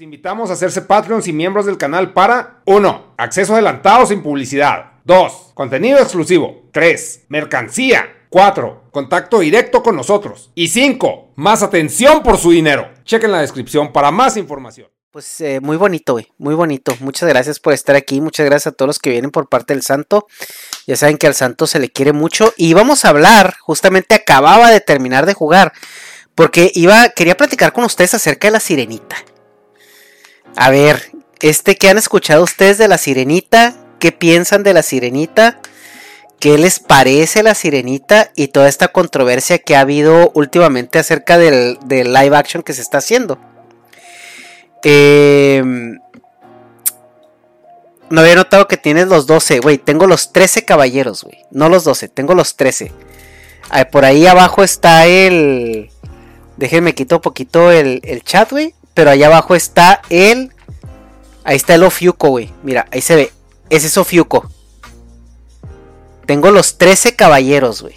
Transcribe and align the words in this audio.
Invitamos 0.00 0.50
a 0.50 0.52
hacerse 0.52 0.82
Patreons 0.82 1.26
y 1.26 1.32
miembros 1.32 1.66
del 1.66 1.76
canal 1.76 2.12
para 2.12 2.62
1. 2.66 3.14
Acceso 3.16 3.54
adelantado 3.54 4.06
sin 4.06 4.22
publicidad. 4.22 4.92
2. 5.04 5.52
Contenido 5.54 5.98
exclusivo. 5.98 6.68
3. 6.72 7.24
Mercancía. 7.28 8.06
4. 8.28 8.90
Contacto 8.92 9.40
directo 9.40 9.82
con 9.82 9.96
nosotros. 9.96 10.52
Y 10.54 10.68
5. 10.68 11.32
Más 11.34 11.64
atención 11.64 12.22
por 12.22 12.38
su 12.38 12.52
dinero. 12.52 12.88
Chequen 13.04 13.32
la 13.32 13.40
descripción 13.40 13.92
para 13.92 14.12
más 14.12 14.36
información. 14.36 14.88
Pues 15.10 15.40
eh, 15.40 15.58
muy 15.60 15.76
bonito, 15.76 16.12
güey, 16.12 16.28
muy 16.36 16.54
bonito. 16.54 16.94
Muchas 17.00 17.28
gracias 17.28 17.58
por 17.58 17.72
estar 17.72 17.96
aquí, 17.96 18.20
muchas 18.20 18.46
gracias 18.46 18.68
a 18.68 18.76
todos 18.76 18.86
los 18.86 18.98
que 18.98 19.10
vienen 19.10 19.30
por 19.30 19.48
parte 19.48 19.72
del 19.74 19.82
santo. 19.82 20.28
Ya 20.86 20.96
saben 20.96 21.16
que 21.16 21.26
al 21.26 21.34
santo 21.34 21.66
se 21.66 21.80
le 21.80 21.88
quiere 21.88 22.12
mucho 22.12 22.52
y 22.56 22.74
vamos 22.74 23.04
a 23.04 23.08
hablar, 23.08 23.56
justamente 23.60 24.14
acababa 24.14 24.70
de 24.70 24.80
terminar 24.80 25.24
de 25.24 25.32
jugar, 25.32 25.72
porque 26.34 26.70
iba, 26.74 27.08
quería 27.08 27.38
platicar 27.38 27.72
con 27.72 27.84
ustedes 27.84 28.12
acerca 28.14 28.48
de 28.48 28.52
la 28.52 28.60
sirenita. 28.60 29.16
A 30.56 30.70
ver, 30.70 31.12
este, 31.40 31.76
¿qué 31.76 31.88
han 31.88 31.98
escuchado 31.98 32.42
ustedes 32.42 32.78
de 32.78 32.88
la 32.88 32.98
sirenita? 32.98 33.74
¿Qué 33.98 34.12
piensan 34.12 34.62
de 34.62 34.74
la 34.74 34.82
sirenita? 34.82 35.60
¿Qué 36.40 36.56
les 36.58 36.78
parece 36.80 37.42
la 37.42 37.54
sirenita? 37.54 38.30
Y 38.36 38.48
toda 38.48 38.68
esta 38.68 38.88
controversia 38.88 39.58
que 39.58 39.76
ha 39.76 39.80
habido 39.80 40.30
últimamente 40.34 40.98
acerca 40.98 41.38
del, 41.38 41.78
del 41.84 42.12
live 42.12 42.36
action 42.36 42.62
que 42.62 42.72
se 42.72 42.82
está 42.82 42.98
haciendo. 42.98 43.38
Eh, 44.84 45.62
no 48.10 48.20
había 48.20 48.36
notado 48.36 48.68
que 48.68 48.76
tienes 48.76 49.08
los 49.08 49.26
12, 49.26 49.60
güey. 49.60 49.78
Tengo 49.78 50.06
los 50.06 50.32
13 50.32 50.64
caballeros, 50.64 51.24
güey. 51.24 51.44
No 51.50 51.68
los 51.68 51.84
12, 51.84 52.08
tengo 52.08 52.34
los 52.34 52.56
13. 52.56 52.92
por 53.90 54.04
ahí 54.04 54.26
abajo 54.26 54.62
está 54.62 55.06
el... 55.06 55.90
Déjenme 56.56 56.94
quito 56.94 57.16
un 57.16 57.22
poquito 57.22 57.70
el, 57.70 58.00
el 58.02 58.22
chat, 58.24 58.50
güey. 58.50 58.74
Pero 58.98 59.12
allá 59.12 59.28
abajo 59.28 59.54
está 59.54 60.02
el. 60.10 60.52
Ahí 61.44 61.54
está 61.54 61.76
el 61.76 61.84
Ofiuco, 61.84 62.30
güey. 62.30 62.52
Mira, 62.64 62.88
ahí 62.90 63.00
se 63.00 63.14
ve. 63.14 63.32
Ese 63.70 63.86
es 63.86 63.96
Ofiuco. 63.96 64.50
Tengo 66.26 66.50
los 66.50 66.78
13 66.78 67.14
caballeros, 67.14 67.82
güey. 67.82 67.94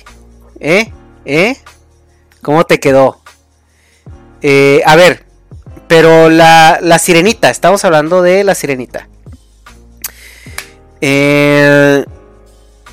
¿Eh? 0.60 0.94
¿Eh? 1.26 1.58
¿Cómo 2.44 2.66
te 2.66 2.80
quedó? 2.80 3.20
Eh, 4.44 4.84
a 4.86 4.96
ver. 4.96 5.26
Pero 5.88 6.30
la, 6.30 6.78
la 6.84 7.00
sirenita. 7.00 7.50
Estamos 7.50 7.84
hablando 7.84 8.22
de 8.22 8.44
la 8.44 8.54
sirenita. 8.54 9.10
Eh, 11.02 12.06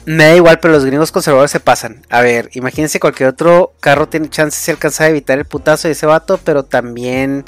me 0.07 0.25
da 0.25 0.35
igual, 0.35 0.61
pero 0.61 0.73
los 0.73 0.87
gringos 0.87 1.13
conservadores 1.13 1.51
se 1.51 1.61
pasan. 1.61 2.07
A 2.09 2.23
ver, 2.23 2.49
imagínense 2.55 3.01
cualquier 3.01 3.29
otro 3.29 3.75
carro 3.81 4.09
tiene 4.09 4.31
chance 4.31 4.59
si 4.59 4.71
alcanza 4.71 5.05
a 5.05 5.09
evitar 5.09 5.37
el 5.37 5.45
putazo 5.45 5.89
de 5.89 5.93
ese 5.93 6.07
vato, 6.07 6.41
pero 6.43 6.65
también 6.65 7.45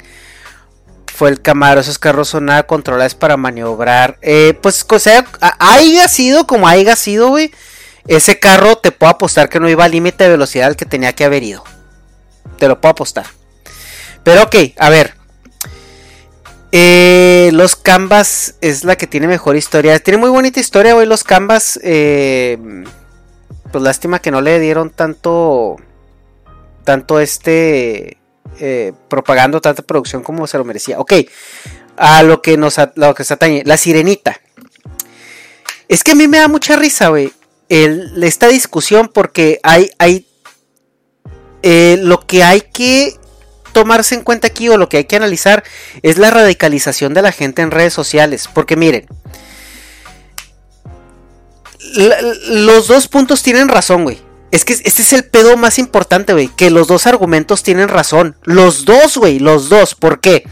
fue 1.21 1.29
el 1.29 1.43
Camaro. 1.43 1.83
Esos 1.83 1.99
carros 1.99 2.31
son 2.31 2.47
nada 2.47 2.63
controlados 2.63 3.15
para 3.15 3.37
maniobrar. 3.37 4.17
Eh, 4.23 4.59
pues, 4.63 4.87
o 4.89 4.99
sea, 4.99 5.27
haya 5.59 6.09
sido 6.09 6.47
como 6.47 6.67
haya 6.67 6.97
sido, 6.97 7.29
güey. 7.29 7.53
Ese 8.07 8.39
carro 8.39 8.77
te 8.77 8.91
puedo 8.91 9.11
apostar 9.11 9.51
que 9.51 9.61
no 9.61 9.69
iba 9.69 9.85
al 9.85 9.91
límite 9.91 10.25
de 10.25 10.31
velocidad 10.31 10.69
al 10.69 10.77
que 10.77 10.87
tenía 10.87 11.13
que 11.13 11.27
haber 11.27 11.43
ido. 11.43 11.63
Te 12.59 12.69
lo 12.69 12.81
puedo 12.81 12.93
apostar. 12.93 13.27
Pero 14.25 14.45
ok, 14.45 14.57
a 14.79 14.89
ver. 14.89 15.13
Eh, 16.73 17.51
los 17.53 17.77
Canvas 17.77 18.55
es 18.63 18.85
la 18.85 18.97
que 18.97 19.07
tiene 19.07 19.29
mejor 19.29 19.57
historia. 19.57 19.99
Tiene 19.99 20.17
muy 20.17 20.31
bonita 20.31 20.59
historia, 20.59 20.95
güey. 20.95 21.07
Los 21.07 21.23
Canvas. 21.23 21.79
Eh, 21.83 22.57
pues 23.71 23.85
lástima 23.85 24.21
que 24.21 24.31
no 24.31 24.41
le 24.41 24.59
dieron 24.59 24.89
tanto. 24.89 25.77
Tanto 26.85 27.21
este 27.21 28.20
eh, 28.59 28.93
propagando 29.09 29.61
tanta 29.61 29.83
producción 29.83 30.23
como 30.23 30.47
se 30.47 30.59
lo 30.59 30.65
merecía. 30.65 30.99
Ok, 30.99 31.13
a 31.97 32.23
lo 32.23 32.43
que 32.43 32.57
nos 32.57 32.77
lo 32.95 33.15
que 33.15 33.25
se 33.25 33.35
atañe, 33.35 33.63
la 33.65 33.77
sirenita. 33.77 34.41
Es 35.89 36.05
que 36.05 36.13
a 36.13 36.15
mí 36.15 36.29
me 36.29 36.39
da 36.39 36.49
mucha 36.49 36.77
risa, 36.77 37.09
güey, 37.09 37.33
esta 37.69 38.49
discusión 38.49 39.11
porque 39.13 39.61
hay, 39.63 39.91
hay 39.99 40.27
eh, 41.63 41.99
lo 42.01 42.27
que 42.27 42.43
hay 42.43 42.63
que 42.63 43.19
tomarse 43.73 44.15
en 44.15 44.23
cuenta 44.23 44.49
aquí 44.49 44.69
o 44.69 44.77
lo 44.77 44.89
que 44.89 44.99
hay 44.99 45.05
que 45.05 45.17
analizar 45.17 45.63
es 46.03 46.19
la 46.19 46.31
radicalización 46.31 47.15
de 47.15 47.23
la 47.23 47.33
gente 47.33 47.63
en 47.63 47.71
redes 47.71 47.93
sociales. 47.93 48.49
Porque 48.53 48.77
miren, 48.77 49.07
los 52.49 52.89
dos 52.89 53.09
puntos 53.09 53.43
tienen 53.43 53.69
razón, 53.69 54.05
güey. 54.05 54.30
Es 54.51 54.65
que 54.65 54.73
este 54.73 55.03
es 55.03 55.13
el 55.13 55.25
pedo 55.25 55.57
más 55.57 55.79
importante, 55.79 56.33
güey. 56.33 56.49
Que 56.49 56.71
los 56.71 56.89
dos 56.89 57.07
argumentos 57.07 57.63
tienen 57.63 57.89
razón. 57.89 58.37
Los 58.43 58.85
dos, 58.85 59.17
güey. 59.17 59.39
Los 59.39 59.69
dos. 59.69 59.95
¿Por 59.95 60.21
qué? 60.21 60.45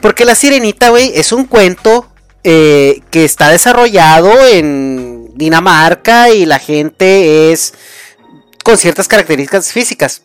Porque 0.00 0.24
La 0.24 0.34
Sirenita, 0.34 0.90
güey, 0.90 1.12
es 1.14 1.32
un 1.32 1.44
cuento 1.44 2.08
eh, 2.44 3.00
que 3.10 3.24
está 3.24 3.50
desarrollado 3.50 4.32
en 4.48 5.30
Dinamarca 5.34 6.30
y 6.30 6.44
la 6.44 6.58
gente 6.58 7.52
es 7.52 7.74
con 8.64 8.78
ciertas 8.78 9.08
características 9.08 9.72
físicas. 9.72 10.22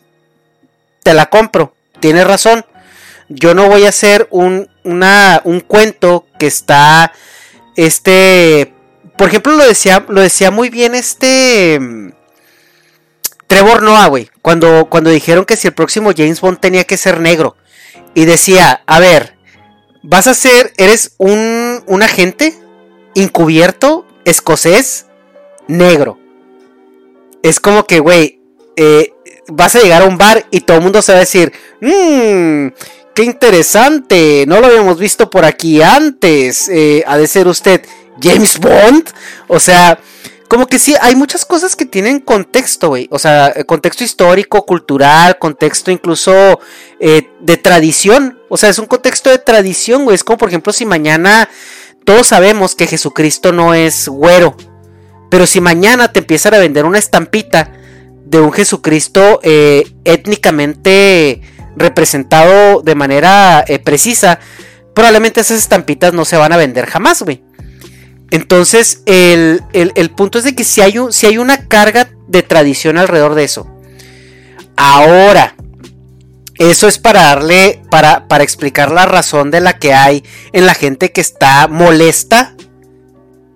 Te 1.02 1.14
la 1.14 1.26
compro. 1.26 1.74
Tienes 2.00 2.26
razón. 2.26 2.64
Yo 3.28 3.54
no 3.54 3.68
voy 3.68 3.84
a 3.84 3.90
hacer 3.90 4.26
un, 4.30 4.68
una, 4.84 5.40
un 5.44 5.60
cuento 5.60 6.26
que 6.38 6.46
está. 6.46 7.12
Este. 7.76 8.74
Por 9.16 9.28
ejemplo, 9.28 9.54
lo 9.54 9.66
decía, 9.66 10.04
lo 10.08 10.20
decía 10.20 10.50
muy 10.50 10.70
bien 10.70 10.94
este. 10.94 12.14
Trevor 13.48 13.82
Noah, 13.82 14.06
güey, 14.06 14.30
cuando, 14.42 14.86
cuando 14.88 15.10
dijeron 15.10 15.44
que 15.44 15.56
si 15.56 15.66
el 15.66 15.74
próximo 15.74 16.12
James 16.16 16.40
Bond 16.40 16.60
tenía 16.60 16.84
que 16.84 16.96
ser 16.96 17.20
negro. 17.20 17.56
Y 18.14 18.24
decía, 18.24 18.82
a 18.86 19.00
ver, 19.00 19.36
vas 20.02 20.26
a 20.26 20.34
ser, 20.34 20.72
eres 20.76 21.14
un, 21.18 21.82
un 21.86 22.02
agente 22.02 22.54
encubierto, 23.14 24.06
escocés, 24.24 25.06
negro. 25.66 26.18
Es 27.42 27.58
como 27.58 27.84
que, 27.86 28.00
güey, 28.00 28.40
eh, 28.76 29.12
vas 29.48 29.74
a 29.76 29.80
llegar 29.80 30.02
a 30.02 30.06
un 30.06 30.18
bar 30.18 30.46
y 30.50 30.60
todo 30.60 30.76
el 30.76 30.82
mundo 30.82 31.00
se 31.02 31.12
va 31.12 31.18
a 31.18 31.20
decir, 31.20 31.52
mmm, 31.80 32.68
qué 33.14 33.24
interesante, 33.24 34.44
no 34.46 34.60
lo 34.60 34.66
habíamos 34.66 34.98
visto 34.98 35.30
por 35.30 35.44
aquí 35.44 35.80
antes. 35.82 36.68
Eh, 36.68 37.02
ha 37.06 37.16
de 37.16 37.26
ser 37.26 37.48
usted 37.48 37.82
James 38.20 38.58
Bond. 38.58 39.10
O 39.46 39.58
sea, 39.58 39.98
como 40.48 40.66
que 40.66 40.78
sí, 40.78 40.94
hay 41.00 41.14
muchas 41.14 41.44
cosas 41.44 41.76
que 41.76 41.84
tienen 41.84 42.20
contexto, 42.20 42.88
güey. 42.88 43.08
O 43.10 43.18
sea, 43.18 43.52
eh, 43.54 43.64
contexto 43.64 44.02
histórico, 44.02 44.64
cultural, 44.64 45.38
contexto 45.38 45.90
incluso 45.90 46.58
eh, 47.00 47.30
de 47.40 47.56
tradición. 47.58 48.40
O 48.48 48.56
sea, 48.56 48.70
es 48.70 48.78
un 48.78 48.86
contexto 48.86 49.30
de 49.30 49.38
tradición, 49.38 50.04
güey. 50.04 50.14
Es 50.14 50.24
como, 50.24 50.38
por 50.38 50.48
ejemplo, 50.48 50.72
si 50.72 50.86
mañana 50.86 51.48
todos 52.04 52.28
sabemos 52.28 52.74
que 52.74 52.86
Jesucristo 52.86 53.52
no 53.52 53.74
es 53.74 54.08
güero. 54.08 54.56
Pero 55.30 55.46
si 55.46 55.60
mañana 55.60 56.10
te 56.10 56.20
empiezan 56.20 56.54
a 56.54 56.58
vender 56.58 56.86
una 56.86 56.98
estampita 56.98 57.70
de 58.24 58.40
un 58.40 58.50
Jesucristo 58.50 59.40
eh, 59.42 59.84
étnicamente 60.04 61.42
representado 61.76 62.80
de 62.80 62.94
manera 62.94 63.64
eh, 63.68 63.78
precisa, 63.78 64.38
probablemente 64.94 65.42
esas 65.42 65.58
estampitas 65.58 66.14
no 66.14 66.24
se 66.24 66.38
van 66.38 66.52
a 66.52 66.56
vender 66.56 66.86
jamás, 66.86 67.22
güey. 67.22 67.42
Entonces, 68.30 69.02
el, 69.06 69.62
punto 70.16 70.38
es 70.38 70.44
de 70.44 70.54
que 70.54 70.64
si 70.64 70.80
hay, 70.80 70.98
un, 70.98 71.12
si 71.12 71.26
hay 71.26 71.38
una 71.38 71.68
carga 71.68 72.10
de 72.26 72.42
tradición 72.42 72.98
alrededor 72.98 73.34
de 73.34 73.44
eso. 73.44 73.70
Ahora, 74.76 75.56
eso 76.58 76.88
es 76.88 76.98
para 76.98 77.22
darle, 77.22 77.82
para, 77.90 78.28
para 78.28 78.44
explicar 78.44 78.90
la 78.90 79.06
razón 79.06 79.50
de 79.50 79.60
la 79.60 79.78
que 79.78 79.94
hay 79.94 80.24
en 80.52 80.66
la 80.66 80.74
gente 80.74 81.12
que 81.12 81.20
está 81.20 81.68
molesta 81.68 82.54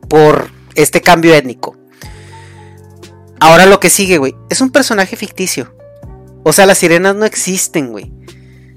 por 0.08 0.50
este 0.74 1.02
cambio 1.02 1.34
étnico. 1.34 1.76
Ahora 3.40 3.66
lo 3.66 3.80
que 3.80 3.90
sigue, 3.90 4.18
güey, 4.18 4.34
es 4.48 4.60
un 4.60 4.70
personaje 4.70 5.16
ficticio. 5.16 5.74
O 6.44 6.52
sea, 6.52 6.64
las 6.64 6.78
sirenas 6.78 7.14
no 7.14 7.24
existen, 7.24 7.90
güey. 7.90 8.12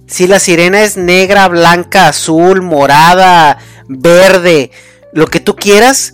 Si 0.07 0.27
la 0.27 0.39
sirena 0.39 0.83
es 0.83 0.97
negra, 0.97 1.47
blanca, 1.47 2.07
azul, 2.07 2.62
morada, 2.62 3.57
verde, 3.88 4.71
lo 5.15 5.27
que 5.27 5.39
tú 5.39 5.56
quieras, 5.56 6.13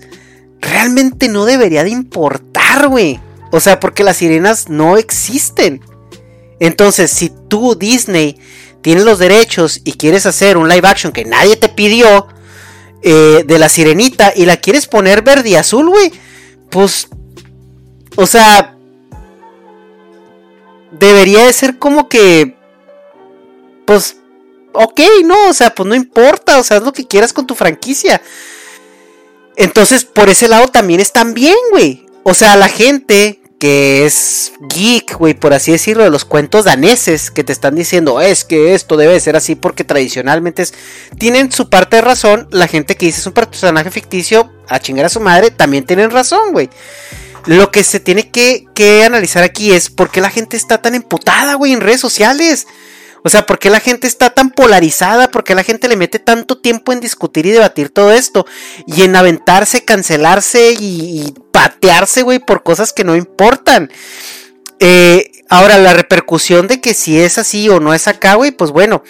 realmente 0.61 1.27
no 1.27 1.45
debería 1.45 1.83
de 1.83 1.89
importar, 1.89 2.87
güey. 2.87 3.19
O 3.51 3.59
sea, 3.59 3.79
porque 3.79 4.03
las 4.03 4.17
sirenas 4.17 4.69
no 4.69 4.95
existen. 4.95 5.81
Entonces, 6.59 7.09
si 7.09 7.31
tú, 7.49 7.75
Disney, 7.75 8.37
tienes 8.81 9.03
los 9.03 9.17
derechos 9.17 9.81
y 9.83 9.93
quieres 9.93 10.27
hacer 10.27 10.55
un 10.55 10.69
live 10.69 10.87
action 10.87 11.11
que 11.11 11.25
nadie 11.25 11.57
te 11.57 11.67
pidió 11.67 12.27
eh, 13.01 13.43
de 13.45 13.59
la 13.59 13.69
sirenita 13.69 14.33
y 14.35 14.45
la 14.45 14.57
quieres 14.57 14.85
poner 14.85 15.23
verde 15.23 15.49
y 15.49 15.55
azul, 15.55 15.89
güey, 15.89 16.11
pues, 16.69 17.07
o 18.15 18.27
sea, 18.27 18.77
debería 20.91 21.45
de 21.47 21.53
ser 21.53 21.79
como 21.79 22.07
que, 22.07 22.55
pues, 23.87 24.17
ok, 24.73 25.01
no, 25.25 25.49
o 25.49 25.53
sea, 25.53 25.73
pues 25.73 25.89
no 25.89 25.95
importa, 25.95 26.59
o 26.59 26.63
sea, 26.63 26.77
haz 26.77 26.83
lo 26.83 26.93
que 26.93 27.07
quieras 27.07 27.33
con 27.33 27.47
tu 27.47 27.55
franquicia. 27.55 28.21
Entonces, 29.61 30.05
por 30.05 30.27
ese 30.29 30.47
lado 30.47 30.67
también 30.69 30.99
están 30.99 31.35
bien, 31.35 31.55
güey. 31.71 32.07
O 32.23 32.33
sea, 32.33 32.55
la 32.55 32.67
gente 32.67 33.39
que 33.59 34.07
es 34.07 34.53
geek, 34.59 35.19
güey, 35.19 35.35
por 35.35 35.53
así 35.53 35.71
decirlo, 35.71 36.03
de 36.03 36.09
los 36.09 36.25
cuentos 36.25 36.65
daneses 36.65 37.29
que 37.29 37.43
te 37.43 37.53
están 37.53 37.75
diciendo, 37.75 38.19
es 38.19 38.43
que 38.43 38.73
esto 38.73 38.97
debe 38.97 39.19
ser 39.19 39.35
así 39.35 39.53
porque 39.53 39.83
tradicionalmente. 39.83 40.65
Tienen 41.19 41.51
su 41.51 41.69
parte 41.69 41.97
de 41.97 42.01
razón, 42.01 42.47
la 42.49 42.67
gente 42.67 42.95
que 42.95 43.05
dice 43.05 43.19
es 43.19 43.27
un 43.27 43.33
personaje 43.33 43.91
ficticio, 43.91 44.51
a 44.67 44.79
chingar 44.79 45.05
a 45.05 45.09
su 45.09 45.19
madre, 45.19 45.51
también 45.51 45.85
tienen 45.85 46.09
razón, 46.09 46.53
güey. 46.53 46.71
Lo 47.45 47.69
que 47.69 47.83
se 47.83 47.99
tiene 47.99 48.31
que, 48.31 48.65
que 48.73 49.03
analizar 49.03 49.43
aquí 49.43 49.73
es 49.73 49.91
por 49.91 50.09
qué 50.09 50.21
la 50.21 50.31
gente 50.31 50.57
está 50.57 50.81
tan 50.81 50.95
emputada, 50.95 51.53
güey, 51.53 51.73
en 51.73 51.81
redes 51.81 52.01
sociales. 52.01 52.65
O 53.23 53.29
sea, 53.29 53.45
¿por 53.45 53.59
qué 53.59 53.69
la 53.69 53.79
gente 53.79 54.07
está 54.07 54.31
tan 54.31 54.49
polarizada? 54.49 55.29
¿Por 55.29 55.43
qué 55.43 55.53
la 55.53 55.63
gente 55.63 55.87
le 55.87 55.95
mete 55.95 56.19
tanto 56.19 56.57
tiempo 56.57 56.91
en 56.91 56.99
discutir 56.99 57.45
y 57.45 57.51
debatir 57.51 57.89
todo 57.89 58.11
esto? 58.11 58.45
Y 58.87 59.03
en 59.03 59.15
aventarse, 59.15 59.85
cancelarse 59.85 60.73
y, 60.79 61.33
patearse, 61.51 62.23
güey, 62.23 62.39
por 62.39 62.63
cosas 62.63 62.93
que 62.93 63.03
no 63.03 63.15
importan. 63.15 63.91
Eh, 64.79 65.31
ahora, 65.49 65.77
la 65.77 65.93
repercusión 65.93 66.67
de 66.67 66.81
que 66.81 66.93
si 66.93 67.19
es 67.19 67.37
así 67.37 67.69
o 67.69 67.79
no 67.79 67.93
es 67.93 68.07
acá, 68.07 68.35
güey, 68.35 68.51
pues 68.51 68.71
bueno. 68.71 69.03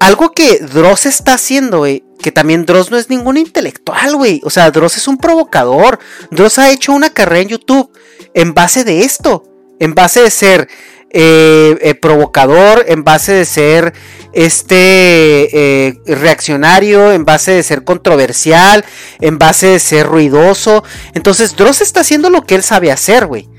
Algo 0.00 0.32
que 0.32 0.58
Dross 0.58 1.06
está 1.06 1.34
haciendo, 1.34 1.78
güey, 1.78 2.02
que 2.20 2.32
también 2.32 2.66
Dross 2.66 2.90
no 2.90 2.98
es 2.98 3.08
ningún 3.08 3.36
intelectual, 3.36 4.16
güey. 4.16 4.40
O 4.42 4.50
sea, 4.50 4.68
Dross 4.72 4.96
es 4.96 5.06
un 5.06 5.16
provocador. 5.16 6.00
Dross 6.32 6.58
ha 6.58 6.72
hecho 6.72 6.92
una 6.92 7.10
carrera 7.10 7.42
en 7.42 7.48
YouTube 7.50 7.88
en 8.34 8.52
base 8.52 8.82
de 8.82 9.04
esto. 9.04 9.44
En 9.78 9.94
base 9.94 10.20
de 10.20 10.30
ser 10.30 10.68
eh, 11.14 11.76
eh, 11.82 11.94
provocador, 11.94 12.86
en 12.88 13.04
base 13.04 13.32
de 13.32 13.44
ser 13.44 13.92
este 14.32 15.86
eh, 15.86 16.00
reaccionario, 16.06 17.12
en 17.12 17.26
base 17.26 17.50
de 17.50 17.62
ser 17.62 17.84
controversial, 17.84 18.82
en 19.20 19.36
base 19.36 19.66
de 19.66 19.78
ser 19.78 20.06
ruidoso. 20.06 20.84
Entonces 21.12 21.54
Dross 21.54 21.82
está 21.82 22.00
haciendo 22.00 22.30
lo 22.30 22.46
que 22.46 22.54
él 22.54 22.62
sabe 22.62 22.90
hacer, 22.90 23.26
güey. 23.26 23.50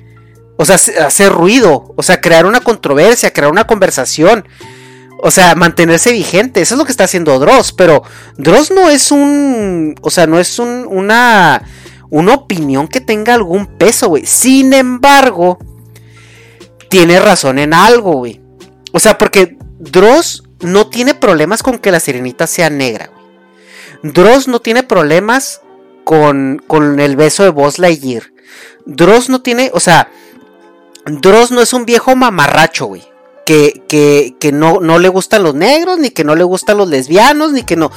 O 0.57 0.65
sea, 0.65 0.77
hacer 1.05 1.31
ruido, 1.31 1.93
o 1.95 2.01
sea, 2.01 2.21
crear 2.21 2.47
una 2.47 2.61
controversia, 2.61 3.31
crear 3.31 3.51
una 3.51 3.67
conversación. 3.67 4.47
O 5.19 5.29
sea, 5.29 5.53
mantenerse 5.53 6.11
vigente, 6.11 6.59
eso 6.59 6.73
es 6.73 6.79
lo 6.79 6.85
que 6.85 6.91
está 6.91 7.03
haciendo 7.03 7.37
Dross, 7.37 7.71
pero 7.71 8.01
Dross 8.37 8.71
no 8.71 8.89
es 8.89 9.11
un, 9.11 9.95
o 10.01 10.09
sea, 10.09 10.25
no 10.25 10.39
es 10.39 10.57
un, 10.57 10.87
una, 10.89 11.61
una 12.09 12.33
opinión 12.33 12.87
que 12.87 12.99
tenga 12.99 13.35
algún 13.35 13.67
peso, 13.67 14.09
güey. 14.09 14.25
Sin 14.25 14.73
embargo, 14.73 15.59
tiene 16.93 17.19
razón 17.19 17.57
en 17.57 17.73
algo, 17.73 18.11
güey. 18.11 18.39
O 18.91 18.99
sea, 18.99 19.17
porque 19.17 19.57
Dross 19.79 20.43
no 20.59 20.89
tiene 20.89 21.15
problemas 21.15 21.63
con 21.63 21.79
que 21.79 21.91
la 21.91 21.99
sirenita 21.99 22.45
sea 22.45 22.69
negra, 22.69 23.09
güey. 23.11 24.13
Dross 24.13 24.47
no 24.47 24.61
tiene 24.61 24.83
problemas 24.83 25.61
con, 26.03 26.61
con 26.67 26.99
el 26.99 27.15
beso 27.15 27.41
de 27.41 27.49
Buzz 27.49 27.79
Lightyear. 27.79 28.31
Dross 28.85 29.29
no 29.29 29.41
tiene, 29.41 29.71
o 29.73 29.79
sea, 29.79 30.11
Dross 31.07 31.49
no 31.49 31.61
es 31.61 31.73
un 31.73 31.85
viejo 31.85 32.15
mamarracho, 32.15 32.85
güey. 32.85 33.03
Que, 33.43 33.81
que, 33.87 34.35
que 34.39 34.51
no, 34.51 34.79
no, 34.79 34.99
le 34.99 35.09
gustan 35.09 35.41
los 35.41 35.55
negros, 35.55 35.97
ni 35.97 36.11
que 36.11 36.23
no 36.23 36.35
le 36.35 36.43
gustan 36.43 36.77
los 36.77 36.89
lesbianos, 36.89 37.53
ni 37.53 37.63
que 37.63 37.75
no. 37.75 37.91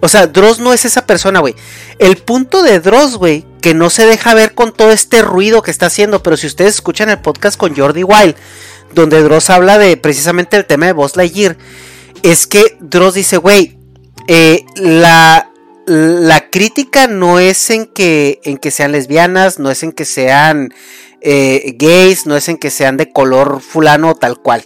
O 0.00 0.08
sea, 0.08 0.26
Dross 0.26 0.58
no 0.58 0.72
es 0.72 0.86
esa 0.86 1.04
persona, 1.04 1.40
güey. 1.40 1.54
El 1.98 2.16
punto 2.16 2.62
de 2.62 2.80
Dross, 2.80 3.16
güey, 3.16 3.44
que 3.60 3.74
no 3.74 3.90
se 3.90 4.06
deja 4.06 4.34
ver 4.34 4.54
con 4.54 4.72
todo 4.72 4.90
este 4.90 5.22
ruido 5.22 5.62
que 5.62 5.70
está 5.70 5.86
haciendo. 5.86 6.22
Pero 6.22 6.36
si 6.36 6.46
ustedes 6.46 6.74
escuchan 6.74 7.10
el 7.10 7.20
podcast 7.20 7.58
con 7.58 7.76
Jordi 7.76 8.02
Wild, 8.02 8.34
donde 8.94 9.22
Dross 9.22 9.50
habla 9.50 9.78
de 9.78 9.96
precisamente 9.96 10.56
el 10.56 10.66
tema 10.66 10.86
de 10.86 10.92
Buzz 10.92 11.16
Lightyear, 11.16 11.56
es 12.22 12.46
que 12.46 12.76
Dross 12.80 13.14
dice, 13.14 13.36
güey, 13.36 13.78
eh, 14.26 14.64
la, 14.76 15.50
la 15.86 16.50
crítica 16.50 17.06
no 17.06 17.38
es 17.38 17.70
en 17.70 17.86
que, 17.86 18.40
en 18.44 18.58
que 18.58 18.70
sean 18.70 18.92
lesbianas, 18.92 19.58
no 19.58 19.70
es 19.70 19.82
en 19.82 19.92
que 19.92 20.04
sean 20.04 20.74
eh, 21.20 21.74
gays, 21.78 22.26
no 22.26 22.36
es 22.36 22.48
en 22.48 22.58
que 22.58 22.70
sean 22.70 22.96
de 22.96 23.12
color 23.12 23.60
fulano 23.60 24.10
o 24.10 24.14
tal 24.14 24.40
cual. 24.40 24.64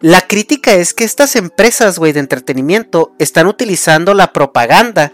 La 0.00 0.22
crítica 0.22 0.72
es 0.72 0.94
que 0.94 1.04
estas 1.04 1.36
empresas, 1.36 1.98
güey, 1.98 2.12
de 2.12 2.20
entretenimiento 2.20 3.12
están 3.18 3.46
utilizando 3.46 4.14
la 4.14 4.32
propaganda 4.32 5.12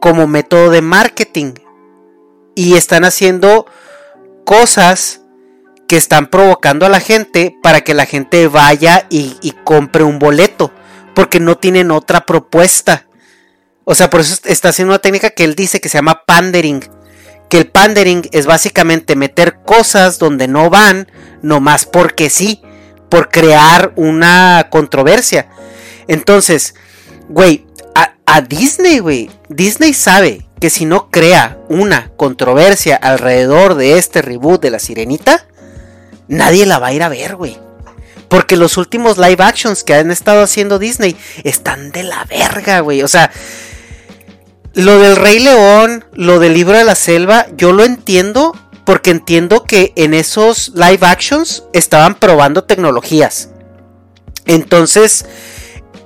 como 0.00 0.26
método 0.26 0.70
de 0.70 0.82
marketing 0.82 1.54
y 2.54 2.74
están 2.74 3.04
haciendo 3.04 3.66
cosas 4.44 5.20
que 5.86 5.96
están 5.96 6.28
provocando 6.28 6.86
a 6.86 6.88
la 6.88 7.00
gente 7.00 7.56
para 7.62 7.82
que 7.82 7.94
la 7.94 8.06
gente 8.06 8.46
vaya 8.48 9.06
y, 9.10 9.54
compre 9.64 10.04
un 10.04 10.18
boleto, 10.18 10.72
porque 11.14 11.40
no 11.40 11.56
tienen 11.58 11.90
otra 11.90 12.26
propuesta. 12.26 13.06
O 13.84 13.94
sea, 13.94 14.08
por 14.08 14.20
eso 14.20 14.36
está 14.44 14.70
haciendo 14.70 14.92
una 14.92 15.00
técnica 15.00 15.30
que 15.30 15.44
él 15.44 15.54
dice 15.54 15.80
que 15.80 15.88
se 15.88 15.98
llama 15.98 16.24
pandering. 16.26 16.88
Que 17.50 17.58
el 17.58 17.66
pandering 17.66 18.28
es 18.32 18.46
básicamente 18.46 19.14
meter 19.14 19.60
cosas 19.66 20.18
donde 20.18 20.48
no 20.48 20.70
van, 20.70 21.10
nomás 21.42 21.84
porque 21.84 22.30
sí, 22.30 22.62
por 23.10 23.28
crear 23.28 23.92
una 23.96 24.68
controversia. 24.70 25.48
Entonces, 26.08 26.74
güey, 27.28 27.66
a, 27.94 28.14
a 28.24 28.40
Disney, 28.40 29.00
güey, 29.00 29.30
Disney 29.48 29.92
sabe 29.92 30.46
que 30.64 30.70
si 30.70 30.86
no 30.86 31.10
crea 31.10 31.58
una 31.68 32.10
controversia 32.16 32.96
alrededor 32.96 33.74
de 33.74 33.98
este 33.98 34.22
reboot 34.22 34.62
de 34.62 34.70
la 34.70 34.78
sirenita, 34.78 35.46
nadie 36.26 36.64
la 36.64 36.78
va 36.78 36.86
a 36.86 36.92
ir 36.94 37.02
a 37.02 37.10
ver, 37.10 37.36
güey. 37.36 37.58
Porque 38.30 38.56
los 38.56 38.78
últimos 38.78 39.18
live 39.18 39.44
actions 39.44 39.84
que 39.84 39.92
han 39.92 40.10
estado 40.10 40.42
haciendo 40.42 40.78
Disney 40.78 41.18
están 41.42 41.92
de 41.92 42.04
la 42.04 42.24
verga, 42.24 42.80
güey. 42.80 43.02
O 43.02 43.08
sea, 43.08 43.30
lo 44.72 44.98
del 45.00 45.16
Rey 45.16 45.38
León, 45.38 46.06
lo 46.14 46.38
del 46.38 46.54
libro 46.54 46.78
de 46.78 46.84
la 46.84 46.94
selva, 46.94 47.44
yo 47.58 47.72
lo 47.72 47.84
entiendo 47.84 48.58
porque 48.86 49.10
entiendo 49.10 49.64
que 49.64 49.92
en 49.96 50.14
esos 50.14 50.72
live 50.74 51.00
actions 51.02 51.64
estaban 51.74 52.14
probando 52.14 52.64
tecnologías. 52.64 53.50
Entonces, 54.46 55.26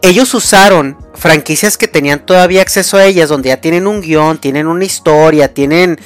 ellos 0.02 0.34
usaron 0.34 0.98
franquicias 1.18 1.76
que 1.76 1.88
tenían 1.88 2.24
todavía 2.24 2.62
acceso 2.62 2.96
a 2.96 3.04
ellas, 3.04 3.28
donde 3.28 3.48
ya 3.48 3.60
tienen 3.60 3.86
un 3.86 4.00
guion, 4.00 4.38
tienen 4.38 4.66
una 4.66 4.84
historia, 4.84 5.52
tienen, 5.52 5.98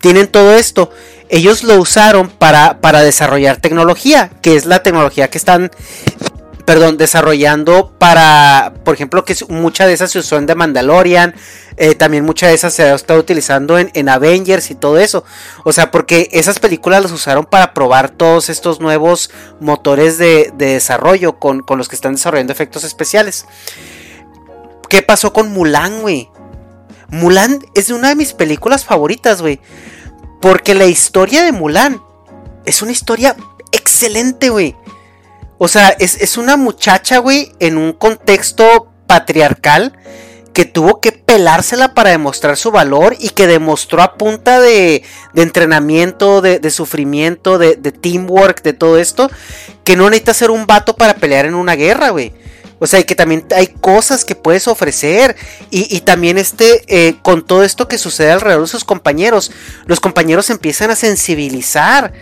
tienen 0.00 0.28
todo 0.28 0.54
esto. 0.54 0.90
Ellos 1.30 1.62
lo 1.62 1.76
usaron 1.76 2.28
para, 2.28 2.80
para 2.80 3.02
desarrollar 3.02 3.56
tecnología, 3.56 4.30
que 4.42 4.56
es 4.56 4.66
la 4.66 4.82
tecnología 4.82 5.28
que 5.28 5.38
están 5.38 5.70
perdón, 6.68 6.98
desarrollando 6.98 7.94
para, 7.98 8.74
por 8.84 8.92
ejemplo, 8.92 9.24
que 9.24 9.34
mucha 9.48 9.86
de 9.86 9.94
esas 9.94 10.10
se 10.10 10.18
usó 10.18 10.36
en 10.36 10.44
The 10.44 10.54
Mandalorian, 10.54 11.34
eh, 11.78 11.94
también 11.94 12.26
mucha 12.26 12.48
de 12.48 12.52
esas 12.52 12.74
se 12.74 12.82
ha 12.82 12.94
estado 12.94 13.18
utilizando 13.18 13.78
en, 13.78 14.08
Avengers 14.10 14.70
y 14.70 14.74
todo 14.74 14.98
eso. 14.98 15.24
O 15.64 15.72
sea, 15.72 15.90
porque 15.90 16.28
esas 16.30 16.58
películas 16.58 17.00
las 17.00 17.10
usaron 17.10 17.46
para 17.46 17.72
probar 17.72 18.10
todos 18.10 18.50
estos 18.50 18.80
nuevos 18.80 19.30
motores 19.60 20.18
de, 20.18 20.52
desarrollo 20.58 21.38
con, 21.38 21.60
con, 21.60 21.78
los 21.78 21.88
que 21.88 21.96
están 21.96 22.12
desarrollando 22.12 22.52
efectos 22.52 22.84
especiales. 22.84 23.46
¿Qué 24.88 25.02
pasó 25.02 25.32
con 25.32 25.52
Mulan, 25.52 26.00
güey? 26.00 26.30
Mulan 27.08 27.58
es 27.74 27.90
una 27.90 28.08
de 28.08 28.16
mis 28.16 28.32
películas 28.32 28.84
favoritas, 28.84 29.42
güey. 29.42 29.60
Porque 30.40 30.74
la 30.74 30.86
historia 30.86 31.42
de 31.42 31.52
Mulan 31.52 32.00
es 32.64 32.82
una 32.82 32.92
historia 32.92 33.36
excelente, 33.72 34.50
güey. 34.50 34.76
O 35.58 35.66
sea, 35.68 35.88
es, 35.98 36.36
una 36.38 36.56
muchacha, 36.56 37.18
güey, 37.18 37.52
en 37.58 37.78
un 37.78 37.92
contexto 37.92 38.92
patriarcal 39.06 39.98
que 40.52 40.64
tuvo 40.64 41.00
que 41.00 41.12
pelársela 41.12 41.94
para 41.94 42.10
demostrar 42.10 42.56
su 42.56 42.70
valor 42.70 43.16
y 43.18 43.30
que 43.30 43.46
demostró 43.46 44.02
a 44.02 44.14
punta 44.14 44.60
de, 44.60 45.02
de 45.32 45.42
entrenamiento, 45.42 46.40
de, 46.40 46.58
de 46.58 46.70
sufrimiento, 46.70 47.58
de, 47.58 47.76
de, 47.76 47.92
teamwork, 47.92 48.62
de 48.62 48.72
todo 48.72 48.98
esto, 48.98 49.30
que 49.84 49.96
no 49.96 50.10
necesita 50.10 50.34
ser 50.34 50.50
un 50.50 50.66
vato 50.66 50.96
para 50.96 51.14
pelear 51.14 51.46
en 51.46 51.54
una 51.54 51.74
guerra, 51.74 52.10
güey. 52.10 52.32
O 52.78 52.86
sea, 52.86 53.02
que 53.02 53.14
también 53.14 53.44
hay 53.54 53.66
cosas 53.66 54.24
que 54.24 54.34
puedes 54.34 54.68
ofrecer. 54.68 55.36
Y, 55.70 56.00
también 56.00 56.38
este, 56.38 56.84
eh, 56.86 57.16
con 57.22 57.44
todo 57.44 57.64
esto 57.64 57.88
que 57.88 57.98
sucede 57.98 58.30
alrededor 58.30 58.62
de 58.62 58.68
sus 58.68 58.84
compañeros, 58.84 59.50
los 59.86 60.00
compañeros 60.00 60.50
empiezan 60.50 60.90
a 60.90 60.96
sensibilizar 60.96 62.12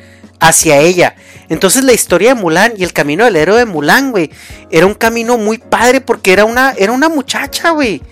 hacia 0.40 0.78
ella. 0.78 1.14
Entonces 1.48 1.84
la 1.84 1.92
historia 1.92 2.34
de 2.34 2.40
Mulan 2.40 2.74
y 2.76 2.84
el 2.84 2.92
camino 2.92 3.24
del 3.24 3.36
héroe 3.36 3.58
de 3.58 3.66
Mulan, 3.66 4.10
güey, 4.10 4.30
era 4.70 4.86
un 4.86 4.94
camino 4.94 5.38
muy 5.38 5.58
padre 5.58 6.00
porque 6.00 6.32
era 6.32 6.44
una, 6.44 6.72
era 6.76 6.92
una 6.92 7.08
muchacha, 7.08 7.70
güey. 7.70 8.02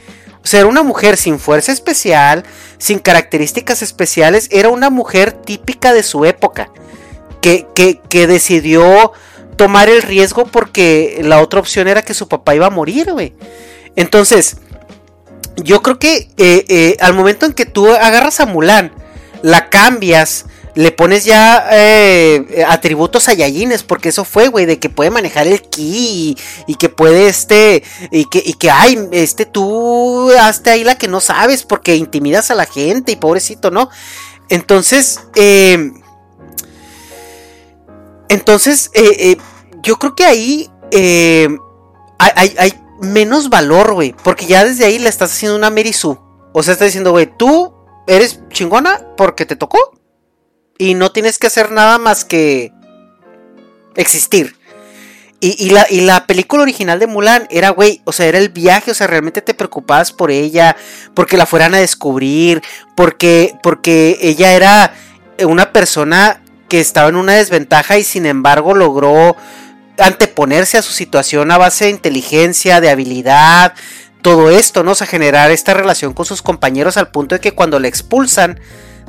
O 0.42 0.46
sea, 0.46 0.60
era 0.60 0.68
una 0.68 0.82
mujer 0.82 1.16
sin 1.16 1.38
fuerza 1.38 1.72
especial, 1.72 2.44
sin 2.76 2.98
características 2.98 3.80
especiales, 3.80 4.48
era 4.52 4.68
una 4.68 4.90
mujer 4.90 5.32
típica 5.32 5.94
de 5.94 6.02
su 6.02 6.26
época, 6.26 6.68
que, 7.40 7.66
que, 7.74 8.00
que 8.10 8.26
decidió 8.26 9.12
tomar 9.56 9.88
el 9.88 10.02
riesgo 10.02 10.44
porque 10.46 11.20
la 11.22 11.40
otra 11.40 11.60
opción 11.60 11.88
era 11.88 12.02
que 12.02 12.14
su 12.14 12.28
papá 12.28 12.54
iba 12.54 12.66
a 12.66 12.70
morir, 12.70 13.12
güey. 13.12 13.34
Entonces, 13.96 14.56
yo 15.56 15.82
creo 15.82 15.98
que 15.98 16.30
eh, 16.36 16.64
eh, 16.68 16.96
al 17.00 17.14
momento 17.14 17.46
en 17.46 17.52
que 17.52 17.66
tú 17.66 17.88
agarras 17.88 18.40
a 18.40 18.46
Mulan, 18.46 18.92
la 19.42 19.68
cambias, 19.68 20.46
le 20.74 20.90
pones 20.90 21.24
ya 21.24 21.68
eh, 21.70 22.64
atributos 22.66 23.28
a 23.28 23.34
Yayines, 23.34 23.84
porque 23.84 24.08
eso 24.08 24.24
fue, 24.24 24.48
güey, 24.48 24.66
de 24.66 24.78
que 24.78 24.88
puede 24.88 25.10
manejar 25.10 25.46
el 25.46 25.62
ki 25.62 26.36
y, 26.66 26.74
que 26.74 26.88
puede 26.88 27.28
este, 27.28 27.84
y 28.10 28.24
que, 28.24 28.42
y 28.44 28.54
que, 28.54 28.70
ay, 28.70 29.08
este, 29.12 29.46
tú 29.46 30.32
hazte 30.32 30.70
ahí 30.70 30.82
la 30.82 30.98
que 30.98 31.06
no 31.06 31.20
sabes 31.20 31.62
porque 31.62 31.94
intimidas 31.94 32.50
a 32.50 32.56
la 32.56 32.66
gente 32.66 33.12
y 33.12 33.16
pobrecito, 33.16 33.70
¿no? 33.70 33.88
Entonces, 34.48 35.20
eh, 35.36 35.92
entonces, 38.28 38.90
eh, 38.94 39.16
eh, 39.18 39.36
yo 39.82 39.96
creo 39.96 40.14
que 40.14 40.24
ahí 40.24 40.70
eh, 40.90 41.48
hay, 42.18 42.74
menos 43.00 43.50
valor, 43.50 43.94
güey. 43.94 44.14
Porque 44.22 44.46
ya 44.46 44.64
desde 44.64 44.84
ahí 44.84 44.98
le 44.98 45.08
estás 45.08 45.32
haciendo 45.32 45.56
una 45.56 45.70
Merisu. 45.70 46.18
O 46.52 46.62
sea, 46.62 46.72
está 46.72 46.84
diciendo, 46.84 47.10
güey, 47.10 47.26
tú 47.26 47.74
eres 48.06 48.40
chingona 48.50 49.04
porque 49.16 49.46
te 49.46 49.56
tocó. 49.56 49.78
Y 50.78 50.94
no 50.94 51.12
tienes 51.12 51.38
que 51.38 51.46
hacer 51.46 51.70
nada 51.70 51.98
más 51.98 52.24
que 52.24 52.72
existir. 53.96 54.56
Y, 55.40 55.68
la, 55.70 55.86
y, 55.90 56.00
la, 56.00 56.26
película 56.26 56.62
original 56.62 56.98
de 56.98 57.06
Mulan 57.06 57.46
era, 57.50 57.68
güey, 57.68 58.00
o 58.04 58.12
sea, 58.12 58.24
era 58.24 58.38
el 58.38 58.48
viaje, 58.48 58.92
o 58.92 58.94
sea, 58.94 59.08
realmente 59.08 59.42
te 59.42 59.52
preocupabas 59.52 60.10
por 60.10 60.30
ella, 60.30 60.74
porque 61.12 61.36
la 61.36 61.44
fueran 61.44 61.74
a 61.74 61.78
descubrir, 61.78 62.62
porque, 62.96 63.54
porque 63.62 64.16
ella 64.22 64.54
era 64.54 64.94
una 65.42 65.70
persona 65.70 66.43
que 66.74 66.80
estaba 66.80 67.08
en 67.08 67.14
una 67.14 67.34
desventaja 67.34 67.98
y 67.98 68.02
sin 68.02 68.26
embargo 68.26 68.74
logró 68.74 69.36
anteponerse 69.96 70.76
a 70.76 70.82
su 70.82 70.92
situación 70.92 71.52
a 71.52 71.56
base 71.56 71.84
de 71.84 71.92
inteligencia, 71.92 72.80
de 72.80 72.90
habilidad, 72.90 73.74
todo 74.22 74.50
esto, 74.50 74.82
¿no? 74.82 74.90
O 74.90 74.94
sea, 74.96 75.06
generar 75.06 75.52
esta 75.52 75.72
relación 75.72 76.14
con 76.14 76.26
sus 76.26 76.42
compañeros 76.42 76.96
al 76.96 77.12
punto 77.12 77.36
de 77.36 77.40
que 77.40 77.52
cuando 77.52 77.78
le 77.78 77.86
expulsan 77.86 78.58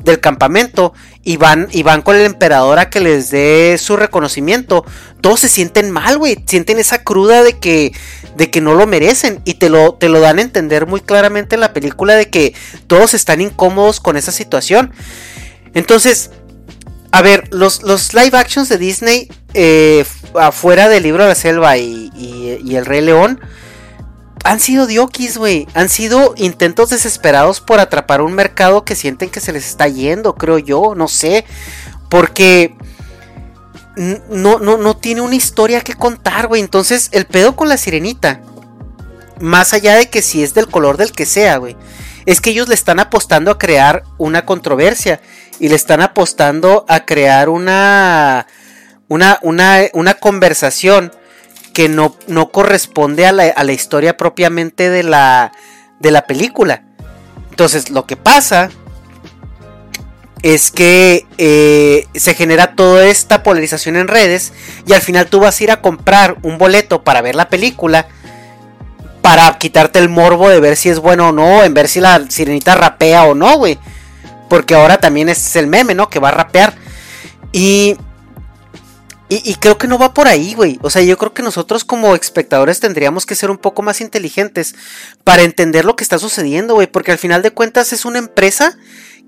del 0.04 0.20
campamento 0.20 0.94
y 1.24 1.38
van, 1.38 1.66
y 1.72 1.82
van 1.82 2.02
con 2.02 2.14
el 2.14 2.22
emperador 2.22 2.78
a 2.78 2.88
que 2.88 3.00
les 3.00 3.30
dé 3.30 3.76
su 3.78 3.96
reconocimiento, 3.96 4.84
todos 5.20 5.40
se 5.40 5.48
sienten 5.48 5.90
mal, 5.90 6.18
güey, 6.18 6.36
sienten 6.46 6.78
esa 6.78 7.02
cruda 7.02 7.42
de 7.42 7.58
que, 7.58 7.92
de 8.36 8.48
que 8.48 8.60
no 8.60 8.74
lo 8.74 8.86
merecen 8.86 9.40
y 9.44 9.54
te 9.54 9.70
lo, 9.70 9.94
te 9.94 10.08
lo 10.08 10.20
dan 10.20 10.38
a 10.38 10.42
entender 10.42 10.86
muy 10.86 11.00
claramente 11.00 11.56
en 11.56 11.62
la 11.62 11.72
película 11.72 12.14
de 12.14 12.30
que 12.30 12.54
todos 12.86 13.12
están 13.12 13.40
incómodos 13.40 13.98
con 13.98 14.16
esa 14.16 14.30
situación. 14.30 14.92
Entonces, 15.74 16.30
a 17.16 17.22
ver, 17.22 17.48
los, 17.50 17.82
los 17.82 18.12
live 18.12 18.36
actions 18.36 18.68
de 18.68 18.76
Disney, 18.76 19.32
eh, 19.54 20.04
afuera 20.34 20.90
del 20.90 21.02
libro 21.02 21.22
de 21.22 21.30
la 21.30 21.34
selva 21.34 21.78
y, 21.78 22.10
el 22.70 22.84
Rey 22.84 23.00
León, 23.00 23.40
han 24.44 24.60
sido 24.60 24.86
diokis, 24.86 25.38
güey. 25.38 25.66
Han 25.72 25.88
sido 25.88 26.34
intentos 26.36 26.90
desesperados 26.90 27.62
por 27.62 27.80
atrapar 27.80 28.20
un 28.20 28.34
mercado 28.34 28.84
que 28.84 28.94
sienten 28.94 29.30
que 29.30 29.40
se 29.40 29.54
les 29.54 29.66
está 29.66 29.88
yendo, 29.88 30.34
creo 30.34 30.58
yo, 30.58 30.94
no 30.94 31.08
sé. 31.08 31.46
Porque 32.10 32.74
no, 33.96 34.58
no, 34.58 34.76
no 34.76 34.94
tiene 34.94 35.22
una 35.22 35.36
historia 35.36 35.80
que 35.80 35.94
contar, 35.94 36.48
güey. 36.48 36.60
Entonces, 36.60 37.08
el 37.12 37.24
pedo 37.24 37.56
con 37.56 37.70
la 37.70 37.78
sirenita, 37.78 38.42
más 39.40 39.72
allá 39.72 39.94
de 39.94 40.10
que 40.10 40.20
si 40.20 40.42
es 40.42 40.52
del 40.52 40.68
color 40.68 40.98
del 40.98 41.12
que 41.12 41.24
sea, 41.24 41.56
güey, 41.56 41.78
es 42.26 42.42
que 42.42 42.50
ellos 42.50 42.68
le 42.68 42.74
están 42.74 43.00
apostando 43.00 43.52
a 43.52 43.58
crear 43.58 44.02
una 44.18 44.44
controversia 44.44 45.22
y 45.60 45.68
le 45.68 45.74
están 45.74 46.00
apostando 46.00 46.84
a 46.88 47.04
crear 47.04 47.48
una, 47.48 48.46
una, 49.08 49.38
una, 49.42 50.14
conversación 50.14 51.12
que 51.72 51.88
no, 51.88 52.16
no 52.26 52.50
corresponde 52.50 53.26
a 53.26 53.32
la, 53.32 53.72
historia 53.72 54.16
propiamente 54.16 54.90
de 54.90 55.02
la, 55.02 55.52
de 56.00 56.10
la 56.10 56.26
película. 56.26 56.82
Entonces, 57.50 57.90
lo 57.90 58.06
que 58.06 58.16
pasa 58.16 58.70
es 60.42 60.70
que 60.70 61.26
eh, 61.38 62.06
se 62.14 62.34
genera 62.34 62.76
toda 62.76 63.06
esta 63.06 63.42
polarización 63.42 63.96
en 63.96 64.08
redes 64.08 64.52
y 64.86 64.92
al 64.92 65.00
final 65.00 65.26
tú 65.26 65.40
vas 65.40 65.58
a 65.58 65.64
ir 65.64 65.70
a 65.70 65.80
comprar 65.80 66.36
un 66.42 66.58
boleto 66.58 67.02
para 67.02 67.22
ver 67.22 67.34
la 67.34 67.48
película 67.48 68.08
para 69.26 69.58
quitarte 69.58 69.98
el 69.98 70.08
morbo 70.08 70.48
de 70.48 70.60
ver 70.60 70.76
si 70.76 70.88
es 70.88 71.00
bueno 71.00 71.30
o 71.30 71.32
no, 71.32 71.64
en 71.64 71.74
ver 71.74 71.88
si 71.88 71.98
la 71.98 72.24
sirenita 72.28 72.76
rapea 72.76 73.24
o 73.24 73.34
no, 73.34 73.58
güey. 73.58 73.76
Porque 74.48 74.74
ahora 74.74 74.98
también 74.98 75.28
es 75.28 75.56
el 75.56 75.66
meme, 75.66 75.94
¿no? 75.94 76.08
Que 76.08 76.18
va 76.18 76.28
a 76.28 76.32
rapear. 76.32 76.74
Y, 77.52 77.96
y, 79.28 79.54
creo 79.56 79.76
que 79.76 79.88
no 79.88 79.98
va 79.98 80.14
por 80.14 80.28
ahí, 80.28 80.54
güey. 80.54 80.78
O 80.82 80.90
sea, 80.90 81.02
yo 81.02 81.16
creo 81.18 81.34
que 81.34 81.42
nosotros 81.42 81.84
como 81.84 82.14
espectadores 82.14 82.80
tendríamos 82.80 83.26
que 83.26 83.34
ser 83.34 83.50
un 83.50 83.58
poco 83.58 83.82
más 83.82 84.00
inteligentes 84.00 84.74
para 85.24 85.42
entender 85.42 85.84
lo 85.84 85.96
que 85.96 86.04
está 86.04 86.18
sucediendo, 86.18 86.74
güey. 86.74 86.86
Porque 86.86 87.12
al 87.12 87.18
final 87.18 87.42
de 87.42 87.50
cuentas 87.50 87.92
es 87.92 88.04
una 88.04 88.18
empresa 88.18 88.76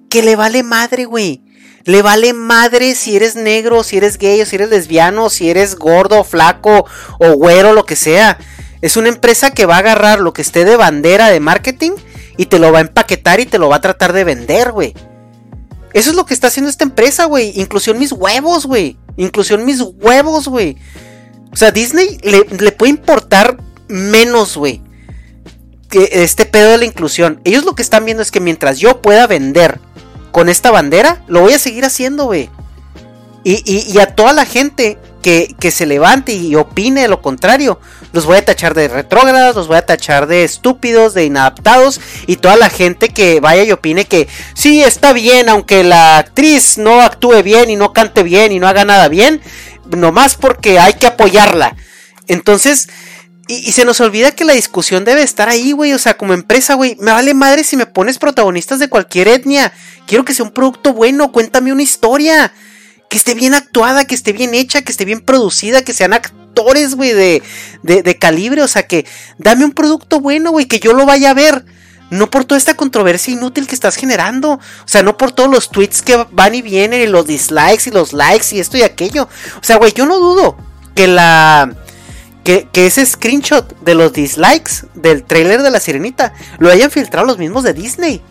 que 0.09 0.23
le 0.23 0.37
vale 0.37 0.63
madre, 0.63 1.05
güey. 1.05 1.43
Le 1.85 2.03
vale 2.03 2.33
madre 2.33 2.95
si 2.95 3.17
eres 3.17 3.35
negro, 3.35 3.83
si 3.83 3.97
eres 3.97 4.19
gay, 4.19 4.45
si 4.45 4.57
eres 4.57 4.69
lesbiano, 4.69 5.31
si 5.31 5.49
eres 5.49 5.77
gordo, 5.77 6.23
flaco 6.23 6.85
o 7.19 7.33
güero, 7.33 7.73
lo 7.73 7.87
que 7.87 7.97
sea. 7.97 8.39
Es 8.83 8.97
una 8.97 9.09
empresa 9.09 9.51
que 9.51 9.67
va 9.67 9.77
a 9.77 9.79
agarrar 9.79 10.21
lo 10.21 10.33
que 10.33 10.43
esté 10.43 10.65
de 10.65 10.77
bandera 10.77 11.29
de 11.29 11.41
marketing 11.41 11.93
y 12.37 12.47
te 12.47 12.59
lo 12.59 12.71
va 12.73 12.79
a 12.79 12.83
empaquetar 12.83 13.41
y 13.41 13.47
te 13.47 13.59
lo 13.59 13.69
va 13.69 13.77
a 13.77 13.81
tratar 13.81 14.13
de 14.13 14.25
vender, 14.25 14.71
güey. 14.71 14.95
Eso 15.99 16.11
es 16.11 16.17
lo 16.17 16.26
que 16.26 16.35
está 16.35 16.47
haciendo 16.47 16.71
esta 16.71 16.85
empresa, 16.85 17.25
güey. 17.25 17.61
Inclusión 17.61 17.99
mis 17.99 18.12
huevos, 18.12 18.67
güey. 18.67 18.97
Inclusión 19.17 19.64
mis 19.64 19.81
huevos, 19.81 20.47
güey. 20.47 20.76
O 21.50 21.57
sea, 21.57 21.73
Disney 21.73 22.19
le, 22.23 22.71
puede 22.71 22.90
importar 22.90 23.57
menos, 23.88 24.57
güey. 24.57 24.81
Que 25.90 26.09
este 26.12 26.47
pedo 26.47 26.71
de 26.71 26.78
la 26.78 26.85
inclusión. 26.85 27.40
Ellos 27.43 27.64
lo 27.64 27.75
que 27.75 27.83
están 27.83 28.05
viendo 28.05 28.23
es 28.23 28.31
que 28.31 28.38
mientras 28.38 28.78
yo 28.78 29.02
pueda 29.02 29.26
vender 29.26 29.81
con 30.31 30.49
esta 30.49 30.71
bandera, 30.71 31.25
lo 31.26 31.40
voy 31.40 31.55
a 31.55 31.59
seguir 31.59 31.85
haciendo, 31.85 32.26
güey. 32.26 32.49
Y, 33.43 33.64
y, 33.67 33.99
a 33.99 34.14
toda 34.14 34.33
la 34.33 34.45
gente 34.45 34.99
que, 35.23 35.71
se 35.71 35.87
levante 35.87 36.33
y 36.33 36.55
opine 36.55 37.09
lo 37.09 37.21
contrario, 37.21 37.81
los 38.13 38.27
voy 38.27 38.39
a 38.39 38.45
tachar 38.45 38.75
de 38.75 38.89
retrógradas, 38.89 39.55
los 39.55 39.69
voy 39.69 39.77
a 39.77 39.87
tachar 39.87 40.27
de 40.27 40.45
estúpidos, 40.45 41.15
de 41.15 41.25
inadaptados 41.25 42.01
y 42.27 42.37
toda 42.37 42.57
la 42.57 42.71
gente 42.71 43.09
que 43.11 43.41
vaya 43.41 43.65
y 43.65 43.73
opine 43.73 44.07
que 44.07 44.29
sí 44.55 44.83
está 44.83 45.13
bien, 45.13 45.49
aunque 45.49 45.85
la 45.85 46.19
actriz 46.19 46.79
no 46.79 47.01
actúe 47.01 47.43
bien 47.43 47.71
y 47.71 47.77
no 47.77 47.93
cante 47.93 48.23
bien 48.23 48.53
y 48.53 48.59
no 48.59 48.69
haga 48.69 48.85
nada 48.85 49.09
bien, 49.09 49.41
nomás 49.97 50.35
porque 50.37 50.79
hay 50.79 50.95
que 50.95 51.07
apoyarla. 51.07 51.77
Entonces, 52.27 52.89
y, 53.49 53.73
se 53.73 53.87
nos 53.87 54.01
olvida 54.01 54.31
que 54.31 54.45
la 54.45 54.53
discusión 54.53 55.05
debe 55.05 55.23
estar 55.23 55.49
ahí, 55.49 55.73
güey. 55.73 55.95
O 55.95 55.99
sea, 55.99 56.19
como 56.19 56.35
empresa, 56.35 56.75
güey. 56.75 56.97
Me 57.01 57.13
vale 57.13 57.33
madre 57.33 57.65
si 57.65 57.77
me 57.77 57.87
pones 57.87 58.19
protagonistas 58.19 58.79
de 58.79 58.91
cualquier 58.91 59.27
etnia. 59.29 59.73
Quiero 60.07 60.25
que 60.25 60.35
sea 60.35 60.45
un 60.45 60.53
producto 60.53 60.93
bueno. 60.93 61.33
Cuéntame 61.33 61.73
una 61.73 61.83
historia. 61.83 62.53
Que 63.09 63.17
esté 63.17 63.35
bien 63.35 63.55
actuada, 63.55 64.05
que 64.05 64.15
esté 64.15 64.33
bien 64.33 64.55
hecha, 64.55 64.83
que 64.83 64.93
esté 64.93 65.05
bien 65.05 65.21
producida, 65.21 65.83
que 65.83 65.95
sean 65.95 66.12
actores, 66.12 66.95
güey, 66.95 67.12
de, 67.12 67.43
de, 67.83 68.19
calibre. 68.19 68.62
O 68.62 68.69
sea, 68.69 68.87
que 68.87 69.07
dame 69.38 69.65
un 69.65 69.73
producto 69.73 70.21
bueno, 70.21 70.50
güey, 70.50 70.67
que 70.67 70.79
yo 70.79 70.93
lo 70.93 71.07
vaya 71.07 71.31
a 71.31 71.35
ver. 71.35 71.65
No 72.11 72.31
por 72.31 72.47
toda 72.47 72.59
esta 72.59 72.75
controversia 72.75 73.35
inútil 73.35 73.67
que 73.67 73.75
estás 73.75 73.97
generando. 73.97 74.53
O 74.53 74.61
sea, 74.87 75.03
no 75.03 75.17
por 75.17 75.33
todos 75.33 75.50
los 75.50 75.71
tweets 75.71 76.03
que 76.03 76.17
van 76.31 76.55
y 76.55 76.62
vienen 76.62 77.03
y 77.03 77.07
los 77.07 77.27
dislikes 77.27 77.88
y 77.88 77.91
los 77.91 78.12
likes 78.12 78.47
y 78.53 78.61
esto 78.61 78.77
y 78.79 78.83
aquello. 78.83 79.29
O 79.61 79.65
sea, 79.65 79.77
güey, 79.77 79.93
yo 79.93 80.07
no 80.07 80.19
dudo 80.19 80.57
que 80.95 81.07
la... 81.07 81.75
Que, 82.45 82.67
que, 82.73 82.87
ese 82.87 83.05
screenshot 83.05 83.79
de 83.81 83.95
los 83.95 84.15
dislikes 84.15 84.87
del 84.95 85.23
trailer 85.23 85.61
de 85.61 85.71
la 85.71 85.81
sirenita 85.81 86.33
lo 86.59 86.71
hayan 86.71 86.91
filtrado 86.91 87.27
los 87.27 87.37
mismos 87.37 87.62
de 87.62 87.75
Disney. 87.75 88.23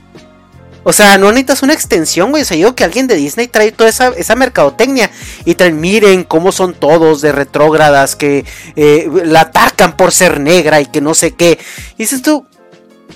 O 0.90 0.94
sea, 0.94 1.18
no 1.18 1.28
necesitas 1.34 1.64
una 1.64 1.74
extensión, 1.74 2.30
güey. 2.32 2.44
O 2.44 2.46
sea, 2.46 2.56
yo 2.56 2.74
que 2.74 2.86
alguien 2.86 3.08
de 3.08 3.16
Disney 3.16 3.50
trae 3.50 3.74
toda 3.74 3.90
esa, 3.90 4.36
mercadotecnia 4.38 5.12
y 5.44 5.56
traen, 5.56 5.82
miren 5.82 6.24
cómo 6.24 6.54
son 6.54 6.74
todos 6.74 7.20
de 7.20 7.34
retrógradas 7.34 8.16
que 8.16 8.46
eh, 8.78 9.10
la 9.26 9.42
atacan 9.42 9.98
por 9.98 10.14
ser 10.14 10.40
negra 10.40 10.80
y 10.80 10.86
que 10.86 11.02
no 11.02 11.14
sé 11.14 11.32
qué. 11.32 11.60
Y 11.96 12.04
dices 12.04 12.22
tú, 12.22 12.48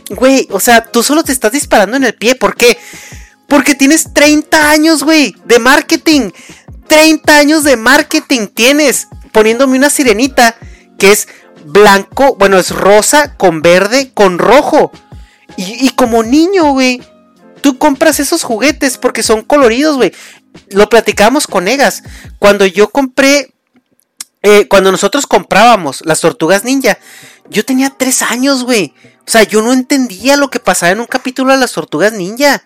güey, 0.09 0.49
o 0.51 0.59
sea, 0.59 0.83
tú 0.83 1.01
solo 1.01 1.23
te 1.23 1.31
estás 1.31 1.53
disparando 1.53 1.95
en 1.95 2.03
el 2.03 2.13
pie. 2.13 2.35
¿Por 2.35 2.57
qué? 2.57 2.77
Porque 3.47 3.73
tienes 3.73 4.13
30 4.13 4.69
años, 4.69 5.03
güey, 5.03 5.33
de 5.45 5.59
marketing. 5.59 6.31
30 6.87 7.37
años 7.37 7.63
de 7.63 7.77
marketing 7.77 8.47
tienes 8.47 9.07
poniéndome 9.31 9.77
una 9.77 9.89
sirenita 9.89 10.57
que 10.99 11.13
es 11.13 11.29
blanco, 11.63 12.35
bueno, 12.37 12.59
es 12.59 12.71
rosa 12.71 13.37
con 13.37 13.61
verde 13.61 14.11
con 14.13 14.39
rojo. 14.39 14.91
Y 15.55 15.89
como 15.91 16.23
niño, 16.23 16.73
güey, 16.73 17.01
tú 17.61 17.77
compras 17.77 18.19
esos 18.19 18.43
juguetes 18.43 18.97
porque 18.97 19.23
son 19.23 19.43
coloridos, 19.43 19.97
güey. 19.97 20.13
Lo 20.69 20.89
platicamos 20.89 21.47
con 21.47 21.67
Egas. 21.67 22.03
Cuando 22.39 22.65
yo 22.65 22.89
compré, 22.89 23.53
eh, 24.41 24.67
cuando 24.67 24.91
nosotros 24.91 25.27
comprábamos 25.27 26.01
las 26.05 26.19
tortugas 26.19 26.63
ninja, 26.63 26.97
yo 27.49 27.63
tenía 27.63 27.91
tres 27.91 28.21
años, 28.21 28.63
güey. 28.63 28.93
O 29.25 29.31
sea, 29.31 29.43
yo 29.43 29.61
no 29.61 29.71
entendía 29.71 30.35
lo 30.35 30.49
que 30.49 30.59
pasaba 30.59 30.91
en 30.91 30.99
un 30.99 31.05
capítulo 31.05 31.53
de 31.53 31.59
las 31.59 31.71
tortugas 31.71 32.13
ninja. 32.13 32.63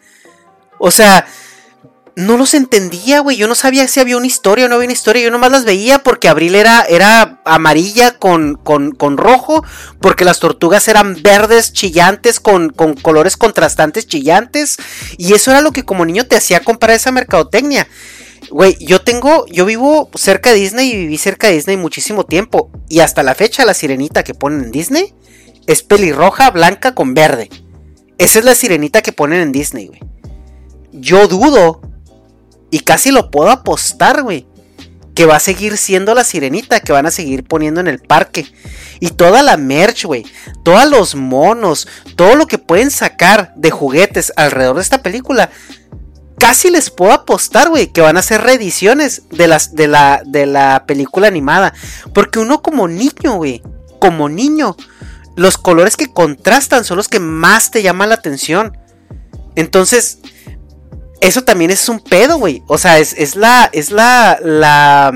O 0.80 0.92
sea, 0.92 1.28
no 2.16 2.38
los 2.38 2.54
entendía, 2.54 3.20
güey. 3.20 3.36
Yo 3.36 3.48
no 3.48 3.56
sabía 3.56 3.88
si 3.88 4.00
había 4.00 4.18
una 4.18 4.26
historia 4.26 4.66
o 4.66 4.70
no 4.70 4.76
había 4.76 4.86
una 4.86 4.94
historia. 4.94 5.24
Yo 5.24 5.32
nomás 5.32 5.52
las 5.52 5.66
veía 5.66 6.00
porque 6.00 6.30
Abril 6.30 6.56
era, 6.56 6.86
era 6.88 7.42
amarilla 7.44 8.18
con, 8.18 8.56
con, 8.56 8.92
con 8.92 9.18
rojo. 9.18 9.64
Porque 10.00 10.24
las 10.24 10.40
tortugas 10.40 10.88
eran 10.88 11.22
verdes, 11.22 11.74
chillantes, 11.74 12.40
con, 12.40 12.70
con, 12.70 12.94
colores 12.94 13.36
contrastantes, 13.36 14.08
chillantes. 14.08 14.78
Y 15.18 15.34
eso 15.34 15.52
era 15.52 15.62
lo 15.62 15.72
que 15.72 15.84
como 15.84 16.06
niño 16.06 16.26
te 16.26 16.38
hacía 16.38 16.62
comprar 16.62 16.96
esa 16.96 17.12
mercadotecnia. 17.12 17.88
Güey, 18.50 18.78
yo 18.80 19.02
tengo, 19.02 19.46
yo 19.48 19.66
vivo 19.66 20.10
cerca 20.16 20.52
de 20.52 20.58
Disney 20.58 20.92
y 20.92 20.96
viví 20.98 21.18
cerca 21.18 21.48
de 21.48 21.54
Disney 21.56 21.76
muchísimo 21.76 22.26
tiempo. 22.26 22.72
Y 22.88 23.02
hasta 23.02 23.24
la 23.24 23.36
fecha 23.36 23.66
la 23.66 23.74
sirenita 23.74 24.24
que 24.24 24.34
ponen 24.34 24.64
en 24.64 24.72
Disney 24.72 25.14
es 25.68 25.84
pelirroja, 25.84 26.50
blanca 26.52 26.96
con 26.96 27.14
verde. 27.14 27.50
Esa 28.18 28.40
es 28.40 28.46
la 28.46 28.56
sirenita 28.56 29.02
que 29.02 29.12
ponen 29.12 29.42
en 29.42 29.52
Disney, 29.52 29.88
güey. 29.88 30.00
Yo 30.94 31.28
dudo 31.28 31.82
y 32.76 32.82
casi 32.82 33.12
lo 33.12 33.32
puedo 33.32 33.52
apostar, 33.52 34.22
güey. 34.22 34.46
Que 35.14 35.26
va 35.26 35.38
a 35.38 35.40
seguir 35.40 35.78
siendo 35.78 36.14
la 36.14 36.26
sirenita 36.26 36.82
que 36.82 36.92
van 36.92 37.06
a 37.06 37.12
seguir 37.12 37.46
poniendo 37.46 37.80
en 37.80 37.88
el 37.88 38.00
parque. 38.00 38.52
Y 39.00 39.12
toda 39.12 39.44
la 39.44 39.56
merch, 39.56 40.04
güey. 40.04 40.26
Todos 40.62 40.86
los 40.90 41.16
monos. 41.16 41.88
Todo 42.18 42.36
lo 42.36 42.48
que 42.48 42.58
pueden 42.58 42.92
sacar 42.92 43.54
de 43.56 43.72
juguetes 43.72 44.34
alrededor 44.36 44.76
de 44.76 44.82
esta 44.82 45.02
película. 45.02 45.52
Casi 46.38 46.70
les 46.70 46.90
puedo 46.90 47.14
apostar, 47.14 47.70
güey, 47.70 47.94
que 47.94 48.02
van 48.02 48.18
a 48.18 48.22
ser 48.22 48.42
reediciones 48.42 49.22
de, 49.30 49.48
las, 49.48 49.74
de, 49.74 49.88
la, 49.88 50.22
de 50.26 50.46
la 50.46 50.84
película 50.86 51.30
animada. 51.30 51.74
Porque 52.14 52.40
uno 52.40 52.62
como 52.62 52.90
niño, 52.90 53.36
güey. 53.38 53.64
Como 54.02 54.28
niño. 54.28 54.76
Los 55.38 55.58
colores 55.58 55.96
que 55.96 56.12
contrastan 56.12 56.84
son 56.84 56.98
los 56.98 57.08
que 57.08 57.22
más 57.22 57.72
te 57.72 57.82
llaman 57.82 58.10
la 58.10 58.16
atención. 58.16 58.78
Entonces, 59.56 60.20
eso 61.26 61.44
también 61.44 61.72
es 61.72 61.90
un 61.90 62.00
pedo, 62.00 62.38
güey. 62.38 62.64
O 62.68 62.78
sea, 62.78 63.00
es, 63.00 63.36
la. 63.36 63.70
Es 63.74 63.92
la. 63.92 64.40
La. 64.42 65.12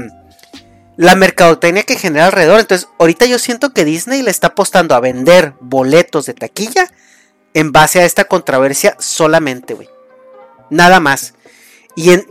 La 0.98 1.16
mercadotecnia 1.16 1.84
que 1.84 1.98
genera 1.98 2.26
alrededor. 2.26 2.60
Entonces, 2.60 2.90
ahorita 3.00 3.26
yo 3.26 3.40
siento 3.40 3.74
que 3.74 3.86
Disney 3.86 4.22
le 4.22 4.32
está 4.32 4.48
apostando 4.48 4.96
a 4.96 5.00
vender 5.00 5.54
boletos 5.62 6.26
de 6.26 6.34
taquilla 6.34 6.92
en 7.54 7.72
base 7.72 8.02
a 8.02 8.06
esta 8.06 8.26
controversia 8.26 8.98
solamente, 9.00 9.76
güey. 9.76 9.88
Nada 10.70 11.00
más. 11.00 11.36
Y 11.96 12.12
en, 12.12 12.26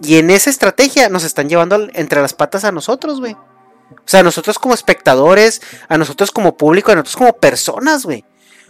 y, 0.00 0.16
en, 0.16 0.30
esa 0.30 0.50
estrategia 0.50 1.08
nos 1.08 1.24
están 1.24 1.48
llevando 1.48 1.88
entre 1.94 2.22
las 2.22 2.32
patas 2.32 2.64
a 2.64 2.70
nosotros, 2.72 3.18
güey. 3.18 3.32
O 3.32 4.06
sea, 4.06 4.20
a 4.20 4.24
nosotros 4.24 4.58
como 4.58 4.74
espectadores, 4.74 5.60
a 5.88 5.98
nosotros 5.98 6.30
como 6.30 6.56
público, 6.56 6.92
a 6.92 6.94
nosotros 6.94 7.16
como 7.16 7.32
personas, 7.32 8.04
güey. 8.04 8.24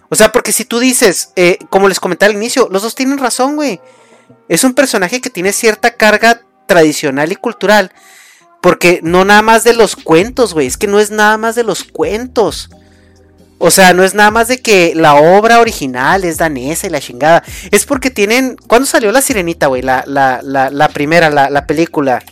O 0.09 0.15
sea, 0.15 0.33
porque 0.33 0.53
si 0.53 0.65
tú 0.65 0.79
dices, 0.79 1.33
eh, 1.37 1.59
como 1.69 1.89
les 1.89 2.01
comenté 2.01 2.25
al 2.25 2.33
inicio, 2.33 2.69
los 2.71 2.83
dos 2.83 2.95
tienen 2.95 3.19
razón, 3.19 3.57
güey 3.57 3.81
es 4.49 4.65
un 4.65 4.75
personaje 4.75 5.21
que 5.21 5.31
tiene 5.31 5.53
cierta 5.53 5.95
carga 5.95 6.43
tradicional 6.67 7.33
y 7.33 7.37
cultural. 7.37 7.93
Porque 8.61 9.01
no 9.03 9.25
nada 9.25 9.43
más 9.43 9.65
de 9.65 9.75
los 9.75 9.97
cuentos, 9.97 10.55
güey. 10.55 10.67
Es 10.67 10.77
que 10.77 10.87
no 10.87 11.01
es 11.01 11.11
nada 11.11 11.37
más 11.37 11.55
de 11.55 11.65
los 11.65 11.83
cuentos. 11.83 12.71
O 13.59 13.71
sea, 13.71 13.93
no 13.93 14.05
es 14.05 14.15
nada 14.15 14.31
más 14.31 14.49
de 14.49 14.61
que 14.61 14.93
la 14.95 15.15
obra 15.15 15.61
original 15.61 16.25
es 16.25 16.39
danesa 16.39 16.87
y 16.87 16.91
la 16.91 17.01
chingada. 17.01 17.43
Es 17.71 17.87
porque 17.87 18.11
tienen. 18.11 18.57
¿Cuándo 18.67 18.87
salió 18.87 19.11
La 19.13 19.21
Sirenita, 19.21 19.67
güey? 19.67 19.83
La, 19.83 20.05
la, 20.07 20.41
la, 20.43 20.89
primera, 20.89 21.31
la, 21.31 21.67
película. 21.67 22.23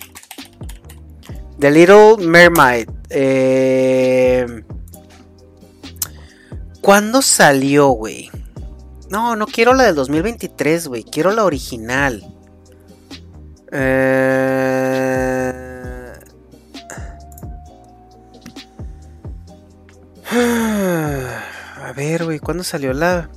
The 1.58 1.70
Little 1.70 2.16
Mermaid. 2.18 2.88
Eh... 3.10 4.62
¿Cuándo 6.80 7.22
salió, 7.22 7.88
güey? 7.88 8.30
No, 9.10 9.34
no 9.34 9.46
quiero 9.46 9.74
la 9.74 9.84
del 9.84 9.96
2023, 9.96 10.86
güey. 10.86 11.02
Quiero 11.02 11.32
la 11.32 11.44
original. 11.44 12.24
Eh... 13.72 15.50
A 21.82 21.92
ver, 21.92 22.24
güey, 22.24 22.38
¿cuándo 22.38 22.62
salió 22.62 22.92
la...? 22.92 23.28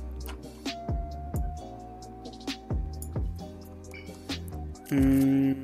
Mm... 4.92 5.63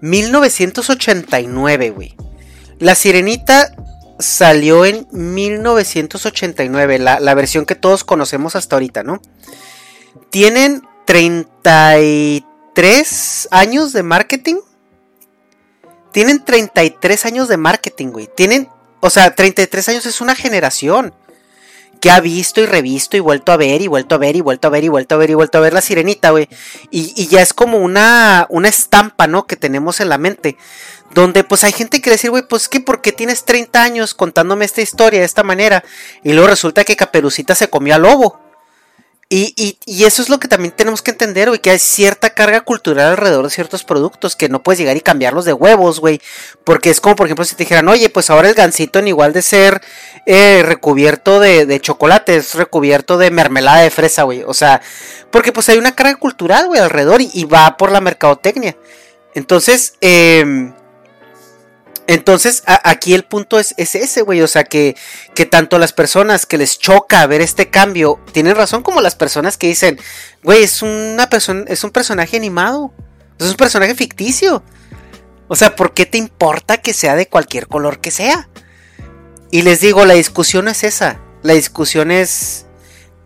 1989, 0.00 1.90
güey. 1.90 2.16
La 2.78 2.94
Sirenita 2.94 3.74
salió 4.18 4.84
en 4.84 5.06
1989, 5.12 6.98
la, 6.98 7.20
la, 7.20 7.34
versión 7.34 7.66
que 7.66 7.74
todos 7.74 8.04
conocemos 8.04 8.56
hasta 8.56 8.76
ahorita, 8.76 9.02
¿no? 9.02 9.20
Tienen 10.30 10.82
33 11.06 13.48
años 13.50 13.92
de 13.92 14.02
marketing. 14.02 14.56
Tienen 16.12 16.44
33 16.44 17.26
años 17.26 17.48
de 17.48 17.56
marketing, 17.56 18.08
güey. 18.08 18.28
Tienen, 18.34 18.68
o 19.00 19.10
sea, 19.10 19.34
33 19.34 19.88
años 19.90 20.06
es 20.06 20.20
una 20.20 20.34
generación 20.34 21.14
que 22.00 22.10
ha 22.10 22.20
visto 22.20 22.60
y 22.60 22.66
revisto 22.66 23.16
y 23.16 23.20
vuelto 23.20 23.52
a 23.52 23.56
ver 23.56 23.82
y 23.82 23.86
vuelto 23.86 24.14
a 24.14 24.18
ver 24.18 24.34
y 24.34 24.40
vuelto 24.40 24.66
a 24.66 24.70
ver 24.70 24.84
y 24.84 24.88
vuelto 24.88 25.14
a 25.14 25.18
ver 25.18 25.30
y 25.30 25.34
vuelto 25.34 25.58
a 25.58 25.60
ver 25.60 25.72
la 25.72 25.80
sirenita, 25.80 26.30
güey. 26.30 26.48
Y, 26.90 27.26
ya 27.28 27.42
es 27.42 27.52
como 27.52 27.78
una, 27.78 28.46
una 28.48 28.68
estampa, 28.68 29.26
¿no? 29.26 29.46
Que 29.46 29.56
tenemos 29.56 30.00
en 30.00 30.08
la 30.08 30.18
mente. 30.18 30.56
Donde 31.14 31.44
pues 31.44 31.64
hay 31.64 31.72
gente 31.72 32.00
que 32.00 32.10
decir, 32.10 32.30
güey, 32.30 32.44
pues 32.46 32.68
que 32.68 32.80
porque 32.80 33.12
tienes 33.12 33.44
30 33.44 33.82
años 33.82 34.14
contándome 34.14 34.64
esta 34.64 34.80
historia 34.80 35.20
de 35.20 35.26
esta 35.26 35.42
manera. 35.42 35.84
Y 36.24 36.32
luego 36.32 36.48
resulta 36.48 36.84
que 36.84 36.96
Caperucita 36.96 37.54
se 37.54 37.68
comió 37.68 37.94
al 37.94 38.02
lobo. 38.02 38.40
Y, 39.32 39.78
eso 39.86 40.22
es 40.22 40.28
lo 40.28 40.40
que 40.40 40.48
también 40.48 40.74
tenemos 40.74 41.02
que 41.02 41.12
entender, 41.12 41.50
güey, 41.50 41.60
que 41.60 41.70
hay 41.70 41.78
cierta 41.78 42.30
carga 42.30 42.62
cultural 42.62 43.12
alrededor 43.12 43.44
de 43.44 43.50
ciertos 43.50 43.84
productos 43.84 44.34
que 44.34 44.48
no 44.48 44.60
puedes 44.60 44.80
llegar 44.80 44.96
y 44.96 45.02
cambiarlos 45.02 45.44
de 45.44 45.52
huevos, 45.52 46.00
güey. 46.00 46.20
Porque 46.64 46.90
es 46.90 47.00
como, 47.00 47.14
por 47.14 47.28
ejemplo, 47.28 47.44
si 47.44 47.54
te 47.54 47.62
dijeran, 47.62 47.86
oye, 47.86 48.08
pues 48.08 48.28
ahora 48.28 48.48
el 48.48 48.56
gansito 48.56 48.98
en 48.98 49.06
igual 49.06 49.32
de 49.32 49.42
ser 49.42 49.82
eh, 50.26 50.62
recubierto 50.64 51.40
de, 51.40 51.80
chocolate, 51.80 52.36
es 52.36 52.54
recubierto 52.54 53.18
de 53.18 53.30
mermelada 53.30 53.80
de 53.80 53.90
fresa, 53.90 54.22
güey. 54.24 54.42
O 54.42 54.54
sea, 54.54 54.80
porque 55.30 55.52
pues 55.52 55.68
hay 55.68 55.78
una 55.78 55.94
carga 55.94 56.16
cultural, 56.16 56.66
güey, 56.66 56.80
alrededor 56.80 57.20
y, 57.20 57.44
va 57.44 57.76
por 57.76 57.90
la 57.90 58.00
mercadotecnia. 58.00 58.76
Entonces, 59.34 59.94
eh, 60.00 60.72
entonces, 62.10 62.64
aquí 62.66 63.14
el 63.14 63.22
punto 63.22 63.60
es, 63.60 63.72
ese, 63.76 64.22
güey. 64.22 64.42
O 64.42 64.48
sea, 64.48 64.64
que, 64.64 64.96
que, 65.34 65.46
tanto 65.46 65.78
las 65.78 65.92
personas 65.92 66.44
que 66.44 66.58
les 66.58 66.76
choca 66.76 67.24
ver 67.28 67.40
este 67.40 67.70
cambio 67.70 68.18
tienen 68.32 68.56
razón, 68.56 68.82
como 68.82 69.00
las 69.00 69.14
personas 69.14 69.56
que 69.56 69.68
dicen, 69.68 69.96
güey, 70.42 70.64
es 70.64 70.82
una 70.82 71.30
persona, 71.30 71.64
es 71.68 71.84
un 71.84 71.90
personaje 71.90 72.36
animado. 72.36 72.92
Es 73.38 73.46
un 73.46 73.54
personaje 73.54 73.94
ficticio. 73.94 74.64
O 75.46 75.54
sea, 75.54 75.76
¿por 75.76 75.94
qué 75.94 76.04
te 76.04 76.18
importa 76.18 76.78
que 76.78 76.92
sea 76.92 77.14
de 77.14 77.28
cualquier 77.28 77.68
color 77.68 78.00
que 78.00 78.10
sea? 78.10 78.48
Y 79.50 79.62
les 79.62 79.80
digo, 79.80 80.04
la 80.04 80.14
discusión 80.14 80.68
es 80.68 80.84
esa. 80.84 81.20
La 81.42 81.54
discusión 81.54 82.10
es. 82.10 82.66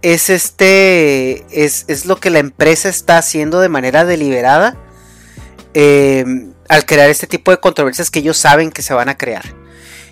Es 0.03 0.31
este. 0.31 1.45
Es, 1.51 1.85
es 1.89 2.07
lo 2.07 2.17
que 2.17 2.31
la 2.31 2.39
empresa 2.39 2.89
está 2.89 3.19
haciendo 3.19 3.61
de 3.61 3.69
manera 3.69 4.05
deliberada. 4.05 4.77
Eh, 5.75 6.25
al 6.69 6.87
crear 6.87 7.11
este 7.11 7.27
tipo 7.27 7.51
de 7.51 7.59
controversias 7.59 8.11
que 8.11 8.21
ellos 8.21 8.37
saben 8.37 8.71
que 8.71 8.83
se 8.83 8.95
van 8.95 9.09
a 9.09 9.19
crear. 9.19 9.45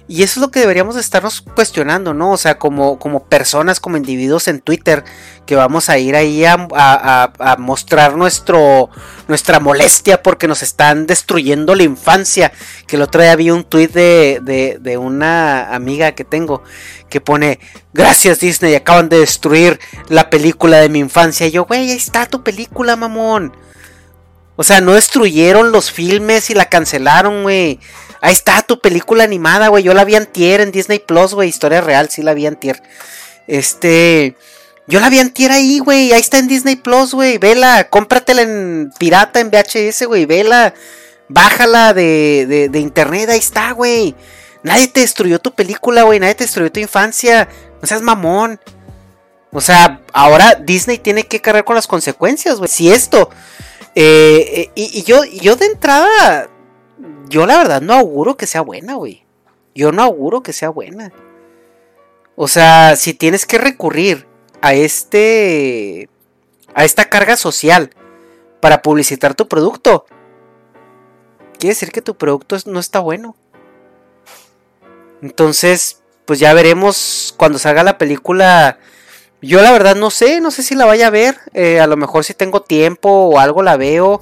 Y 0.09 0.23
eso 0.23 0.41
es 0.41 0.43
lo 0.43 0.51
que 0.51 0.61
deberíamos 0.61 0.97
estarnos 0.97 1.41
cuestionando, 1.41 2.13
¿no? 2.13 2.33
O 2.33 2.37
sea, 2.37 2.59
como, 2.59 2.99
como 2.99 3.25
personas, 3.25 3.81
como 3.81 3.97
individuos 3.97 4.49
en 4.49 4.61
Twitter, 4.61 5.05
que 5.47 5.57
vamos 5.57 5.89
a 5.89 5.99
ir 5.99 6.17
ahí 6.17 6.45
a, 6.45 7.57
mostrar 7.59 8.17
nuestro, 8.17 8.91
nuestra 9.29 9.61
molestia 9.61 10.23
porque 10.23 10.49
nos 10.49 10.63
están 10.63 11.07
destruyendo 11.07 11.75
la 11.75 11.85
infancia. 11.85 12.53
Que 12.87 12.97
el 12.97 13.03
otro 13.03 13.23
día 13.23 13.37
vi 13.37 13.51
un 13.51 13.65
tweet 13.65 13.89
de, 13.89 14.79
de 14.81 14.99
una 14.99 15.75
amiga 15.75 16.13
que 16.13 16.25
tengo 16.25 16.63
que 17.13 17.21
pone, 17.21 17.61
gracias 17.93 18.41
Disney, 18.41 18.75
acaban 18.75 19.11
de 19.11 19.19
destruir 19.19 19.79
la 20.09 20.31
película 20.31 20.79
de 20.79 20.89
mi 20.89 20.99
infancia. 20.99 21.47
Y 21.47 21.51
yo, 21.51 21.67
güey, 21.67 21.91
ahí 21.91 21.91
está 21.91 22.25
tu 22.25 22.43
película, 22.43 22.97
mamón. 22.97 23.55
O 24.57 24.65
sea, 24.65 24.81
no 24.81 24.95
destruyeron 24.95 25.73
los 25.73 25.93
filmes 25.93 26.49
y 26.49 26.55
la 26.55 26.71
cancelaron, 26.71 27.43
güey. 27.43 27.81
Ahí 28.23 28.33
está 28.33 28.63
tu 28.63 28.81
película 28.81 29.25
animada, 29.25 29.69
güey. 29.69 29.83
Yo 29.83 29.93
la 29.93 30.05
vi 30.05 30.15
antier 30.15 30.63
en 30.63 30.73
Disney 30.73 31.01
Plus, 31.01 31.35
güey. 31.35 31.49
Historia 31.49 31.83
real, 31.83 32.09
sí 32.09 32.23
la 32.23 32.33
vi 32.33 32.47
antier. 32.47 32.83
Este... 33.47 34.37
Yo 34.87 35.01
la 35.01 35.11
vi 35.11 35.19
antier 35.19 35.53
ahí, 35.53 35.79
güey. 35.79 36.13
Ahí 36.13 36.21
está 36.21 36.39
en 36.39 36.49
Disney 36.49 36.77
Plus, 36.77 37.13
güey. 37.13 37.39
Vela, 37.39 37.89
cómpratela 37.91 38.43
en 38.43 38.93
pirata, 38.99 39.41
en 39.41 39.51
VHS, 39.51 40.07
güey. 40.07 40.25
Vela. 40.25 40.73
Bájala 41.29 41.93
de, 41.95 42.47
de, 42.49 42.69
de 42.69 42.79
internet, 42.79 43.31
ahí 43.31 43.39
está, 43.39 43.73
güey. 43.73 44.15
Nadie 44.63 44.89
te 44.89 45.01
destruyó 45.01 45.39
tu 45.39 45.55
película, 45.55 46.03
güey. 46.03 46.21
Nadie 46.21 46.35
te 46.35 46.45
destruyó 46.45 46.71
tu 46.71 46.81
infancia. 46.81 47.49
No 47.81 47.89
seas 47.89 48.03
mamón. 48.03 48.61
O 49.51 49.61
sea, 49.61 50.01
ahora 50.13 50.55
Disney 50.55 50.99
tiene 50.99 51.25
que 51.25 51.41
cargar 51.41 51.65
con 51.65 51.77
las 51.77 51.87
consecuencias, 51.87 52.59
güey. 52.59 52.69
Si 52.69 52.91
esto 52.91 53.31
eh, 53.95 54.45
eh, 54.55 54.71
y, 54.75 55.03
yo, 55.03 55.25
yo 55.25 55.57
de 55.57 55.67
entrada, 55.67 56.49
yo 57.33 57.47
la 57.47 57.57
verdad 57.57 57.81
no 57.81 57.95
auguro 57.95 58.37
que 58.37 58.47
sea 58.47 58.61
buena, 58.61 58.95
güey. 58.95 59.25
Yo 59.75 59.91
no 59.91 60.03
auguro 60.03 60.43
que 60.43 60.53
sea 60.53 60.69
buena. 60.69 61.13
O 62.37 62.47
sea, 62.47 62.95
si 62.97 63.15
tienes 63.15 63.47
que 63.47 63.57
recurrir 63.57 64.27
a 64.61 64.75
este, 64.75 66.11
a 66.75 66.85
esta 66.85 67.07
carga 67.07 67.37
social 67.37 67.91
para 68.61 68.83
publicitar 68.83 69.35
tu 69.35 69.49
producto, 69.49 70.05
quiere 71.59 71.75
decir 71.75 71.91
que 71.91 72.03
tu 72.03 72.17
producto 72.17 72.57
no 72.67 72.79
está 72.79 73.01
bueno. 73.01 73.35
Entonces, 75.23 76.03
pues 76.27 76.39
ya 76.39 76.53
veremos 76.53 77.35
cuando 77.39 77.59
salga 77.59 77.83
la 77.83 77.97
película 77.97 78.79
yo 79.43 79.61
la 79.61 79.73
verdad 79.73 79.97
no 79.97 80.11
sé, 80.11 80.41
no 80.41 80.53
sé 80.53 80.63
si 80.63 80.77
la 80.77 80.87
vaya 80.87 81.09
a 81.09 81.11
ver. 81.11 81.37
Eh, 81.53 81.81
a 81.81 81.89
lo 81.89 81.97
mejor 81.97 82.23
si 82.23 82.33
tengo 82.33 82.63
tiempo 82.63 83.11
o 83.11 83.41
algo 83.41 83.63
la 83.63 83.77
veo. 83.77 84.21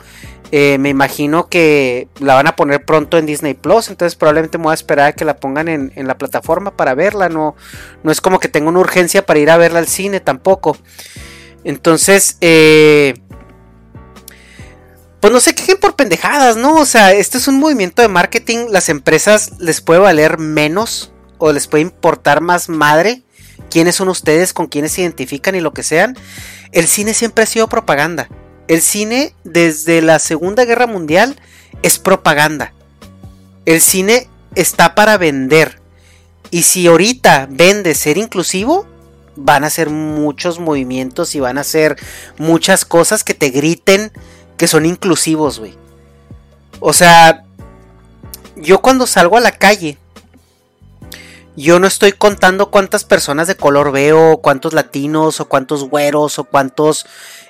Eh, 0.52 0.78
me 0.78 0.88
imagino 0.88 1.48
que 1.48 2.08
la 2.18 2.34
van 2.34 2.48
a 2.48 2.56
poner 2.56 2.84
pronto 2.84 3.18
en 3.18 3.26
Disney 3.26 3.54
Plus. 3.54 3.88
Entonces 3.88 4.16
probablemente 4.16 4.58
me 4.58 4.64
voy 4.64 4.72
a 4.72 4.74
esperar 4.74 5.08
a 5.08 5.12
que 5.12 5.24
la 5.24 5.36
pongan 5.36 5.68
en, 5.68 5.92
la 5.96 6.18
plataforma 6.18 6.76
para 6.76 6.94
verla. 6.94 7.28
No, 7.28 7.54
no 8.02 8.10
es 8.10 8.20
como 8.20 8.40
que 8.40 8.48
tenga 8.48 8.68
una 8.68 8.80
urgencia 8.80 9.24
para 9.24 9.38
ir 9.38 9.50
a 9.50 9.56
verla 9.56 9.78
al 9.78 9.86
cine 9.86 10.20
tampoco. 10.20 10.76
Entonces, 11.62 12.36
eh, 12.40 13.14
pues 15.20 15.32
no 15.32 15.40
se 15.40 15.54
quejen 15.54 15.76
por 15.78 15.94
pendejadas, 15.94 16.56
¿no? 16.56 16.76
O 16.76 16.86
sea, 16.86 17.12
este 17.12 17.38
es 17.38 17.46
un 17.46 17.58
movimiento 17.60 18.02
de 18.02 18.08
marketing. 18.08 18.68
Las 18.70 18.88
empresas 18.88 19.52
les 19.58 19.80
puede 19.80 20.00
valer 20.00 20.38
menos 20.38 21.12
o 21.38 21.52
les 21.52 21.66
puede 21.66 21.82
importar 21.82 22.40
más 22.40 22.68
madre 22.68 23.22
quiénes 23.70 23.96
son 23.96 24.08
ustedes, 24.08 24.52
con 24.52 24.66
quiénes 24.66 24.92
se 24.92 25.02
identifican 25.02 25.54
y 25.54 25.60
lo 25.60 25.72
que 25.72 25.82
sean. 25.82 26.16
El 26.72 26.86
cine 26.86 27.14
siempre 27.14 27.44
ha 27.44 27.46
sido 27.46 27.68
propaganda. 27.68 28.28
El 28.70 28.83
cine 28.83 29.35
desde 29.42 30.00
la 30.00 30.20
Segunda 30.20 30.64
Guerra 30.64 30.87
Mundial 30.87 31.35
es 31.83 31.98
propaganda. 31.98 32.72
El 33.66 33.80
cine 33.80 34.28
está 34.54 34.94
para 34.94 35.18
vender. 35.18 35.80
Y 36.52 36.62
si 36.62 36.87
ahorita 36.87 37.48
vende 37.50 37.96
ser 37.96 38.16
inclusivo, 38.16 38.87
van 39.35 39.64
a 39.64 39.70
ser 39.70 39.90
muchos 39.90 40.61
movimientos 40.61 41.35
y 41.35 41.40
van 41.40 41.59
a 41.59 41.64
ser 41.64 41.96
muchas 42.38 42.85
cosas 42.85 43.24
que 43.24 43.35
te 43.35 43.50
griten 43.50 44.12
que 44.56 44.68
son 44.68 44.87
inclusivos, 44.87 45.59
güey. 45.59 45.76
O 46.78 46.92
sea, 46.92 47.42
yo 48.54 48.80
cuando 48.83 49.09
salgo 49.09 49.37
a 49.37 49.40
la 49.40 49.50
calle 49.50 49.98
yo 51.60 51.78
no 51.78 51.86
estoy 51.86 52.12
contando 52.12 52.70
cuántas 52.70 53.04
personas 53.04 53.46
de 53.46 53.56
color 53.56 53.92
veo, 53.92 54.38
cuántos 54.38 54.72
latinos 54.72 55.40
o 55.40 55.48
cuántos 55.48 55.88
güeros 55.88 56.38
o 56.38 56.44
cuántos... 56.44 57.06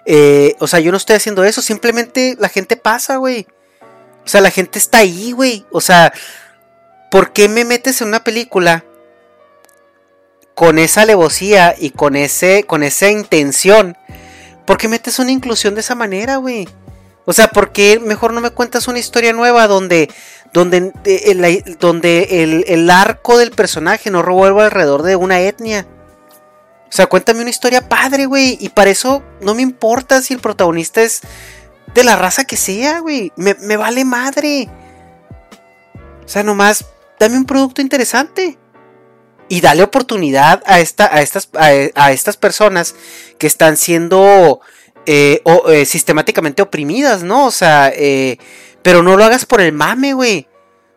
Eh, 0.06 0.56
o 0.58 0.66
sea, 0.66 0.80
yo 0.80 0.90
no 0.90 0.96
estoy 0.96 1.16
haciendo 1.16 1.44
eso, 1.44 1.62
simplemente 1.62 2.36
la 2.38 2.48
gente 2.48 2.76
pasa, 2.76 3.16
güey. 3.16 3.46
O 4.24 4.28
sea, 4.28 4.40
la 4.40 4.50
gente 4.50 4.78
está 4.78 4.98
ahí, 4.98 5.32
güey. 5.32 5.66
O 5.70 5.80
sea, 5.80 6.12
¿por 7.10 7.32
qué 7.32 7.48
me 7.48 7.64
metes 7.64 8.00
en 8.00 8.08
una 8.08 8.24
película 8.24 8.84
con 10.54 10.78
esa 10.78 11.02
alevosía 11.02 11.74
y 11.78 11.90
con, 11.90 12.16
ese, 12.16 12.64
con 12.64 12.82
esa 12.82 13.10
intención? 13.10 13.96
¿Por 14.66 14.78
qué 14.78 14.88
metes 14.88 15.18
una 15.18 15.32
inclusión 15.32 15.74
de 15.74 15.80
esa 15.80 15.94
manera, 15.94 16.36
güey? 16.36 16.68
O 17.26 17.32
sea, 17.32 17.48
¿por 17.48 17.72
qué 17.72 18.00
mejor 18.00 18.32
no 18.32 18.40
me 18.40 18.50
cuentas 18.50 18.88
una 18.88 18.98
historia 18.98 19.32
nueva 19.32 19.66
donde 19.68 20.10
donde, 20.52 20.92
eh, 21.04 21.22
el, 21.26 21.76
donde 21.78 22.64
el, 22.66 22.90
arco 22.90 23.38
del 23.38 23.50
personaje 23.50 24.10
no 24.10 24.22
revuelva 24.22 24.64
alrededor 24.64 25.02
de 25.02 25.16
una 25.16 25.40
etnia. 25.40 25.86
O 26.88 26.92
sea, 26.92 27.06
cuéntame 27.06 27.40
una 27.40 27.50
historia 27.50 27.88
padre, 27.88 28.26
güey. 28.26 28.58
Y 28.60 28.70
para 28.70 28.90
eso 28.90 29.22
no 29.40 29.54
me 29.54 29.62
importa 29.62 30.22
si 30.22 30.34
el 30.34 30.40
protagonista 30.40 31.02
es 31.02 31.20
de 31.94 32.04
la 32.04 32.16
raza 32.16 32.44
que 32.44 32.56
sea, 32.56 32.98
güey. 32.98 33.32
Me, 33.36 33.54
vale 33.76 34.04
madre. 34.04 34.68
O 36.24 36.28
sea, 36.28 36.42
nomás 36.42 36.84
dame 37.18 37.36
un 37.36 37.44
producto 37.44 37.80
interesante. 37.80 38.58
Y 39.48 39.60
dale 39.60 39.82
oportunidad 39.82 40.62
a, 40.64 40.78
esta, 40.78 41.12
a, 41.12 41.22
estas, 41.22 41.48
a, 41.54 42.12
estas 42.12 42.36
personas 42.36 42.94
que 43.36 43.48
están 43.48 43.76
siendo 43.76 44.60
eh, 45.06 45.42
eh, 45.68 45.84
sistemáticamente 45.84 46.62
oprimidas, 46.62 47.22
¿no? 47.22 47.46
O 47.46 47.50
sea, 47.50 47.92
eh, 47.94 48.38
pero 48.82 49.02
no 49.02 49.16
lo 49.16 49.24
hagas 49.24 49.46
por 49.46 49.60
el 49.60 49.72
mame, 49.72 50.12
güey. 50.14 50.46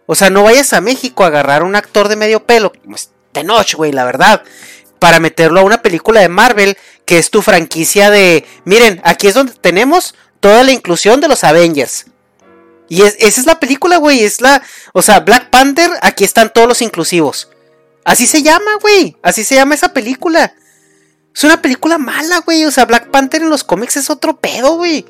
O 0.06 0.16
sea, 0.16 0.30
no 0.30 0.44
vayas 0.44 0.74
a 0.74 0.82
México 0.82 1.24
a 1.24 1.28
agarrar 1.28 1.62
a 1.62 1.66
un 1.66 1.76
actor 1.76 2.10
de 2.10 2.16
medio 2.16 2.46
pelo, 2.46 2.72
como 2.72 2.98
de 3.34 3.44
noche, 3.44 3.78
güey, 3.78 3.92
la 3.92 4.06
verdad. 4.06 4.44
Para 5.00 5.20
meterlo 5.20 5.60
a 5.60 5.64
una 5.64 5.82
película 5.82 6.22
de 6.22 6.30
Marvel, 6.30 6.78
que 7.06 7.18
es 7.18 7.30
tu 7.30 7.42
franquicia 7.42 8.10
de. 8.10 8.46
Miren, 8.66 9.02
aquí 9.04 9.28
es 9.28 9.34
donde 9.34 9.54
tenemos 9.54 10.16
toda 10.40 10.64
la 10.64 10.72
inclusión 10.72 11.22
de 11.22 11.28
los 11.28 11.44
Avengers. 11.44 12.06
Y 12.90 13.02
esa 13.02 13.18
es 13.20 13.46
la 13.46 13.60
película, 13.60 13.98
güey. 13.98 14.24
Es 14.24 14.42
la. 14.42 14.62
O 14.94 15.02
sea, 15.02 15.22
Black 15.22 15.50
Panther, 15.50 15.90
aquí 16.02 16.24
están 16.24 16.52
todos 16.54 16.68
los 16.68 16.82
inclusivos. 16.82 17.50
Así 18.06 18.28
se 18.28 18.44
llama, 18.44 18.76
güey. 18.82 19.18
Así 19.24 19.44
se 19.44 19.56
llama 19.56 19.76
esa 19.76 19.94
película. 19.94 20.54
Es 21.36 21.44
una 21.44 21.62
película 21.62 21.98
mala, 21.98 22.40
güey. 22.40 22.66
O 22.66 22.72
sea, 22.72 22.86
Black 22.86 23.10
Panther 23.10 23.42
en 23.42 23.50
los 23.50 23.64
cómics 23.64 23.98
es 23.98 24.10
otro 24.10 24.38
pedo, 24.38 24.78
güey. 24.78 25.06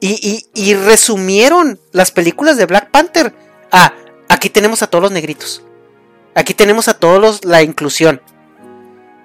Y, 0.00 0.74
resumieron 0.74 1.78
las 1.92 2.10
películas 2.10 2.56
de 2.56 2.66
Black 2.66 2.90
Panther. 2.90 3.34
Ah, 3.70 3.92
aquí 4.28 4.48
tenemos 4.48 4.82
a 4.82 4.86
todos 4.86 5.02
los 5.02 5.12
negritos. 5.12 5.62
Aquí 6.34 6.54
tenemos 6.54 6.88
a 6.88 6.94
todos 6.94 7.20
los, 7.20 7.44
la 7.44 7.62
inclusión. 7.62 8.22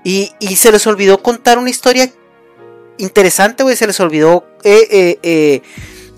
Y, 0.04 0.34
se 0.56 0.71
les 0.71 0.86
olvidó 0.86 1.24
contar 1.24 1.58
una 1.58 1.69
historia 1.69 2.12
interesante, 2.98 3.63
güey. 3.63 3.78
Se 3.78 3.88
les 3.88 4.00
olvidó 4.02 4.45
eh, 4.63 4.88
eh, 4.91 5.19
eh, 5.24 5.62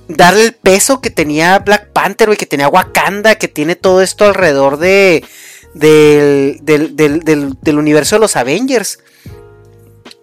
darle 0.08 0.45
el 0.45 0.53
peso 0.53 1.01
que 1.01 1.12
tenía 1.12 1.60
Black 1.60 1.91
Panther, 1.91 2.27
güey. 2.27 2.38
Que 2.38 2.47
tenía 2.47 2.67
Wakanda, 2.67 3.36
que 3.36 3.47
tiene 3.47 3.75
todo 3.75 4.01
esto 4.01 4.25
alrededor 4.25 4.77
de, 4.77 5.23
del, 5.75 6.58
del, 6.63 6.95
del, 6.95 7.58
del 7.62 7.77
universo 7.77 8.15
de 8.15 8.21
los 8.21 8.36
Avengers. 8.36 8.97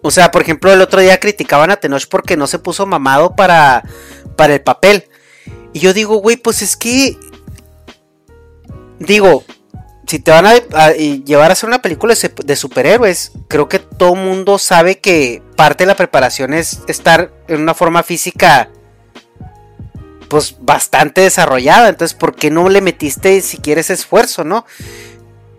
O 0.06 0.10
sea, 0.10 0.30
por 0.30 0.42
ejemplo, 0.42 0.70
el 0.70 0.82
otro 0.82 1.00
día 1.00 1.18
criticaban 1.18 1.70
a 1.70 1.76
Tenoch 1.76 2.06
porque 2.10 2.36
no 2.36 2.46
se 2.46 2.58
puso 2.58 2.84
mamado 2.84 3.34
para, 3.34 3.82
para 4.36 4.52
el 4.52 4.60
papel. 4.60 5.08
Y 5.72 5.78
yo 5.78 5.94
digo, 5.94 6.16
güey, 6.16 6.36
pues 6.36 6.60
es 6.60 6.76
que. 6.76 7.16
Digo, 8.98 9.44
si 10.06 10.18
te 10.18 10.30
van 10.30 10.44
a, 10.44 10.92
llevar 10.92 11.48
a 11.48 11.54
hacer 11.54 11.70
una 11.70 11.80
película 11.80 12.14
de, 12.44 12.56
superhéroes, 12.56 13.32
creo 13.48 13.66
que 13.70 13.78
todo 13.78 14.14
mundo 14.14 14.58
sabe 14.58 14.98
que 14.98 15.42
parte 15.56 15.84
de 15.84 15.88
la 15.88 15.96
preparación 15.96 16.52
es 16.52 16.80
estar 16.86 17.32
en 17.48 17.62
una 17.62 17.72
forma 17.72 18.02
física 18.02 18.68
pues 20.28 20.54
bastante 20.60 21.22
desarrollada. 21.22 21.88
Entonces, 21.88 22.14
¿por 22.14 22.34
qué 22.34 22.50
no 22.50 22.68
le 22.68 22.82
metiste 22.82 23.40
si 23.40 23.56
quieres 23.56 23.88
esfuerzo, 23.88 24.44
no? 24.44 24.66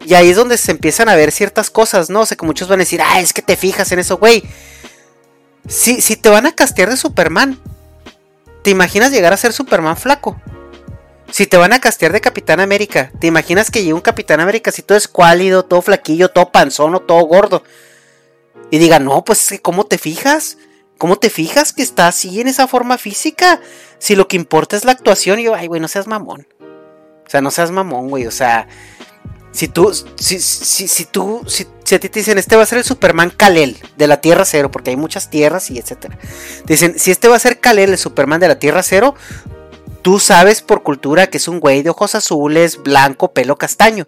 Y 0.06 0.13
ahí 0.13 0.30
es 0.30 0.36
donde 0.38 0.58
se 0.58 0.72
empiezan 0.72 1.10
a 1.10 1.15
ver 1.15 1.32
ciertas 1.32 1.72
cosas, 1.72 2.12
¿no? 2.12 2.22
O 2.22 2.26
sea, 2.26 2.38
que 2.38 2.46
muchos 2.46 2.68
van 2.68 2.80
a 2.80 2.84
decir, 2.84 3.02
ah, 3.02 3.20
es 3.20 3.34
que 3.34 3.41
te 3.41 3.56
fijas 3.56 3.91
en 3.91 4.00
eso, 4.00 4.18
güey. 4.18 4.44
Si, 5.68 6.00
si 6.00 6.15
te 6.15 6.30
van 6.30 6.46
a 6.46 6.54
castear 6.54 6.91
de 6.91 6.98
Superman, 6.98 7.60
¿te 8.62 8.70
imaginas 8.70 9.12
llegar 9.12 9.34
a 9.34 9.38
ser 9.38 9.52
Superman 9.52 9.98
flaco? 9.98 10.39
Si 11.32 11.48
te 11.48 11.58
van 11.58 11.74
a 11.74 11.82
castear 11.82 12.13
de 12.13 12.22
Capitán 12.22 12.60
América, 12.60 13.12
¿te 13.20 13.26
imaginas 13.26 13.72
que 13.72 13.80
llegue 13.80 13.94
un 13.94 14.02
Capitán 14.02 14.39
América 14.41 14.72
si 14.72 14.84
todo 14.84 14.96
escuálido, 14.96 15.65
todo 15.65 15.82
flaquillo, 15.82 16.30
todo 16.30 16.52
panzón 16.52 16.94
o 16.94 17.00
todo 17.00 17.26
gordo? 17.26 17.63
Y 18.70 18.78
diga, 18.78 19.00
no, 19.00 19.26
pues, 19.26 19.60
¿cómo 19.63 19.86
te 19.86 19.98
fijas? 19.98 20.60
¿Cómo 21.00 21.18
te 21.18 21.32
fijas 21.32 21.74
que 21.74 21.82
está 21.82 22.08
así 22.08 22.39
en 22.39 22.48
esa 22.48 22.68
forma 22.68 23.00
física? 23.00 23.60
Si 23.98 24.15
lo 24.15 24.28
que 24.28 24.38
importa 24.38 24.78
es 24.78 24.86
la 24.86 24.91
actuación, 24.91 25.39
yo, 25.39 25.56
ay, 25.56 25.65
güey, 25.65 25.82
no 25.82 25.88
seas 25.88 26.06
mamón. 26.06 26.48
O 27.26 27.30
sea, 27.30 27.41
no 27.41 27.50
seas 27.50 27.72
mamón, 27.72 28.08
güey. 28.10 28.28
O 28.28 28.32
sea, 28.32 28.68
si 29.56 29.68
tú, 29.68 29.94
si, 30.15 30.39
si, 30.39 31.06
tú, 31.06 31.41
si, 31.48 31.63
a 31.96 32.00
ti 32.00 32.10
te 32.10 32.20
dicen, 32.20 32.38
este 32.38 32.56
va 32.56 32.63
a 32.63 32.65
ser 32.65 32.80
el 32.80 32.84
Superman 32.84 33.32
Kalel 33.36 33.78
de 33.98 34.08
la 34.08 34.22
Tierra 34.22 34.46
Cero, 34.46 34.70
porque 34.70 34.91
hay 34.91 34.98
muchas 34.98 35.30
tierras 35.30 35.72
y 35.72 35.78
etcétera. 35.78 36.18
Dicen, 36.65 37.00
si 37.00 37.12
este 37.12 37.28
va 37.28 37.36
a 37.36 37.39
ser 37.39 37.60
Kalel, 37.60 37.91
el 37.91 37.98
Superman 37.98 38.39
de 38.39 38.48
la 38.48 38.60
Tierra 38.60 38.84
Cero, 38.84 39.15
tú 40.02 40.20
sabes 40.20 40.62
por 40.62 40.84
cultura 40.84 41.28
que 41.28 41.38
es 41.38 41.48
un 41.48 41.60
güey 41.60 41.84
de 41.84 41.89
ojos 41.89 42.15
azules, 42.15 42.84
blanco, 42.84 43.32
pelo 43.32 43.58
castaño. 43.58 44.08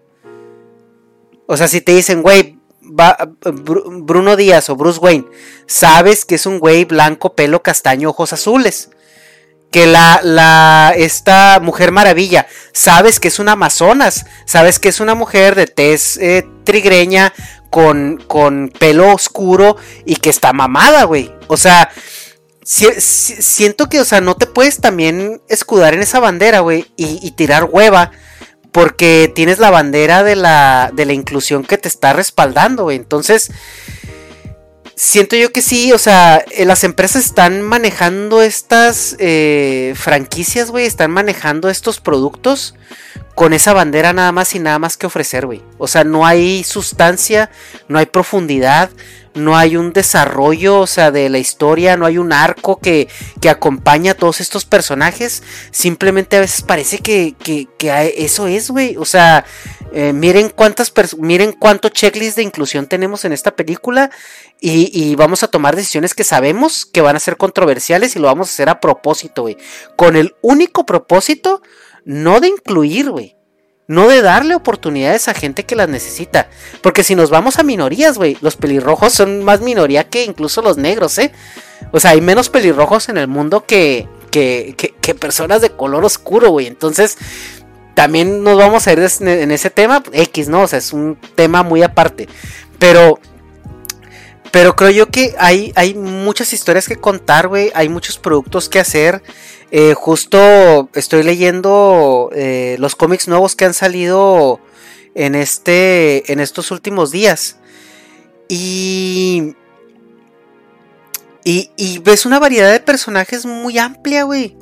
O 1.45 1.55
sea, 1.55 1.67
si 1.67 1.81
te 1.81 1.93
dicen, 1.93 2.21
güey, 2.21 2.59
Bruno 2.81 4.35
Díaz 4.35 4.69
o 4.69 4.75
Bruce 4.75 4.99
Wayne, 4.99 5.25
sabes 5.65 6.25
que 6.25 6.35
es 6.35 6.45
un 6.45 6.59
güey 6.59 6.85
blanco, 6.85 7.33
pelo 7.33 7.63
castaño, 7.63 8.09
ojos 8.09 8.33
azules 8.33 8.89
que 9.71 9.85
la, 9.85 10.21
la, 10.23 10.93
esta 10.95 11.59
mujer 11.61 11.91
maravilla, 11.91 12.47
sabes 12.71 13.19
que 13.19 13.27
es 13.27 13.39
una 13.39 13.53
amazonas, 13.53 14.25
sabes 14.45 14.79
que 14.79 14.89
es 14.89 14.99
una 14.99 15.15
mujer 15.15 15.55
de 15.55 15.67
tez 15.67 16.17
eh, 16.17 16.47
trigreña 16.63 17.33
con, 17.69 18.17
con 18.27 18.69
pelo 18.69 19.13
oscuro 19.13 19.77
y 20.05 20.15
que 20.15 20.29
está 20.29 20.53
mamada, 20.53 21.03
güey. 21.03 21.33
O 21.47 21.57
sea, 21.57 21.89
siento 22.63 23.89
que, 23.89 23.99
o 24.01 24.05
sea, 24.05 24.21
no 24.21 24.35
te 24.35 24.47
puedes 24.47 24.79
también 24.79 25.41
escudar 25.47 25.93
en 25.93 26.01
esa 26.01 26.19
bandera, 26.19 26.59
güey, 26.61 26.85
y, 26.95 27.19
y, 27.21 27.31
tirar 27.31 27.65
hueva. 27.65 28.11
Porque 28.71 29.31
tienes 29.33 29.57
la 29.57 29.71
bandera 29.71 30.23
de 30.23 30.35
la, 30.35 30.91
de 30.93 31.05
la 31.05 31.13
inclusión 31.13 31.63
que 31.63 31.77
te 31.77 31.87
está 31.87 32.13
respaldando, 32.13 32.83
güey. 32.83 32.97
Entonces, 32.97 33.49
siento 34.97 35.35
yo 35.35 35.53
que 35.53 35.61
sí, 35.61 35.93
o 35.93 35.97
sea, 35.97 36.43
eh, 36.51 36.65
las 36.65 36.83
empresas 36.83 37.23
están 37.23 37.61
manejando 37.61 38.41
estas 38.41 39.15
eh, 39.19 39.93
franquicias, 39.95 40.71
güey, 40.71 40.85
están 40.85 41.11
manejando 41.11 41.69
estos 41.69 42.01
productos 42.01 42.73
con 43.37 43.53
esa 43.53 43.71
bandera 43.71 44.13
nada 44.13 44.31
más 44.31 44.55
y 44.55 44.59
nada 44.59 44.79
más 44.79 44.97
que 44.97 45.05
ofrecer, 45.05 45.45
güey. 45.45 45.61
O 45.77 45.85
sea, 45.85 46.03
no 46.03 46.25
hay 46.25 46.63
sustancia, 46.63 47.51
no 47.87 47.99
hay 47.99 48.07
profundidad, 48.07 48.89
no 49.35 49.55
hay 49.55 49.77
un 49.77 49.93
desarrollo, 49.93 50.79
o 50.79 50.87
sea, 50.87 51.11
de 51.11 51.29
la 51.29 51.37
historia, 51.37 51.97
no 51.97 52.07
hay 52.07 52.17
un 52.17 52.33
arco 52.33 52.79
que, 52.79 53.07
que 53.39 53.51
acompaña 53.51 54.13
a 54.13 54.15
todos 54.15 54.41
estos 54.41 54.65
personajes. 54.65 55.43
Simplemente 55.69 56.35
a 56.35 56.39
veces 56.39 56.63
parece 56.63 56.97
que, 56.97 57.35
que, 57.37 57.67
eso 58.17 58.47
es, 58.47 58.71
güey. 58.71 58.97
O 58.97 59.05
sea, 59.05 59.45
eh, 59.93 60.13
miren 60.13 60.49
cuántas 60.49 60.91
miren 61.19 61.51
cuánto 61.51 61.89
checklist 61.89 62.37
de 62.37 62.43
inclusión 62.43 62.87
tenemos 62.87 63.23
en 63.23 63.33
esta 63.33 63.55
película 63.55 64.09
y, 64.59 64.89
y, 64.91 65.13
vamos 65.13 65.43
a 65.43 65.47
tomar 65.47 65.75
decisiones 65.75 66.15
que 66.15 66.23
sabemos 66.23 66.87
que 66.87 67.01
van 67.01 67.15
a 67.15 67.19
ser 67.19 67.37
controversiales 67.37 68.15
y 68.15 68.19
lo 68.19 68.25
vamos 68.25 68.49
a 68.49 68.53
hacer 68.53 68.69
a 68.69 68.79
propósito, 68.79 69.43
güey. 69.43 69.57
Con 69.95 70.15
el 70.15 70.35
único 70.41 70.87
propósito 70.87 71.61
no 72.07 72.39
de 72.39 72.47
incluir, 72.47 73.11
güey, 73.11 73.35
no 73.85 74.07
de 74.07 74.21
darle 74.21 74.55
oportunidades 74.55 75.27
a 75.27 75.33
gente 75.33 75.65
que 75.65 75.75
las 75.75 75.89
necesita. 75.89 76.49
Porque 76.81 77.03
si 77.03 77.15
nos 77.15 77.29
vamos 77.29 77.59
a 77.59 77.63
minorías, 77.63 78.17
güey, 78.17 78.37
los 78.39 78.55
pelirrojos 78.55 79.11
son 79.11 79.43
más 79.43 79.59
minoría 79.59 80.07
que 80.07 80.23
incluso 80.23 80.61
los 80.61 80.77
negros, 80.77 81.17
¿eh? 81.17 81.33
O 81.91 81.99
sea, 81.99 82.11
hay 82.11 82.21
menos 82.21 82.49
pelirrojos 82.49 83.09
en 83.09 83.17
el 83.17 83.27
mundo 83.27 83.65
que, 83.65 84.07
que, 84.31 84.73
que, 84.77 85.15
personas 85.15 85.61
de 85.61 85.71
color 85.71 86.05
oscuro, 86.05 86.49
güey. 86.49 86.67
Entonces, 86.67 87.17
también 87.93 88.41
nos 88.41 88.57
vamos 88.57 88.87
a 88.87 88.93
ir 88.93 88.99
en 88.99 89.51
ese 89.51 89.69
tema, 89.69 90.01
X, 90.13 90.47
¿no? 90.47 90.61
O 90.61 90.67
sea, 90.67 90.79
es 90.79 90.93
un 90.93 91.17
tema 91.35 91.61
muy 91.61 91.83
aparte. 91.83 92.29
Pero 92.79 93.19
pero 94.51 94.75
creo 94.75 94.91
yo 94.91 95.09
que 95.09 95.35
hay, 95.37 95.73
hay 95.75 95.93
muchas 95.93 96.53
historias 96.53 96.87
que 96.87 96.95
contar, 96.95 97.47
güey. 97.47 97.71
Hay 97.75 97.89
muchos 97.89 98.17
productos 98.17 98.69
que 98.69 98.79
hacer. 98.79 99.21
Eh, 99.71 99.93
justo 99.93 100.89
estoy 100.93 101.23
leyendo 101.23 102.29
eh, 102.33 102.77
los 102.79 102.95
cómics 102.95 103.27
nuevos 103.27 103.55
que 103.55 103.65
han 103.65 103.73
salido 103.73 104.59
en 105.15 105.35
este. 105.35 106.31
en 106.31 106.39
estos 106.39 106.71
últimos 106.71 107.11
días. 107.11 107.57
Y. 108.47 109.55
Y, 111.43 111.71
y 111.77 111.99
ves 111.99 112.25
una 112.25 112.39
variedad 112.39 112.71
de 112.71 112.81
personajes 112.81 113.45
muy 113.45 113.77
amplia, 113.77 114.23
güey. 114.23 114.57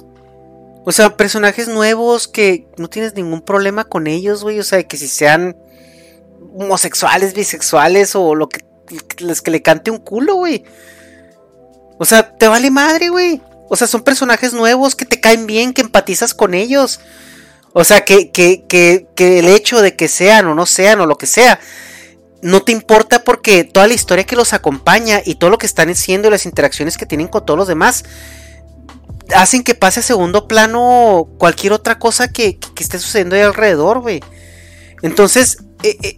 O 0.86 0.92
sea, 0.92 1.18
personajes 1.18 1.68
nuevos 1.68 2.28
que 2.28 2.68
no 2.78 2.90
tienes 2.90 3.16
ningún 3.16 3.42
problema 3.42 3.86
con 3.86 4.06
ellos, 4.06 4.44
güey. 4.44 4.60
O 4.60 4.64
sea, 4.64 4.84
que 4.84 4.98
si 4.98 5.08
sean 5.08 5.58
homosexuales, 6.54 7.34
bisexuales 7.34 8.16
o 8.16 8.36
lo 8.36 8.50
que 8.50 8.64
les 9.18 9.42
que 9.42 9.52
le 9.52 9.62
cante 9.62 9.90
un 9.90 9.98
culo, 9.98 10.36
güey. 10.36 10.64
O 11.98 12.06
sea, 12.06 12.38
te 12.38 12.48
vale 12.48 12.70
madre, 12.70 13.10
güey. 13.10 13.42
O 13.70 13.76
sea, 13.76 13.88
son 13.88 14.04
personajes 14.04 14.54
nuevos 14.54 14.96
que 14.96 15.06
te 15.06 15.20
caen 15.20 15.48
bien, 15.48 15.74
que 15.74 15.82
empatizas 15.82 16.34
con 16.34 16.54
ellos. 16.54 17.00
O 17.74 17.84
sea, 17.84 18.06
que, 18.06 18.32
que, 18.32 18.66
que, 18.68 19.08
que 19.16 19.40
el 19.40 19.48
hecho 19.48 19.82
de 19.82 19.96
que 19.96 20.08
sean 20.08 20.48
o 20.48 20.56
no 20.56 20.66
sean 20.66 21.02
o 21.02 21.06
lo 21.06 21.18
que 21.18 21.26
sea, 21.26 21.60
no 22.42 22.62
te 22.62 22.72
importa 22.72 23.24
porque 23.24 23.64
toda 23.64 23.88
la 23.88 23.94
historia 23.94 24.26
que 24.26 24.36
los 24.36 24.54
acompaña 24.54 25.22
y 25.26 25.36
todo 25.36 25.50
lo 25.50 25.58
que 25.58 25.66
están 25.66 25.90
haciendo 25.90 26.28
y 26.28 26.32
las 26.32 26.46
interacciones 26.46 26.98
que 26.98 27.06
tienen 27.06 27.28
con 27.28 27.46
todos 27.46 27.58
los 27.58 27.68
demás 27.68 28.04
hacen 29.36 29.64
que 29.64 29.76
pase 29.76 30.02
a 30.02 30.04
segundo 30.04 30.48
plano 30.48 31.28
cualquier 31.38 31.74
otra 31.74 31.98
cosa 31.98 32.32
que, 32.32 32.58
que, 32.60 32.84
esté 32.84 33.00
sucediendo 33.00 33.36
ahí 33.36 33.42
alrededor, 33.42 34.02
güey. 34.02 34.22
Entonces, 35.02 35.58
eh, 35.84 35.98
eh, 36.04 36.18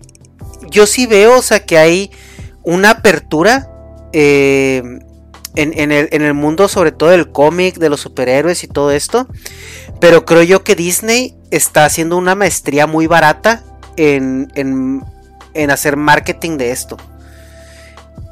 yo 0.70 0.86
sí 0.86 1.06
veo, 1.08 1.38
o 1.38 1.42
sea, 1.42 1.66
que 1.66 1.78
hay 1.78 2.12
una 2.64 2.92
apertura 2.92 3.72
eh, 4.12 4.84
en, 5.58 5.92
el, 5.92 6.34
mundo, 6.34 6.68
sobre 6.68 6.92
todo 6.92 7.10
del 7.10 7.32
cómic, 7.32 7.78
de 7.78 7.90
los 7.90 8.02
superhéroes 8.02 8.64
y 8.64 8.68
todo 8.68 8.92
esto. 8.92 9.28
Pero 10.00 10.26
creo 10.26 10.44
yo 10.44 10.64
que 10.64 10.76
Disney 10.76 11.36
está 11.50 11.86
haciendo 11.86 12.18
una 12.18 12.36
maestría 12.36 12.86
muy 12.86 13.08
barata 13.08 13.64
en, 13.96 14.52
en, 14.56 15.72
hacer 15.72 15.98
marketing 15.98 16.58
de 16.58 16.72
esto. 16.72 16.98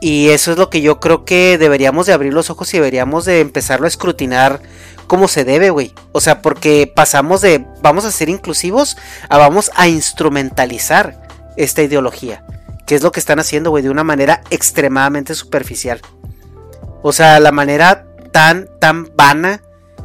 Y 0.02 0.30
eso 0.30 0.52
es 0.52 0.58
lo 0.58 0.70
que 0.70 0.82
yo 0.82 1.00
creo 1.00 1.26
que 1.26 1.58
deberíamos 1.58 2.06
de 2.06 2.14
abrir 2.14 2.34
los 2.34 2.52
ojos 2.52 2.72
y 2.74 2.78
deberíamos 2.78 3.26
de 3.26 3.40
empezarlo 3.40 3.86
a 3.86 3.90
escrutinar 3.90 4.62
como 5.08 5.28
se 5.28 5.46
debe, 5.46 5.72
güey. 5.72 5.94
O 6.12 6.22
sea, 6.22 6.42
porque 6.42 6.92
pasamos 6.94 7.42
de 7.42 7.66
vamos 7.82 8.06
a 8.06 8.12
ser 8.12 8.30
inclusivos 8.30 8.98
a 9.30 9.38
vamos 9.38 9.72
a 9.76 9.88
instrumentalizar 9.88 11.28
esta 11.58 11.82
ideología. 11.82 12.44
Que 12.86 12.94
es 12.94 13.02
lo 13.02 13.12
que 13.12 13.20
están 13.20 13.40
haciendo, 13.40 13.72
güey, 13.72 13.82
de 13.82 13.90
una 13.90 14.04
manera 14.04 14.42
extremadamente 14.52 15.34
superficial. 15.34 16.02
O 17.08 17.14
sea, 17.14 17.40
la 17.40 17.52
manera 17.52 18.08
tan, 18.32 18.68
tan 18.80 19.16
vana 19.16 19.62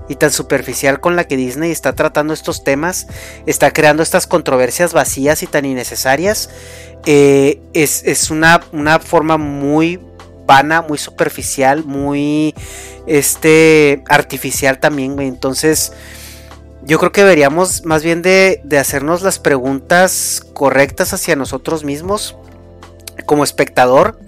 y 0.07 0.17
tan 0.17 0.31
superficial 0.31 1.01
con 1.01 1.17
la 1.17 1.25
que 1.25 1.39
Disney 1.39 1.71
está 1.71 1.95
tratando 1.95 2.35
estos 2.35 2.63
temas, 2.63 3.07
está 3.47 3.71
creando 3.71 4.03
estas 4.03 4.27
controversias 4.27 4.93
vacías 4.93 5.43
y 5.43 5.47
tan 5.47 5.65
innecesarias, 5.65 6.51
eh, 7.07 7.59
es, 7.73 8.31
una, 8.31 8.61
una, 8.73 8.99
forma 8.99 9.39
muy 9.39 9.99
vana, 10.45 10.83
muy 10.83 10.99
superficial, 10.99 11.85
muy 11.85 12.55
este, 13.07 14.05
artificial 14.07 14.79
también. 14.79 15.19
Entonces, 15.21 15.95
yo 16.83 16.99
creo 16.99 17.13
que 17.13 17.23
deberíamos 17.23 17.87
más 17.87 18.05
bien 18.05 18.21
de, 18.21 18.61
de 18.63 18.79
hacernos 18.79 19.23
las 19.23 19.39
preguntas 19.39 20.43
correctas 20.53 21.15
hacia 21.15 21.35
nosotros 21.35 21.83
mismos 21.83 22.37
como 23.25 23.43
espectador 23.43 24.21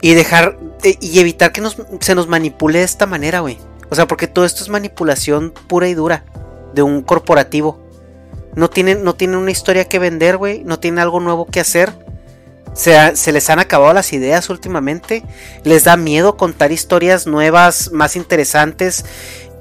y 0.00 0.14
dejar 0.14 0.56
y 1.00 1.18
evitar 1.18 1.52
que 1.52 1.62
se 2.00 2.14
nos 2.14 2.28
manipule 2.28 2.80
de 2.80 2.84
esta 2.84 3.06
manera, 3.06 3.40
güey. 3.40 3.58
O 3.90 3.94
sea, 3.94 4.06
porque 4.06 4.26
todo 4.26 4.44
esto 4.44 4.62
es 4.62 4.68
manipulación 4.68 5.52
pura 5.68 5.88
y 5.88 5.94
dura 5.94 6.24
de 6.74 6.82
un 6.82 7.02
corporativo. 7.02 7.80
No 8.54 8.70
tienen, 8.70 9.04
no 9.04 9.14
tienen 9.14 9.36
una 9.36 9.50
historia 9.50 9.88
que 9.88 9.98
vender, 9.98 10.36
güey. 10.36 10.64
No 10.64 10.78
tienen 10.78 11.00
algo 11.00 11.20
nuevo 11.20 11.46
que 11.46 11.60
hacer. 11.60 11.92
Se, 12.72 13.16
se, 13.16 13.32
les 13.32 13.50
han 13.50 13.58
acabado 13.58 13.92
las 13.92 14.12
ideas 14.12 14.50
últimamente. 14.50 15.22
Les 15.64 15.84
da 15.84 15.96
miedo 15.96 16.36
contar 16.36 16.72
historias 16.72 17.26
nuevas, 17.26 17.90
más 17.92 18.16
interesantes. 18.16 19.04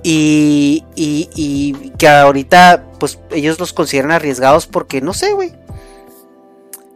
Y, 0.04 0.84
y, 0.96 1.30
y 1.36 1.92
que 1.98 2.08
ahorita, 2.08 2.84
pues 3.00 3.20
ellos 3.32 3.60
los 3.60 3.74
consideran 3.74 4.12
arriesgados 4.12 4.68
porque 4.68 5.02
no 5.02 5.14
sé, 5.14 5.34
güey. 5.34 5.54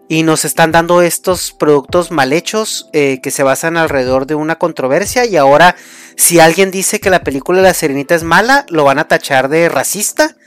Y 0.09 0.23
nos 0.23 0.45
están 0.45 0.71
dando 0.71 1.01
estos 1.01 1.51
productos 1.51 2.11
mal 2.11 2.31
hechos 2.31 2.89
eh, 2.93 3.19
que 3.21 3.29
se 3.29 3.43
basan 3.43 3.75
alrededor 3.75 4.25
de 4.25 4.35
una 4.35 4.57
controversia. 4.57 5.25
Y 5.25 5.35
ahora, 5.35 5.75
si 6.15 6.39
alguien 6.39 6.71
dice 6.71 7.01
que 7.01 7.09
la 7.09 7.23
película 7.23 7.61
La 7.61 7.73
Serenita 7.73 8.15
es 8.15 8.23
mala, 8.23 8.65
lo 8.69 8.85
van 8.85 8.99
a 8.99 9.07
tachar 9.09 9.49
de 9.49 9.67
racista. 9.67 10.37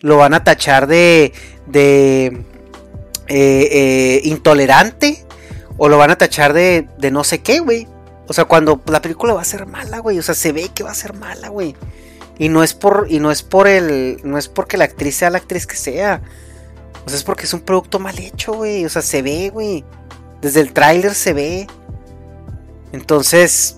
Lo 0.00 0.18
van 0.18 0.34
a 0.34 0.44
tachar 0.44 0.86
de. 0.86 1.32
de. 1.66 2.44
Eh, 3.28 3.68
eh, 3.70 4.20
intolerante. 4.24 5.24
O 5.78 5.88
lo 5.88 5.96
van 5.96 6.10
a 6.10 6.18
tachar 6.18 6.52
de, 6.52 6.88
de 6.98 7.10
no 7.10 7.24
sé 7.24 7.38
qué, 7.40 7.60
güey. 7.60 7.86
O 8.26 8.34
sea, 8.34 8.44
cuando 8.44 8.82
la 8.86 9.00
película 9.00 9.32
va 9.32 9.40
a 9.40 9.44
ser 9.44 9.64
mala, 9.64 10.00
güey. 10.00 10.18
O 10.18 10.22
sea, 10.22 10.34
se 10.34 10.52
ve 10.52 10.70
que 10.74 10.82
va 10.82 10.90
a 10.90 10.94
ser 10.94 11.14
mala, 11.14 11.48
güey. 11.48 11.74
Y 12.38 12.50
no 12.50 12.62
es 12.62 12.74
por. 12.74 13.06
Y 13.08 13.20
no 13.20 13.30
es 13.30 13.42
por 13.42 13.68
el. 13.68 14.20
No 14.22 14.36
es 14.36 14.48
porque 14.48 14.76
la 14.76 14.84
actriz 14.84 15.16
sea 15.16 15.30
la 15.30 15.38
actriz 15.38 15.66
que 15.66 15.76
sea. 15.76 16.20
Es 17.12 17.24
porque 17.24 17.44
es 17.44 17.54
un 17.54 17.60
producto 17.60 17.98
mal 17.98 18.18
hecho, 18.18 18.52
güey. 18.52 18.84
O 18.84 18.88
sea, 18.88 19.02
se 19.02 19.22
ve, 19.22 19.50
güey. 19.50 19.84
Desde 20.40 20.60
el 20.60 20.72
tráiler 20.72 21.14
se 21.14 21.32
ve. 21.32 21.66
Entonces, 22.92 23.76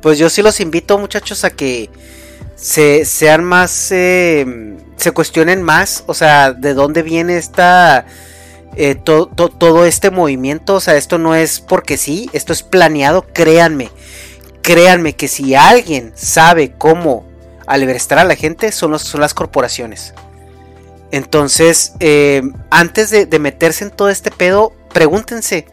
pues 0.00 0.18
yo 0.18 0.30
sí 0.30 0.42
los 0.42 0.60
invito, 0.60 0.98
muchachos, 0.98 1.44
a 1.44 1.50
que 1.50 1.90
se 2.54 3.04
sean 3.04 3.44
más, 3.44 3.90
eh, 3.92 4.76
se 4.96 5.12
cuestionen 5.12 5.62
más, 5.62 6.04
o 6.06 6.14
sea, 6.14 6.52
de 6.52 6.74
dónde 6.74 7.02
viene 7.02 7.36
esta, 7.36 8.06
eh, 8.76 8.94
todo 8.94 9.84
este 9.84 10.10
movimiento. 10.10 10.76
O 10.76 10.80
sea, 10.80 10.96
esto 10.96 11.18
no 11.18 11.34
es 11.34 11.60
porque 11.60 11.96
sí, 11.96 12.30
esto 12.32 12.52
es 12.52 12.62
planeado, 12.62 13.26
créanme. 13.32 13.90
Créanme 14.62 15.14
que 15.14 15.28
si 15.28 15.54
alguien 15.54 16.12
sabe 16.14 16.72
cómo 16.76 17.26
albertar 17.66 18.18
a 18.18 18.24
la 18.24 18.34
gente, 18.34 18.72
son, 18.72 18.98
son 18.98 19.20
las 19.20 19.34
corporaciones. 19.34 20.14
Entonces, 21.10 21.94
eh, 22.00 22.42
antes 22.70 23.10
de, 23.10 23.38
meterse 23.38 23.84
en 23.84 23.90
todo 23.90 24.10
este 24.10 24.30
pedo, 24.30 24.72
pregúntense. 24.92 25.66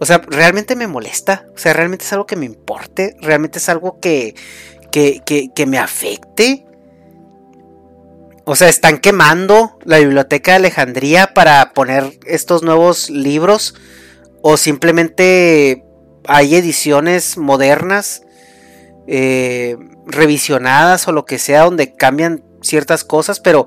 O 0.00 0.06
sea, 0.06 0.18
¿realmente 0.28 0.76
me 0.76 0.86
molesta? 0.86 1.46
O 1.54 1.58
sea, 1.58 1.72
¿realmente 1.72 2.04
es 2.04 2.12
algo 2.12 2.26
que 2.26 2.36
me 2.36 2.46
importe? 2.46 3.16
¿Realmente 3.20 3.58
es 3.58 3.68
algo 3.68 3.98
que, 4.00 4.36
que, 4.92 5.22
que, 5.24 5.66
me 5.66 5.78
afecte? 5.78 6.66
O 8.44 8.54
sea, 8.54 8.68
¿están 8.68 8.98
quemando 8.98 9.76
la 9.84 9.98
biblioteca 9.98 10.52
de 10.52 10.56
Alejandría 10.58 11.34
para 11.34 11.72
poner 11.72 12.18
estos 12.24 12.62
nuevos 12.62 13.10
libros? 13.10 13.74
¿O 14.40 14.56
simplemente 14.56 15.84
hay 16.28 16.54
ediciones 16.54 17.36
modernas, 17.36 18.22
eh, 19.08 19.76
revisionadas 20.06 21.08
o 21.08 21.12
lo 21.12 21.24
que 21.24 21.38
sea, 21.38 21.64
donde 21.64 21.92
cambian 21.94 22.44
ciertas 22.62 23.02
cosas? 23.02 23.40
Pero 23.40 23.66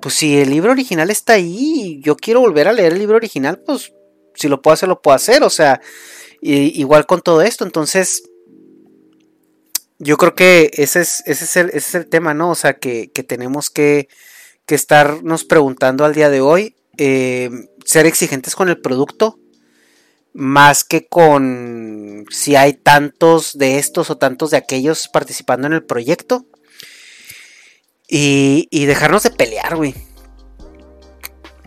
pues 0.00 0.14
si 0.14 0.38
el 0.38 0.50
libro 0.50 0.72
original 0.72 1.10
está 1.10 1.34
ahí 1.34 2.00
yo 2.02 2.16
quiero 2.16 2.40
volver 2.40 2.68
a 2.68 2.72
leer 2.72 2.92
el 2.92 2.98
libro 2.98 3.16
original, 3.16 3.60
pues 3.64 3.92
si 4.38 4.48
lo 4.48 4.62
puedo 4.62 4.74
hacer, 4.74 4.88
lo 4.88 5.02
puedo 5.02 5.14
hacer. 5.14 5.42
O 5.42 5.50
sea, 5.50 5.80
igual 6.40 7.06
con 7.06 7.20
todo 7.20 7.42
esto. 7.42 7.64
Entonces, 7.64 8.22
yo 9.98 10.16
creo 10.16 10.34
que 10.34 10.70
ese 10.74 11.00
es, 11.00 11.22
ese 11.26 11.44
es, 11.44 11.56
el, 11.56 11.70
es 11.70 11.94
el 11.94 12.08
tema, 12.08 12.34
¿no? 12.34 12.50
O 12.50 12.54
sea, 12.54 12.78
que, 12.78 13.08
tenemos 13.26 13.70
que, 13.70 14.08
que, 14.64 14.74
estarnos 14.74 15.44
preguntando 15.44 16.04
al 16.04 16.14
día 16.14 16.30
de 16.30 16.40
hoy. 16.40 16.76
Eh, 16.96 17.50
ser 17.84 18.06
exigentes 18.06 18.54
con 18.54 18.68
el 18.68 18.80
producto. 18.80 19.38
Más 20.34 20.84
que 20.84 21.06
con 21.08 22.24
si 22.30 22.54
hay 22.54 22.74
tantos 22.74 23.58
de 23.58 23.78
estos 23.78 24.10
o 24.10 24.18
tantos 24.18 24.50
de 24.50 24.58
aquellos 24.58 25.08
participando 25.08 25.66
en 25.66 25.72
el 25.72 25.84
proyecto. 25.84 26.46
Y, 28.10 28.86
dejarnos 28.86 29.22
de 29.22 29.30
pelear, 29.30 29.76
güey. 29.76 29.94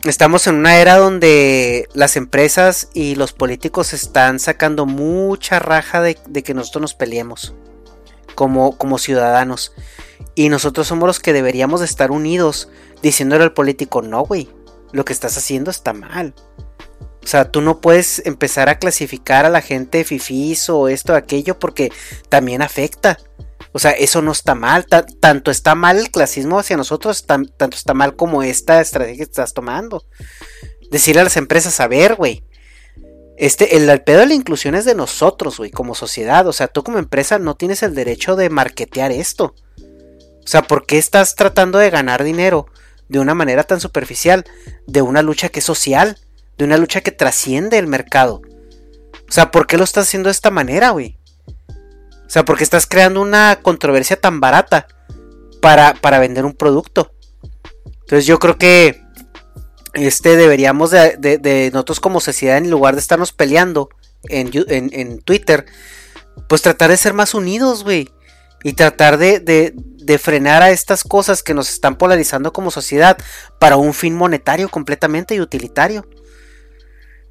Estamos 0.03 0.47
en 0.47 0.55
una 0.55 0.77
era 0.77 0.97
donde 0.97 1.87
las 1.93 2.17
empresas 2.17 2.89
y 2.95 3.13
los 3.13 3.33
políticos 3.33 3.93
están 3.93 4.39
sacando 4.39 4.87
mucha 4.87 5.59
raja 5.59 6.01
de, 6.01 6.15
que 6.15 6.55
nosotros 6.55 6.81
nos 6.81 6.93
peleemos 6.95 7.53
como, 8.33 8.75
como, 8.75 8.97
ciudadanos. 8.97 9.73
Y 10.33 10.49
nosotros 10.49 10.87
somos 10.87 11.05
los 11.05 11.19
que 11.19 11.33
deberíamos 11.33 11.81
de 11.81 11.85
estar 11.85 12.09
unidos 12.09 12.69
diciéndole 13.03 13.43
al 13.43 13.53
político, 13.53 14.01
no, 14.01 14.23
güey, 14.23 14.49
lo 14.91 15.05
que 15.05 15.13
estás 15.13 15.37
haciendo 15.37 15.69
está 15.69 15.93
mal. 15.93 16.33
O 17.23 17.27
sea, 17.27 17.51
tú 17.51 17.61
no 17.61 17.81
puedes 17.81 18.25
empezar 18.25 18.67
a 18.69 18.79
clasificar 18.79 19.45
a 19.45 19.49
la 19.49 19.61
gente 19.61 20.03
fifís 20.03 20.67
o 20.71 20.87
esto 20.87 21.13
aquello 21.13 21.59
porque 21.59 21.91
también 22.29 22.63
afecta. 22.63 23.19
O 23.73 23.79
sea, 23.79 23.91
eso 23.91 24.21
no 24.21 24.31
está 24.31 24.55
mal. 24.55 24.85
tanto 25.19 25.51
está 25.51 25.75
mal 25.75 25.97
el 25.97 26.11
clasismo 26.11 26.59
hacia 26.59 26.77
nosotros, 26.77 27.25
tanto 27.25 27.69
está 27.75 27.93
mal 27.93 28.15
como 28.15 28.43
esta 28.43 28.81
estrategia 28.81 29.17
que 29.17 29.23
estás 29.23 29.53
tomando. 29.53 30.03
Decirle 30.89 31.21
a 31.21 31.25
las 31.25 31.37
empresas, 31.37 31.79
a 31.79 31.87
ver, 31.87 32.15
güey. 32.15 32.43
Este, 33.37 33.77
el, 33.77 34.01
pedo 34.03 34.19
de 34.19 34.27
la 34.27 34.33
inclusión 34.33 34.75
es 34.75 34.85
de 34.85 34.93
nosotros, 34.93 35.57
güey, 35.57 35.71
como 35.71 35.95
sociedad. 35.95 36.45
O 36.47 36.53
sea, 36.53 36.67
tú 36.67 36.83
como 36.83 36.99
empresa 36.99 37.39
no 37.39 37.55
tienes 37.55 37.81
el 37.81 37.95
derecho 37.95 38.35
de 38.35 38.49
marketear 38.49 39.11
esto. 39.11 39.55
O 39.77 40.47
sea, 40.47 40.63
¿por 40.63 40.85
qué 40.85 40.97
estás 40.97 41.35
tratando 41.35 41.79
de 41.79 41.89
ganar 41.89 42.23
dinero 42.23 42.67
de 43.07 43.19
una 43.19 43.33
manera 43.33 43.63
tan 43.63 43.79
superficial? 43.79 44.43
De 44.85 45.01
una 45.01 45.21
lucha 45.21 45.49
que 45.49 45.59
es 45.59 45.65
social, 45.65 46.19
de 46.57 46.65
una 46.65 46.77
lucha 46.77 47.01
que 47.01 47.11
trasciende 47.11 47.77
el 47.77 47.87
mercado. 47.87 48.41
O 49.29 49.31
sea, 49.31 49.49
¿por 49.49 49.65
qué 49.65 49.77
lo 49.77 49.85
estás 49.85 50.07
haciendo 50.07 50.27
de 50.27 50.33
esta 50.33 50.51
manera, 50.51 50.89
güey? 50.89 51.17
O 52.31 52.33
sea, 52.33 52.45
porque 52.45 52.63
estás 52.63 52.87
creando 52.87 53.19
una 53.19 53.59
controversia 53.61 54.15
tan 54.15 54.39
barata 54.39 54.87
para, 55.61 55.95
para 55.95 56.17
vender 56.17 56.45
un 56.45 56.53
producto. 56.53 57.13
Entonces 57.83 58.25
yo 58.25 58.39
creo 58.39 58.57
que 58.57 59.03
este 59.95 60.37
deberíamos 60.37 60.91
de, 60.91 61.69
nosotros 61.73 61.99
como 61.99 62.21
sociedad, 62.21 62.55
en 62.55 62.71
lugar 62.71 62.95
de 62.95 63.01
estarnos 63.01 63.33
peleando 63.33 63.89
en, 64.29 64.49
en, 64.69 65.19
Twitter, 65.19 65.65
pues 66.47 66.61
tratar 66.61 66.89
de 66.89 66.95
ser 66.95 67.13
más 67.13 67.33
unidos, 67.33 67.83
güey. 67.83 68.07
Y 68.63 68.71
tratar 68.71 69.17
de, 69.17 69.41
de, 69.41 70.17
frenar 70.17 70.61
a 70.61 70.71
estas 70.71 71.03
cosas 71.03 71.43
que 71.43 71.53
nos 71.53 71.69
están 71.69 71.97
polarizando 71.97 72.53
como 72.53 72.71
sociedad 72.71 73.17
para 73.59 73.75
un 73.75 73.93
fin 73.93 74.15
monetario 74.15 74.69
completamente 74.69 75.35
y 75.35 75.41
utilitario. 75.41 76.07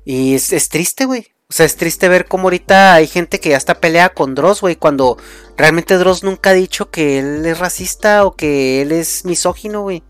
Y 0.05 0.35
es, 0.35 0.53
es 0.53 0.69
triste, 0.69 1.07
güey. 1.07 1.33
O 1.51 1.53
sea, 1.53 1.67
es 1.67 1.75
triste 1.75 2.09
ver 2.09 2.27
cómo 2.27 2.45
ahorita 2.45 2.95
hay 2.95 3.09
gente 3.09 3.41
que 3.41 3.51
ya 3.51 3.57
está 3.57 3.81
peleada 3.81 4.11
con 4.11 4.37
Dross, 4.37 4.61
güey, 4.61 4.77
cuando 4.77 5.19
realmente 5.57 5.99
Dross 5.99 6.23
nunca 6.23 6.51
ha 6.51 6.55
dicho 6.55 6.91
que 6.91 7.19
él 7.19 7.45
es 7.45 7.59
racista 7.59 8.25
o 8.25 8.37
que 8.37 8.83
él 8.83 8.93
es 8.93 9.25
misógino, 9.25 9.83
güey. 9.83 10.05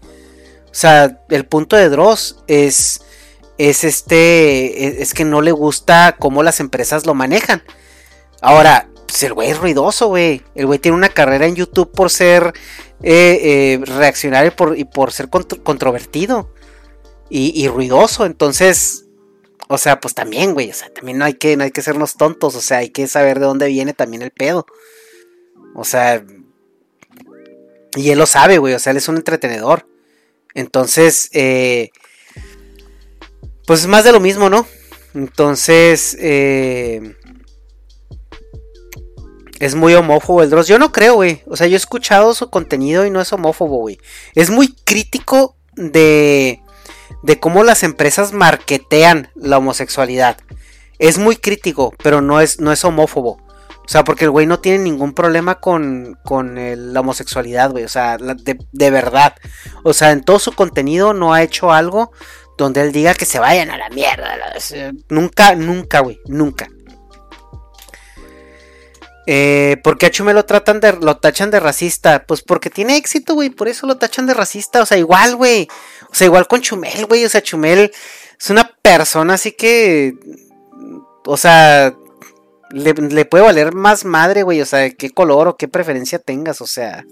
O 0.66 0.74
sea, 0.74 1.18
el 1.30 1.46
punto 1.46 1.76
de 1.76 1.88
Dross 1.88 2.44
es 2.46 3.00
es 3.56 3.84
este 3.84 5.02
es, 5.02 5.14
que 5.14 5.24
no 5.24 5.40
le 5.40 5.52
gusta 5.52 6.16
cómo 6.18 6.42
las 6.42 6.60
empresas 6.60 7.06
lo 7.06 7.14
manejan. 7.14 7.62
Ahora, 8.42 8.90
pues 9.06 9.22
el 9.22 9.32
güey 9.32 9.50
es 9.50 9.58
ruidoso, 9.58 10.08
güey. 10.08 10.42
El 10.54 10.66
güey 10.66 10.78
tiene 10.78 10.96
una 10.96 11.08
carrera 11.08 11.46
en 11.46 11.56
YouTube 11.56 11.90
por 11.90 12.10
ser 12.10 12.52
eh, 13.02 13.40
eh, 13.42 13.80
reaccionario 13.84 14.52
y 14.76 14.84
por 14.84 15.10
ser 15.12 15.30
controvertido 15.30 16.52
y, 17.30 17.52
y 17.58 17.68
ruidoso. 17.68 18.26
Entonces, 18.26 19.06
o 19.72 19.78
sea, 19.78 20.00
pues 20.00 20.14
también, 20.14 20.52
güey, 20.52 20.68
o 20.68 20.74
sea, 20.74 20.92
también 20.92 21.16
no 21.16 21.24
hay 21.24 21.34
que, 21.34 21.56
no 21.56 21.62
hay 21.62 21.70
que 21.70 21.80
sernos 21.80 22.16
tontos, 22.16 22.56
o 22.56 22.60
sea, 22.60 22.78
hay 22.78 22.90
que 22.90 23.06
saber 23.06 23.38
de 23.38 23.46
dónde 23.46 23.68
viene 23.68 23.94
también 23.94 24.20
el 24.20 24.32
pedo. 24.32 24.66
O 25.76 25.84
sea, 25.84 26.24
y 27.94 28.10
él 28.10 28.18
lo 28.18 28.26
sabe, 28.26 28.58
güey, 28.58 28.74
o 28.74 28.80
sea, 28.80 28.90
él 28.90 28.96
es 28.96 29.06
un 29.06 29.14
entretenedor. 29.14 29.86
Entonces, 30.54 31.28
eh, 31.34 31.90
pues 33.64 33.82
es 33.82 33.86
más 33.86 34.02
de 34.02 34.10
lo 34.10 34.18
mismo, 34.18 34.50
¿no? 34.50 34.66
Entonces, 35.14 36.16
eh, 36.18 37.14
es 39.60 39.76
muy 39.76 39.94
homófobo 39.94 40.42
el 40.42 40.50
Dross. 40.50 40.66
Yo 40.66 40.80
no 40.80 40.90
creo, 40.90 41.14
güey. 41.14 41.42
O 41.46 41.56
sea, 41.56 41.68
yo 41.68 41.74
he 41.74 41.76
escuchado 41.76 42.34
su 42.34 42.50
contenido 42.50 43.06
y 43.06 43.10
no 43.12 43.20
es 43.20 43.32
homófobo, 43.32 43.78
güey. 43.78 44.00
Es 44.34 44.50
muy 44.50 44.74
crítico 44.84 45.54
de 45.76 46.60
de 47.22 47.38
cómo 47.38 47.64
las 47.64 47.82
empresas 47.82 48.32
marketean 48.32 49.30
la 49.34 49.58
homosexualidad. 49.58 50.38
Es 50.98 51.18
muy 51.18 51.36
crítico, 51.36 51.94
pero 52.02 52.20
no 52.20 52.40
es, 52.40 52.60
no 52.60 52.72
es 52.72 52.84
homófobo. 52.84 53.40
O 53.84 53.92
sea, 53.92 54.04
porque 54.04 54.24
el 54.24 54.30
güey 54.30 54.46
no 54.46 54.60
tiene 54.60 54.78
ningún 54.78 55.14
problema 55.14 55.56
con, 55.56 56.16
con 56.24 56.54
la 56.54 57.00
homosexualidad, 57.00 57.72
güey. 57.72 57.84
O 57.84 57.88
sea, 57.88 58.18
de, 58.18 58.58
de, 58.70 58.90
verdad. 58.90 59.34
O 59.82 59.92
sea, 59.92 60.12
en 60.12 60.22
todo 60.22 60.38
su 60.38 60.52
contenido 60.52 61.12
no 61.12 61.34
ha 61.34 61.42
hecho 61.42 61.72
algo 61.72 62.12
donde 62.56 62.82
él 62.82 62.92
diga 62.92 63.14
que 63.14 63.24
se 63.24 63.40
vayan 63.40 63.70
a 63.70 63.78
la 63.78 63.88
mierda. 63.88 64.36
Nunca, 65.08 65.56
nunca, 65.56 66.00
güey. 66.00 66.20
Nunca. 66.26 66.68
Eh, 69.26 69.76
¿Por 69.84 69.98
qué 69.98 70.06
a 70.06 70.10
Chumel 70.10 70.34
lo 70.34 70.44
tratan 70.44 70.80
de, 70.80 70.92
lo 70.92 71.18
tachan 71.18 71.50
de 71.50 71.60
racista? 71.60 72.24
Pues 72.26 72.42
porque 72.42 72.70
tiene 72.70 72.96
éxito, 72.96 73.34
güey, 73.34 73.50
por 73.50 73.68
eso 73.68 73.86
lo 73.86 73.96
tachan 73.96 74.26
de 74.26 74.34
racista, 74.34 74.82
o 74.82 74.86
sea, 74.86 74.98
igual, 74.98 75.36
güey, 75.36 75.68
o 76.10 76.14
sea, 76.14 76.26
igual 76.26 76.48
con 76.48 76.60
Chumel, 76.60 77.06
güey, 77.06 77.24
o 77.24 77.28
sea, 77.28 77.42
Chumel 77.42 77.92
es 78.38 78.50
una 78.50 78.70
persona 78.82 79.34
así 79.34 79.52
que. 79.52 80.14
O 81.26 81.36
sea. 81.36 81.94
Le, 82.72 82.94
le 82.94 83.24
puede 83.24 83.42
valer 83.42 83.74
más 83.74 84.04
madre, 84.04 84.44
güey. 84.44 84.60
O 84.60 84.66
sea, 84.66 84.90
qué 84.90 85.10
color 85.10 85.48
o 85.48 85.56
qué 85.56 85.68
preferencia 85.68 86.18
tengas. 86.18 86.60
O 86.60 86.66
sea. 86.66 87.04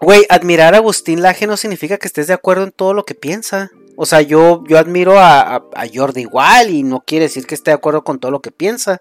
Güey, 0.00 0.26
admirar 0.28 0.74
a 0.74 0.78
Agustín 0.78 1.22
Laje 1.22 1.46
no 1.46 1.56
significa 1.56 1.98
que 1.98 2.08
estés 2.08 2.26
de 2.26 2.34
acuerdo 2.34 2.64
en 2.64 2.72
todo 2.72 2.92
lo 2.92 3.04
que 3.04 3.14
piensa. 3.14 3.70
O 3.94 4.06
sea, 4.06 4.20
yo, 4.20 4.64
yo 4.66 4.78
admiro 4.78 5.20
a, 5.20 5.56
a, 5.56 5.86
Jordi 5.94 6.22
igual 6.22 6.70
y 6.70 6.82
no 6.82 7.02
quiere 7.06 7.26
decir 7.26 7.46
que 7.46 7.54
esté 7.54 7.70
de 7.70 7.76
acuerdo 7.76 8.02
con 8.02 8.18
todo 8.18 8.32
lo 8.32 8.40
que 8.40 8.50
piensa. 8.50 9.00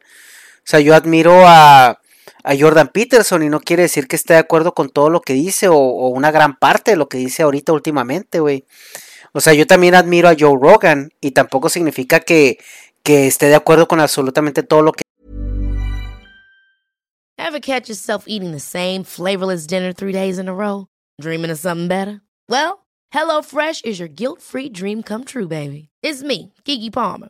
O 0.58 0.66
sea, 0.66 0.80
yo 0.80 0.94
admiro 0.94 1.48
a, 1.48 2.01
a 2.44 2.56
Jordan 2.58 2.90
Peterson 2.90 3.44
y 3.44 3.50
no 3.50 3.60
quiere 3.60 3.84
decir 3.84 4.08
que 4.08 4.16
esté 4.16 4.34
de 4.34 4.40
acuerdo 4.40 4.74
con 4.74 4.90
todo 4.90 5.10
lo 5.10 5.22
que 5.22 5.34
dice 5.34 5.68
o, 5.68 5.76
una 5.76 6.32
gran 6.32 6.58
parte 6.58 6.92
de 6.92 6.98
lo 6.98 7.08
que 7.08 7.18
dice 7.18 7.44
ahorita 7.44 7.74
últimamente, 7.74 8.40
güey. 8.40 8.66
O 9.34 9.42
sea, 9.42 9.54
yo 9.54 9.66
también 9.66 9.96
admiro 9.96 10.28
a 10.28 10.36
Joe 10.38 10.58
Rogan 10.62 11.12
y 11.22 11.32
tampoco 11.32 11.70
significa 11.70 12.20
que, 12.20 12.58
que 13.04 13.28
esté 13.28 13.48
de 13.48 13.56
acuerdo 13.56 13.88
con 13.88 14.00
absolutamente 14.00 14.64
todo 14.64 14.82
lo 14.82 14.92
que... 14.92 15.04
Ever 17.38 17.60
catch 17.60 17.90
yourself 17.90 18.26
eating 18.28 18.52
the 18.52 18.60
same 18.60 19.04
flavorless 19.04 19.66
dinner 19.66 19.94
three 19.94 20.14
days 20.14 20.38
in 20.38 20.48
a 20.48 20.54
row? 20.54 20.88
Dreaming 21.20 21.52
of 21.52 21.60
something 21.60 21.88
better? 21.88 22.22
Well, 22.48 22.86
HelloFresh 23.14 23.84
is 23.84 24.00
your 24.00 24.10
guilt-free 24.10 24.70
dream 24.70 25.02
come 25.04 25.24
true, 25.24 25.48
baby. 25.48 25.90
It's 26.04 26.24
me, 26.24 26.54
Kiki 26.66 26.90
Palmer. 26.90 27.30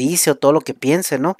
Dice 0.00 0.30
o 0.30 0.34
todo 0.36 0.52
lo 0.52 0.60
que 0.60 0.74
piense, 0.74 1.18
¿no? 1.18 1.36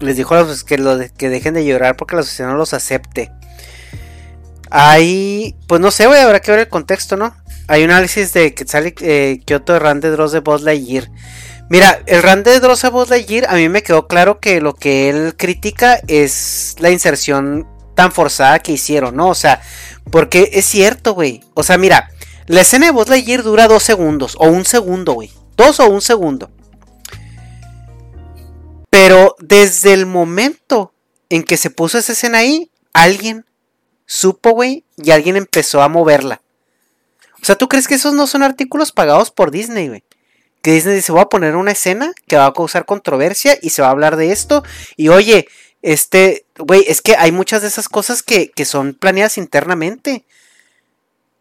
Les 0.00 0.16
dijo 0.16 0.34
a 0.34 0.42
los 0.42 0.64
que, 0.64 0.78
lo 0.78 0.98
que 1.16 1.28
dejen 1.28 1.54
de 1.54 1.64
llorar 1.64 1.96
porque 1.96 2.16
la 2.16 2.22
sociedad 2.22 2.50
no 2.50 2.56
los 2.56 2.74
acepte. 2.74 3.30
Hay, 4.70 5.54
pues 5.68 5.80
no 5.80 5.90
sé, 5.90 6.06
voy 6.06 6.18
habrá 6.18 6.40
que 6.40 6.50
ver 6.50 6.60
el 6.60 6.68
contexto, 6.68 7.16
¿no? 7.16 7.36
Hay 7.68 7.84
un 7.84 7.90
análisis 7.90 8.32
de 8.32 8.54
que 8.54 8.66
sale 8.66 8.94
eh, 9.00 9.40
Kyoto 9.44 9.78
Rand 9.78 10.02
de 10.02 10.10
Dross 10.10 10.32
de 10.32 10.40
Buzz. 10.40 10.62
Mira, 11.68 12.00
el 12.06 12.22
Rand 12.22 12.44
de 12.44 12.60
Dross 12.60 12.82
de 12.82 12.90
Buzz 12.90 13.10
Lightyear, 13.10 13.46
a 13.48 13.54
mí 13.54 13.68
me 13.68 13.82
quedó 13.82 14.06
claro 14.06 14.38
que 14.40 14.60
lo 14.60 14.74
que 14.74 15.08
él 15.08 15.34
critica 15.36 16.00
es 16.06 16.76
la 16.78 16.90
inserción 16.90 17.66
tan 17.94 18.12
forzada 18.12 18.58
que 18.60 18.72
hicieron, 18.72 19.16
¿no? 19.16 19.28
O 19.28 19.34
sea, 19.34 19.60
porque 20.10 20.50
es 20.52 20.66
cierto, 20.66 21.14
güey. 21.14 21.42
O 21.54 21.62
sea, 21.62 21.78
mira, 21.78 22.10
la 22.48 22.60
escena 22.60 22.86
de 22.86 22.92
Buzz 22.92 23.08
dura 23.42 23.68
dos 23.68 23.82
segundos, 23.82 24.36
o 24.38 24.48
un 24.48 24.64
segundo, 24.64 25.14
güey. 25.14 25.32
Dos 25.56 25.80
o 25.80 25.88
un 25.88 26.00
segundo. 26.00 26.50
Pero 28.90 29.36
desde 29.40 29.92
el 29.92 30.06
momento 30.06 30.92
en 31.28 31.42
que 31.42 31.56
se 31.56 31.70
puso 31.70 31.98
esa 31.98 32.12
escena 32.12 32.38
ahí, 32.38 32.70
alguien 32.92 33.44
supo, 34.06 34.50
güey, 34.50 34.84
y 34.96 35.10
alguien 35.10 35.36
empezó 35.36 35.82
a 35.82 35.88
moverla. 35.88 36.40
O 37.42 37.44
sea, 37.44 37.56
¿tú 37.56 37.68
crees 37.68 37.88
que 37.88 37.94
esos 37.94 38.14
no 38.14 38.26
son 38.26 38.42
artículos 38.42 38.92
pagados 38.92 39.30
por 39.30 39.50
Disney, 39.50 39.88
güey? 39.88 40.04
Que 40.62 40.72
Disney 40.72 40.96
dice, 40.96 41.12
voy 41.12 41.20
a 41.20 41.28
poner 41.28 41.56
una 41.56 41.72
escena 41.72 42.12
que 42.26 42.36
va 42.36 42.46
a 42.46 42.52
causar 42.52 42.86
controversia 42.86 43.58
y 43.60 43.70
se 43.70 43.82
va 43.82 43.88
a 43.88 43.92
hablar 43.92 44.16
de 44.16 44.32
esto. 44.32 44.62
Y 44.96 45.08
oye, 45.08 45.48
este, 45.82 46.46
güey, 46.58 46.84
es 46.88 47.02
que 47.02 47.16
hay 47.16 47.32
muchas 47.32 47.62
de 47.62 47.68
esas 47.68 47.88
cosas 47.88 48.22
que, 48.22 48.50
que 48.50 48.64
son 48.64 48.94
planeadas 48.94 49.38
internamente. 49.38 50.24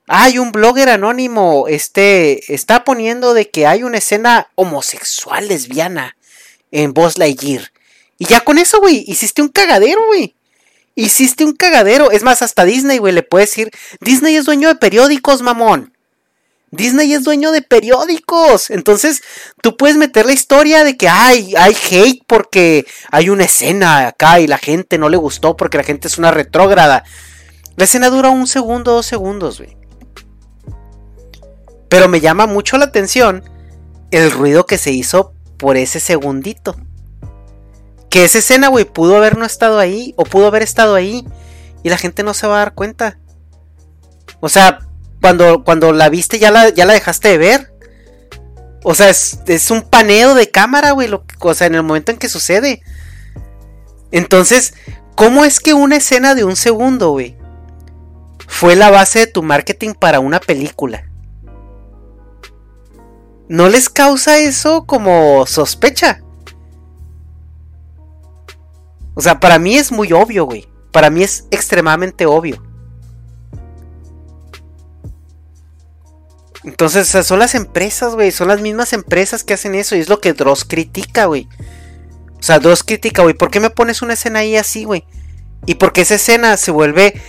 Hay 0.08 0.38
un 0.38 0.51
blogger 0.51 0.89
anónimo, 0.89 1.68
este, 1.68 2.53
está 2.53 2.84
poniendo 2.84 3.34
de 3.34 3.49
que 3.49 3.66
hay 3.66 3.84
una 3.84 3.97
escena 3.97 4.51
homosexual 4.56 5.47
lesbiana 5.47 6.16
en 6.72 6.93
Buzz 6.93 7.18
Lightyear. 7.18 7.72
Y 8.18 8.26
ya 8.26 8.41
con 8.41 8.58
eso, 8.58 8.80
güey, 8.80 9.03
hiciste 9.08 9.41
un 9.41 9.49
cagadero, 9.49 10.06
güey. 10.08 10.36
Hiciste 10.93 11.43
un 11.43 11.53
cagadero. 11.53 12.12
Es 12.12 12.24
más, 12.24 12.41
hasta 12.41 12.64
Disney, 12.66 12.99
güey, 12.99 13.14
le 13.14 13.24
puedes 13.24 13.49
decir, 13.49 13.72
Disney 13.99 14.36
es 14.36 14.45
dueño 14.45 14.68
de 14.68 14.76
periódicos, 14.76 15.41
mamón. 15.41 15.93
Disney 16.72 17.14
es 17.14 17.24
dueño 17.24 17.51
de 17.51 17.62
periódicos. 17.62 18.70
Entonces, 18.70 19.24
tú 19.62 19.76
puedes 19.76 19.97
meter 19.97 20.26
la 20.26 20.34
historia 20.34 20.84
de 20.84 20.97
que 20.97 21.10
hay, 21.10 21.56
hay 21.58 21.76
hate 21.89 22.24
porque 22.28 22.86
hay 23.12 23.30
una 23.30 23.45
escena 23.45 24.08
acá 24.08 24.39
y 24.39 24.47
la 24.47 24.58
gente 24.58 24.97
no 24.97 25.10
le 25.10 25.18
gustó 25.18 25.58
porque 25.58 25.78
la 25.78 25.84
gente 25.84 26.08
es 26.08 26.18
una 26.18 26.32
retrógrada. 26.32 27.03
La 27.76 27.86
escena 27.86 28.10
dura 28.10 28.30
un 28.30 28.47
segundo, 28.47 28.93
dos 28.93 29.06
segundos, 29.06 29.58
güey. 29.58 29.76
Pero 31.96 32.10
me 32.10 32.20
llama 32.20 32.46
mucho 32.46 32.78
la 32.78 32.84
atención 32.84 33.41
el 34.12 34.30
ruido 34.30 34.66
que 34.66 34.78
se 34.78 34.91
hizo 34.91 35.34
por 35.56 35.78
ese 35.78 36.02
segundito. 36.02 36.76
Que 38.10 38.26
esa 38.26 38.39
escena, 38.39 38.68
güey, 38.68 38.84
pudo 38.84 39.16
haber 39.16 39.38
no 39.38 39.46
estado 39.46 39.80
ahí 39.80 40.14
o 40.18 40.26
pudo 40.26 40.48
haber 40.48 40.62
estado 40.62 40.96
ahí 40.96 41.26
y 41.84 41.89
la 41.89 41.98
gente 41.98 42.22
no 42.24 42.34
se 42.34 42.48
va 42.48 42.56
a 42.56 42.60
dar 42.60 42.74
cuenta. 42.74 43.18
O 44.41 44.50
sea, 44.50 44.80
cuando, 45.22 45.64
cuando 45.64 45.93
la 45.93 46.10
viste 46.10 46.38
ya 46.38 46.52
la, 46.52 46.68
ya 46.68 46.84
la 46.84 46.91
dejaste 46.91 47.30
de 47.30 47.38
ver. 47.38 47.74
O 48.84 48.93
sea, 48.93 49.10
es, 49.10 49.39
es 49.48 49.72
un 49.72 49.82
paneo 49.84 50.36
de 50.36 50.52
cámara, 50.52 50.91
güey. 50.91 51.10
o 51.39 51.54
sea, 51.54 51.68
en 51.68 51.76
el 51.76 51.84
momento 51.84 52.12
en 52.12 52.18
que 52.18 52.28
sucede. 52.28 52.82
Entonces, 54.12 54.74
¿cómo 55.16 55.46
es 55.46 55.62
que 55.62 55.74
una 55.74 55.96
escena 55.96 56.36
de 56.36 56.43
un 56.43 56.58
segundo, 56.58 57.12
güey, 57.12 57.38
fue 58.50 58.76
la 58.76 58.89
base 58.89 59.20
de 59.20 59.28
tu 59.28 59.43
marketing 59.43 59.93
para 59.93 60.20
una 60.20 60.41
película? 60.41 61.06
¿No 63.48 63.70
les 63.70 63.89
causa 63.89 64.39
eso 64.39 64.86
como 64.86 65.46
sospecha? 65.46 66.22
O 69.14 69.22
sea, 69.22 69.39
para 69.39 69.60
mí 69.60 69.78
es 69.78 69.91
muy 69.91 70.12
obvio, 70.12 70.46
güey. 70.46 70.68
Para 70.91 71.10
mí 71.10 71.24
es 71.24 71.46
extremadamente 71.52 72.26
obvio. 72.26 72.62
Entonces, 76.64 77.08
son 77.08 77.39
las 77.39 77.54
empresas, 77.54 78.16
güey. 78.16 78.32
Son 78.32 78.48
las 78.48 78.62
mismas 78.62 78.91
empresas 78.93 79.43
que 79.43 79.54
hacen 79.54 79.76
eso. 79.76 79.96
Y 79.96 80.00
es 80.00 80.10
lo 80.10 80.20
que 80.20 80.34
Dross 80.34 80.66
critica, 80.66 81.26
güey. 81.26 81.48
O 82.39 82.43
sea, 82.43 82.60
Dross 82.60 82.84
critica, 82.84 83.22
güey. 83.22 83.36
¿Por 83.36 83.52
qué 83.52 83.60
me 83.60 83.70
pones 83.70 84.02
una 84.02 84.14
escena 84.14 84.39
ahí 84.39 84.58
así, 84.58 84.84
güey? 84.84 85.06
Y 85.66 85.76
porque 85.76 86.02
esa 86.02 86.16
escena 86.16 86.58
se 86.58 86.72
vuelve 86.72 87.22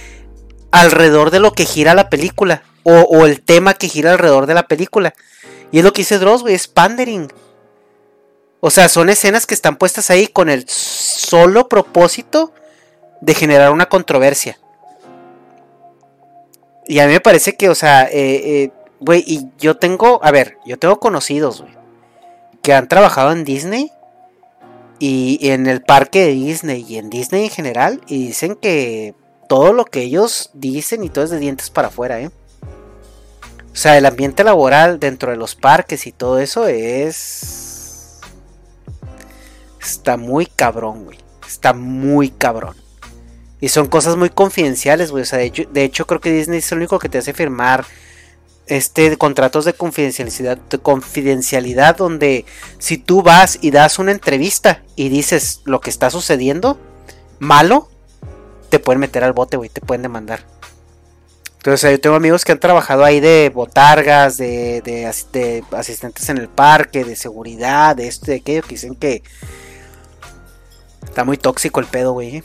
alrededor 0.73 1.31
de 1.31 1.41
lo 1.41 1.53
que 1.53 1.67
gira 1.67 1.95
la 1.95 2.09
película. 2.09 2.63
O, 2.89 3.27
el 3.27 3.43
tema 3.43 3.75
que 3.75 3.89
gira 3.89 4.13
alrededor 4.13 4.47
de 4.47 4.55
la 4.55 4.69
película. 4.69 5.13
Y 5.73 5.79
es 5.79 5.85
lo 5.85 5.93
que 5.93 6.03
dice 6.03 6.19
Dross, 6.19 6.43
güey, 6.43 6.55
es 6.55 6.69
pandering. 6.69 7.33
O 8.61 8.71
sea, 8.71 8.89
son 8.89 9.09
escenas 9.09 9.45
que 9.45 9.55
están 9.55 9.77
puestas 9.77 10.09
ahí 10.09 10.29
con 10.29 10.49
el 10.49 10.69
solo 10.69 11.69
propósito 11.69 12.53
de 13.21 13.35
generar 13.35 13.73
una 13.73 13.87
controversia. 13.87 14.61
Y 16.87 17.01
a 17.01 17.07
mí 17.07 17.13
me 17.13 17.21
parece 17.21 17.57
que, 17.57 17.69
o 17.69 17.75
sea, 17.75 18.05
eh, 18.05 18.13
eh, 18.13 18.71
güey, 19.01 19.25
y 19.27 19.49
yo 19.59 19.77
tengo, 19.77 20.21
a 20.23 20.31
ver, 20.31 20.59
yo 20.65 20.79
tengo 20.79 21.01
conocidos, 21.01 21.63
güey, 21.63 21.75
que 22.63 22.73
han 22.73 22.87
trabajado 22.87 23.33
en 23.33 23.45
Disney 23.45 23.91
y 25.01 25.51
en 25.51 25.67
el 25.67 25.83
parque 25.83 26.21
de 26.21 26.33
Disney 26.33 26.87
y 26.89 26.99
en 26.99 27.11
Disney 27.11 27.45
en 27.45 27.51
general 27.51 28.01
y 28.07 28.29
dicen 28.29 28.55
que 28.55 29.15
todo 29.49 29.73
lo 29.73 29.85
que 29.85 30.03
ellos 30.03 30.51
dicen 30.55 31.03
y 31.05 31.09
todo 31.09 31.25
es 31.25 31.31
de 31.31 31.39
dientes 31.39 31.71
para 31.71 31.89
afuera, 31.89 32.21
¿eh? 32.21 32.31
O 33.77 33.79
sea, 33.79 33.99
el 33.99 34.07
ambiente 34.07 34.43
laboral 34.43 34.99
dentro 34.99 35.33
de 35.33 35.37
los 35.37 35.55
parques 35.55 36.07
y 36.07 36.13
todo 36.13 36.39
eso 36.39 36.67
es... 36.67 38.21
Está 39.79 40.17
muy 40.17 40.47
cabrón, 40.47 41.05
güey. 41.05 41.19
Está 41.47 41.75
muy 41.75 42.31
cabrón. 42.31 42.75
Y 43.61 43.69
son 43.69 43.89
cosas 43.89 44.17
muy 44.17 44.31
confidenciales, 44.31 45.11
güey. 45.11 45.25
O 45.25 45.27
sea, 45.27 45.41
de 45.41 45.85
hecho, 45.85 46.07
creo 46.07 46.23
que 46.23 46.33
Disney 46.33 46.61
es 46.61 46.73
el 46.73 46.79
único 46.79 46.99
que 46.99 47.11
te 47.11 47.19
hace 47.19 47.35
firmar 47.35 47.85
este 48.67 49.15
contratos 49.19 49.67
de 49.67 49.75
confidencialidad, 49.75 50.57
de 50.57 50.79
confidencialidad 50.79 51.99
donde 51.99 52.47
si 52.79 52.97
tú 52.97 53.23
vas 53.23 53.59
y 53.61 53.73
das 53.73 53.99
una 53.99 54.13
entrevista 54.13 54.83
y 54.97 55.11
dices 55.11 55.61
lo 55.67 55.83
que 55.83 55.91
está 55.91 56.09
sucediendo 56.09 56.81
malo, 57.41 57.91
te 58.71 58.79
pueden 58.79 59.01
meter 59.01 59.23
al 59.23 59.35
bote, 59.35 59.59
güey, 59.59 59.69
te 59.69 59.83
pueden 59.83 60.01
demandar. 60.01 60.56
Entonces 61.67 61.91
yo 61.91 62.01
tengo 62.01 62.15
amigos 62.15 62.45
que 62.45 62.53
han 62.53 62.61
trabajado 62.61 63.03
ahí 63.05 63.19
de 63.19 63.51
botargas, 63.53 64.37
de, 64.37 64.83
de, 64.83 65.05
asistentes 65.73 66.29
en 66.29 66.39
el 66.39 66.49
parque, 66.49 67.05
de 67.05 67.17
seguridad, 67.17 67.97
de 67.97 68.07
esto, 68.07 68.27
de 68.27 68.37
aquello, 68.37 68.63
que 68.63 68.69
dicen 68.69 68.95
que 68.95 69.25
está 71.03 71.25
muy 71.25 71.37
tóxico 71.37 71.81
el 71.81 71.87
pedo, 71.87 72.13
güey. 72.13 72.45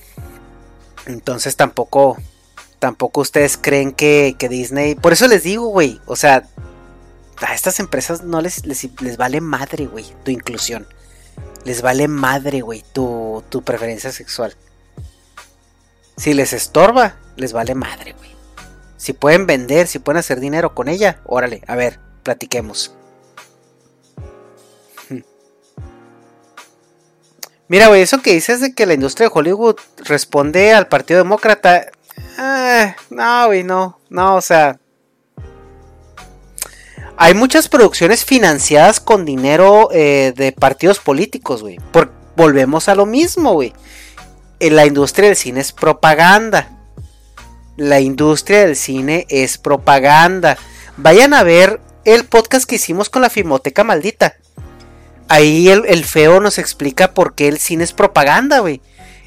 Entonces 1.06 1.56
tampoco, 1.56 2.18
tampoco 2.80 3.22
ustedes 3.22 3.60
creen 3.62 3.92
que, 3.92 4.36
Disney... 4.50 4.96
Por 4.96 5.14
eso 5.14 5.28
les 5.28 5.44
digo, 5.44 5.68
güey, 5.68 6.02
o 6.08 6.16
sea, 6.16 6.48
a 7.42 7.54
estas 7.54 7.80
empresas 7.80 8.24
no 8.24 8.42
les, 8.42 8.66
les, 8.66 9.18
vale 9.18 9.40
madre, 9.40 9.86
güey, 9.86 10.06
tu 10.26 10.32
inclusión. 10.32 10.88
Les 11.64 11.84
vale 11.84 12.08
madre, 12.08 12.62
güey, 12.62 12.84
tu, 12.92 13.44
tu 13.50 13.62
preferencia 13.62 14.12
sexual. 14.12 14.56
Si 16.18 16.34
les 16.34 16.54
estorba, 16.54 17.18
les 17.36 17.54
vale 17.54 17.76
madre, 17.76 18.14
güey. 18.14 18.21
Si 19.02 19.14
pueden 19.14 19.48
vender, 19.48 19.88
si 19.88 19.98
pueden 19.98 20.20
hacer 20.20 20.40
dinero 20.40 20.76
con 20.76 20.88
ella, 20.88 21.22
órale, 21.26 21.64
a 21.66 21.76
ver, 21.76 22.00
platiquemos. 22.22 22.94
Mira, 27.68 27.88
güey, 27.88 28.04
eso 28.04 28.22
que 28.22 28.34
dices 28.34 28.62
de 28.62 28.76
que 28.76 28.86
la 28.86 28.94
industria 28.94 29.28
de 29.28 29.34
Hollywood 29.34 29.78
responde 30.06 30.72
al 30.74 30.88
Partido 30.88 31.18
Demócrata. 31.18 31.88
Eh, 32.38 32.96
no, 33.10 33.48
güey, 33.48 33.64
no. 33.64 34.00
No, 34.12 34.36
o 34.36 34.42
sea. 34.42 34.80
Hay 37.18 37.34
muchas 37.34 37.70
producciones 37.70 38.24
financiadas 38.24 39.00
con 39.00 39.26
dinero 39.26 39.90
eh, 39.92 40.32
de 40.36 40.52
partidos 40.52 41.00
políticos, 41.00 41.64
güey. 41.64 41.80
Volvemos 42.36 42.88
a 42.88 42.94
lo 42.94 43.08
mismo, 43.08 43.54
güey. 43.54 43.74
La 44.60 44.86
industria 44.86 45.30
del 45.30 45.38
cine 45.38 45.62
es 45.62 45.72
propaganda. 45.72 46.81
La 47.78 48.00
industria 48.00 48.66
del 48.66 48.76
cine 48.76 49.26
es 49.30 49.58
propaganda. 49.58 50.58
Vayan 50.98 51.34
a 51.34 51.44
ver 51.44 51.80
el 52.06 52.26
podcast 52.26 52.66
que 52.66 52.76
hicimos 52.76 53.10
con 53.10 53.22
la 53.22 53.30
Filmoteca 53.30 53.84
Maldita 53.84 54.36
ahí 55.32 55.70
el, 55.70 56.06
feo 56.06 56.42
nos 56.42 56.58
explica 56.58 57.14
por 57.14 57.36
qué 57.36 57.48
el 57.48 57.58
cine 57.58 57.86
es 57.86 57.94
propaganda, 57.94 58.60
güey. 58.60 58.82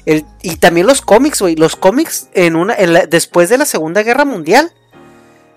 y 0.05 0.55
también 0.57 0.85
los 0.85 1.01
cómics, 1.01 1.41
güey. 1.41 1.55
Los 1.55 1.75
cómics 1.75 2.29
en 2.33 2.55
una, 2.55 2.75
después 3.09 3.49
de 3.49 3.57
la 3.57 3.65
Segunda 3.65 4.03
Guerra 4.03 4.23
Mundial 4.23 4.71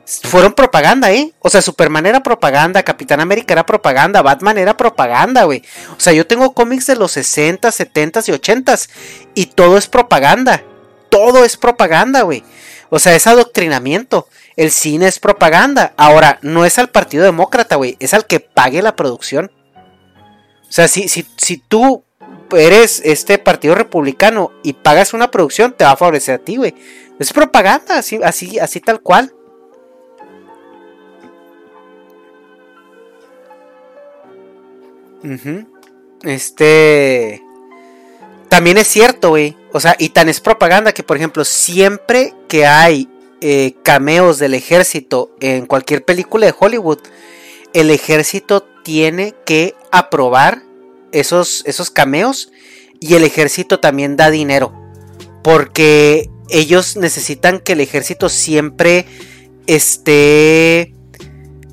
fueron 0.06 0.54
propaganda, 0.54 1.12
¿eh? 1.12 1.34
O 1.40 1.50
sea, 1.50 1.60
Superman 1.60 2.06
era 2.06 2.22
propaganda, 2.22 2.82
Capitán 2.82 3.20
América 3.20 3.52
era 3.52 3.66
propaganda, 3.66 4.22
Batman 4.22 4.56
era 4.56 4.74
propaganda, 4.74 5.44
güey. 5.44 5.62
O 5.94 6.00
sea, 6.00 6.14
yo 6.14 6.26
tengo 6.26 6.54
cómics 6.54 6.86
de 6.86 6.96
los 6.96 7.12
60, 7.12 7.70
70 7.70 8.20
y 8.26 8.30
80 8.30 8.78
y 9.34 9.46
todo 9.46 9.76
es 9.76 9.86
propaganda. 9.86 10.62
Todo 11.10 11.44
es 11.44 11.58
propaganda, 11.58 12.22
güey. 12.22 12.42
O 12.90 12.98
sea, 12.98 13.14
es 13.14 13.26
adoctrinamiento. 13.26 14.28
El 14.56 14.70
cine 14.70 15.06
es 15.06 15.18
propaganda. 15.18 15.92
Ahora, 15.96 16.38
no 16.42 16.64
es 16.64 16.78
al 16.78 16.90
Partido 16.90 17.24
Demócrata, 17.24 17.76
güey. 17.76 17.96
Es 18.00 18.14
al 18.14 18.26
que 18.26 18.40
pague 18.40 18.82
la 18.82 18.96
producción. 18.96 19.50
O 20.68 20.72
sea, 20.72 20.88
si, 20.88 21.08
si, 21.08 21.26
si 21.36 21.58
tú 21.58 22.04
eres 22.50 23.00
este 23.04 23.38
partido 23.38 23.74
republicano 23.74 24.52
y 24.62 24.72
pagas 24.72 25.12
una 25.12 25.30
producción, 25.30 25.72
te 25.72 25.84
va 25.84 25.92
a 25.92 25.96
favorecer 25.96 26.36
a 26.36 26.44
ti, 26.44 26.56
güey. 26.56 26.74
Es 27.18 27.32
propaganda, 27.32 27.98
así, 27.98 28.20
así, 28.22 28.58
así 28.58 28.80
tal 28.80 29.00
cual. 29.00 29.32
Este. 36.22 37.42
También 38.48 38.78
es 38.78 38.88
cierto, 38.88 39.30
güey. 39.30 39.56
O 39.72 39.80
sea, 39.80 39.94
y 39.98 40.10
tan 40.10 40.28
es 40.28 40.40
propaganda 40.40 40.92
que, 40.92 41.02
por 41.02 41.16
ejemplo, 41.16 41.44
siempre 41.44 42.34
que 42.48 42.66
hay 42.66 43.08
eh, 43.40 43.74
cameos 43.84 44.38
del 44.38 44.54
ejército 44.54 45.30
en 45.40 45.66
cualquier 45.66 46.04
película 46.04 46.46
de 46.46 46.54
Hollywood, 46.58 46.98
el 47.72 47.90
ejército 47.90 48.66
tiene 48.82 49.34
que 49.44 49.74
aprobar 49.92 50.62
esos, 51.12 51.62
esos 51.66 51.90
cameos 51.90 52.50
y 53.00 53.14
el 53.14 53.24
ejército 53.24 53.78
también 53.80 54.16
da 54.16 54.30
dinero. 54.30 54.72
Porque 55.44 56.30
ellos 56.50 56.96
necesitan 56.96 57.60
que 57.60 57.74
el 57.74 57.80
ejército 57.80 58.28
siempre 58.28 59.06
esté 59.66 60.94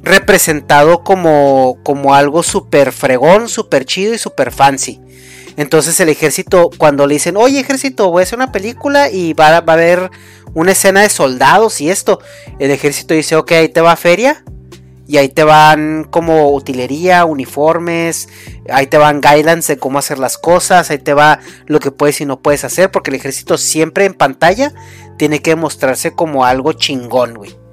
representado 0.03 1.03
como, 1.03 1.79
como 1.83 2.13
algo 2.13 2.43
súper 2.43 2.91
fregón, 2.91 3.49
súper 3.49 3.85
chido 3.85 4.13
y 4.13 4.19
súper 4.19 4.51
fancy. 4.51 5.01
Entonces 5.57 5.99
el 5.99 6.09
ejército, 6.09 6.69
cuando 6.77 7.07
le 7.07 7.15
dicen, 7.15 7.37
oye 7.37 7.59
ejército, 7.59 8.11
voy 8.11 8.21
a 8.21 8.23
hacer 8.23 8.37
una 8.37 8.51
película 8.51 9.09
y 9.09 9.33
va, 9.33 9.49
a 9.49 9.57
haber 9.57 10.11
una 10.53 10.71
escena 10.71 11.01
de 11.01 11.09
soldados 11.09 11.79
y 11.81 11.89
esto, 11.89 12.19
el 12.59 12.71
ejército 12.71 13.13
dice, 13.13 13.35
ok, 13.35 13.51
ahí 13.53 13.69
te 13.69 13.81
va 13.81 13.95
feria, 13.95 14.43
y 15.07 15.17
ahí 15.17 15.29
te 15.29 15.43
van 15.43 16.05
como 16.09 16.51
utilería, 16.51 17.25
uniformes, 17.25 18.27
ahí 18.69 18.87
te 18.87 18.97
van 18.97 19.21
guidelines 19.21 19.67
de 19.67 19.77
cómo 19.77 19.99
hacer 19.99 20.17
las 20.17 20.37
cosas, 20.37 20.89
ahí 20.89 20.97
te 20.97 21.13
va 21.13 21.39
lo 21.67 21.79
que 21.79 21.91
puedes 21.91 22.21
y 22.21 22.25
no 22.25 22.39
puedes 22.39 22.63
hacer, 22.63 22.91
porque 22.91 23.11
el 23.11 23.15
ejército 23.15 23.57
siempre 23.57 24.05
en 24.05 24.13
pantalla 24.13 24.73
tiene 25.17 25.41
que 25.41 25.55
mostrarse 25.55 26.13
como 26.13 26.45
algo 26.45 26.73
chingón, 26.73 27.35
güey. 27.35 27.64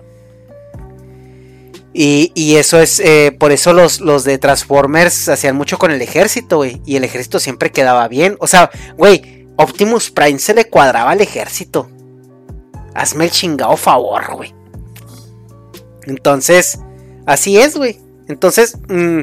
Y, 1.95 2.57
eso 2.57 2.81
es, 2.81 3.01
eh, 3.01 3.37
por 3.39 3.53
eso 3.53 3.75
los, 3.75 4.01
los 4.01 4.25
de 4.25 4.39
Transformers 4.39 5.29
hacían 5.29 5.57
mucho 5.57 5.79
con 5.79 5.91
el 5.91 6.01
ejército, 6.01 6.57
güey. 6.57 6.81
Y 6.87 6.97
el 6.97 7.05
ejército 7.05 7.39
siempre 7.39 7.71
quedaba 7.71 8.09
bien. 8.09 8.37
O 8.41 8.47
sea, 8.47 8.71
güey, 8.97 9.47
Optimus 9.57 10.11
Prime 10.11 10.39
se 10.39 10.55
le 10.55 10.67
cuadraba 10.67 11.11
al 11.11 11.21
ejército. 11.21 11.91
Hazme 12.95 13.25
el 13.25 13.31
chingado 13.31 13.77
favor, 13.77 14.37
güey. 14.37 14.55
Entonces, 16.07 16.79
Así 17.27 17.59
es, 17.59 17.77
güey. 17.77 18.01
Entonces, 18.29 18.79
mm, 18.89 19.21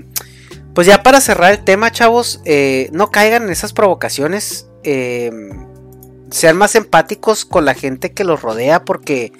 pues 0.73 0.87
ya 0.87 1.03
para 1.03 1.21
cerrar 1.21 1.51
el 1.51 1.63
tema, 1.63 1.91
chavos, 1.91 2.41
eh, 2.45 2.89
no 2.91 3.11
caigan 3.11 3.43
en 3.43 3.49
esas 3.49 3.73
provocaciones. 3.73 4.67
Em, 4.83 5.67
sean 6.31 6.57
más 6.57 6.75
empáticos 6.75 7.43
con 7.45 7.65
la 7.65 7.73
gente 7.73 8.13
que 8.13 8.23
los 8.23 8.41
rodea, 8.41 8.85
porque 8.85 9.33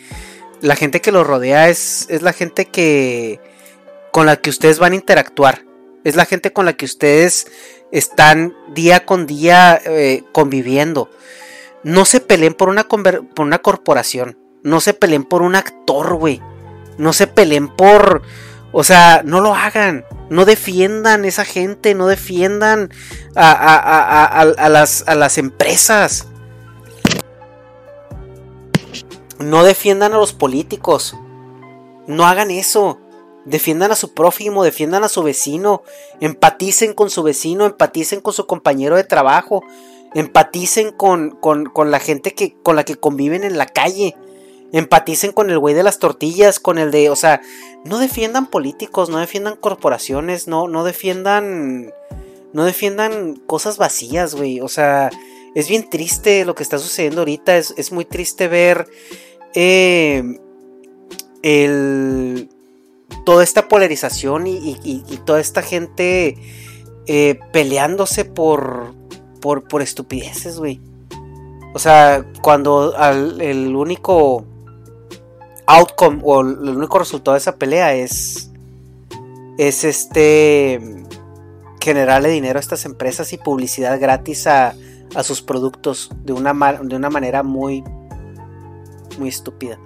la 0.62 0.76
gente 0.76 1.02
que 1.02 1.12
los 1.12 1.26
rodea 1.26 1.70
es, 1.70 2.08
es 2.10 2.22
la 2.22 2.34
gente 2.34 2.66
que 2.66 3.40
con 4.12 4.26
la 4.26 4.38
que 4.38 4.50
ustedes 4.50 4.80
van 4.80 4.94
a 4.94 4.96
interactuar. 4.96 5.66
Es 6.04 6.16
la 6.16 6.26
gente 6.26 6.54
con 6.54 6.66
la 6.66 6.74
que 6.74 6.86
ustedes 6.86 7.48
están 7.92 8.56
día 8.74 9.06
con 9.06 9.28
día 9.28 9.80
eh, 9.86 10.24
conviviendo. 10.32 11.10
No 11.84 12.06
se 12.06 12.20
peleen 12.20 12.54
por 12.54 12.70
una, 12.70 12.88
por 12.88 13.46
una 13.46 13.60
corporación. 13.60 14.38
No 14.64 14.82
se 14.82 14.94
peleen 14.94 15.24
por 15.24 15.42
un 15.42 15.56
actor, 15.56 16.16
güey. 16.16 16.42
No 16.98 17.14
se 17.14 17.28
peleen 17.28 17.70
por 17.70 18.24
o 18.72 18.84
sea, 18.84 19.22
no 19.26 19.42
lo 19.42 19.56
hagan. 19.56 20.06
No 20.30 20.46
defiendan 20.46 21.26
esa 21.26 21.46
gente. 21.46 21.96
No 21.96 22.08
defiendan 22.08 22.92
a, 23.36 24.70
las, 24.70 25.04
a 25.08 25.16
las 25.16 25.38
empresas. 25.38 26.28
No 29.40 29.64
defiendan 29.64 30.14
a 30.14 30.18
los 30.18 30.34
políticos. 30.34 31.16
No 32.08 32.26
hagan 32.26 32.52
eso. 32.52 33.00
Defiendan 33.46 33.92
a 33.92 33.96
su 33.96 34.14
prójimo, 34.14 34.64
defiendan 34.64 35.04
a 35.04 35.10
su 35.10 35.24
vecino, 35.24 35.82
empaticen 36.20 36.94
con 36.94 37.10
su 37.10 37.24
vecino, 37.24 37.66
empaticen 37.66 38.20
con 38.20 38.34
su 38.34 38.46
compañero 38.46 38.96
de 38.98 39.06
trabajo, 39.06 39.64
empaticen 40.14 40.92
con, 40.92 41.32
con, 41.32 41.66
con 41.66 41.90
la 41.90 42.00
gente 42.00 42.34
que, 42.34 42.56
con 42.62 42.76
la 42.76 42.84
que 42.84 42.98
conviven 42.98 43.44
en 43.44 43.58
la 43.58 43.66
calle. 43.66 44.16
Empaticen 44.72 45.32
con 45.32 45.50
el 45.50 45.58
güey 45.58 45.74
de 45.74 45.84
las 45.84 46.00
tortillas, 46.00 46.60
con 46.60 46.78
el 46.78 46.92
de, 46.92 47.10
o 47.10 47.16
sea, 47.16 47.42
no 47.86 47.98
defiendan 47.98 48.46
políticos, 48.46 49.10
no 49.10 49.18
defiendan 49.18 49.56
corporaciones, 49.56 50.48
no, 50.48 50.68
no 50.68 50.84
defiendan, 50.84 51.92
no 52.54 52.66
defiendan 52.66 53.36
cosas 53.48 53.78
vacías, 53.78 54.36
güey. 54.36 54.60
O 54.60 54.68
sea, 54.68 55.10
es 55.56 55.68
bien 55.68 55.90
triste 55.90 56.46
lo 56.46 56.56
que 56.56 56.64
está 56.64 56.78
sucediendo 56.78 57.22
ahorita, 57.22 57.58
es, 57.58 57.92
muy 57.92 58.06
triste 58.06 58.48
ver, 58.48 58.88
eh, 59.56 60.40
el, 61.42 62.50
toda 63.26 63.44
esta 63.44 63.68
polarización 63.68 64.48
y, 64.48 65.02
toda 65.26 65.40
esta 65.40 65.62
gente 65.62 66.38
eh, 67.08 67.40
peleándose 67.52 68.26
por, 68.26 68.94
por, 69.42 69.68
por 69.68 69.82
estupideces, 69.82 70.60
güey. 70.60 70.82
O 71.74 71.80
sea, 71.80 72.26
cuando 72.42 72.96
el 73.40 73.76
único 73.76 74.46
outcome 75.68 76.20
o 76.24 76.42
el 76.42 76.70
único 76.78 76.98
resultado 76.98 77.36
de 77.36 77.40
esa 77.40 77.58
pelea 77.58 77.94
es 77.94 78.50
es 79.60 79.84
este 79.84 80.80
generarle 81.82 82.30
dinero 82.30 82.58
a 82.58 82.62
estas 82.62 82.86
empresas 82.86 83.34
y 83.34 83.38
publicidad 83.38 84.00
gratis 84.00 84.48
a, 84.48 84.74
a 85.16 85.24
sus 85.24 85.42
productos 85.42 86.10
de 86.24 86.32
una, 86.32 86.54
de 86.82 86.96
una 86.96 87.10
manera 87.10 87.44
muy 87.44 87.84
muy 89.20 89.30
estúpida. 89.30 89.78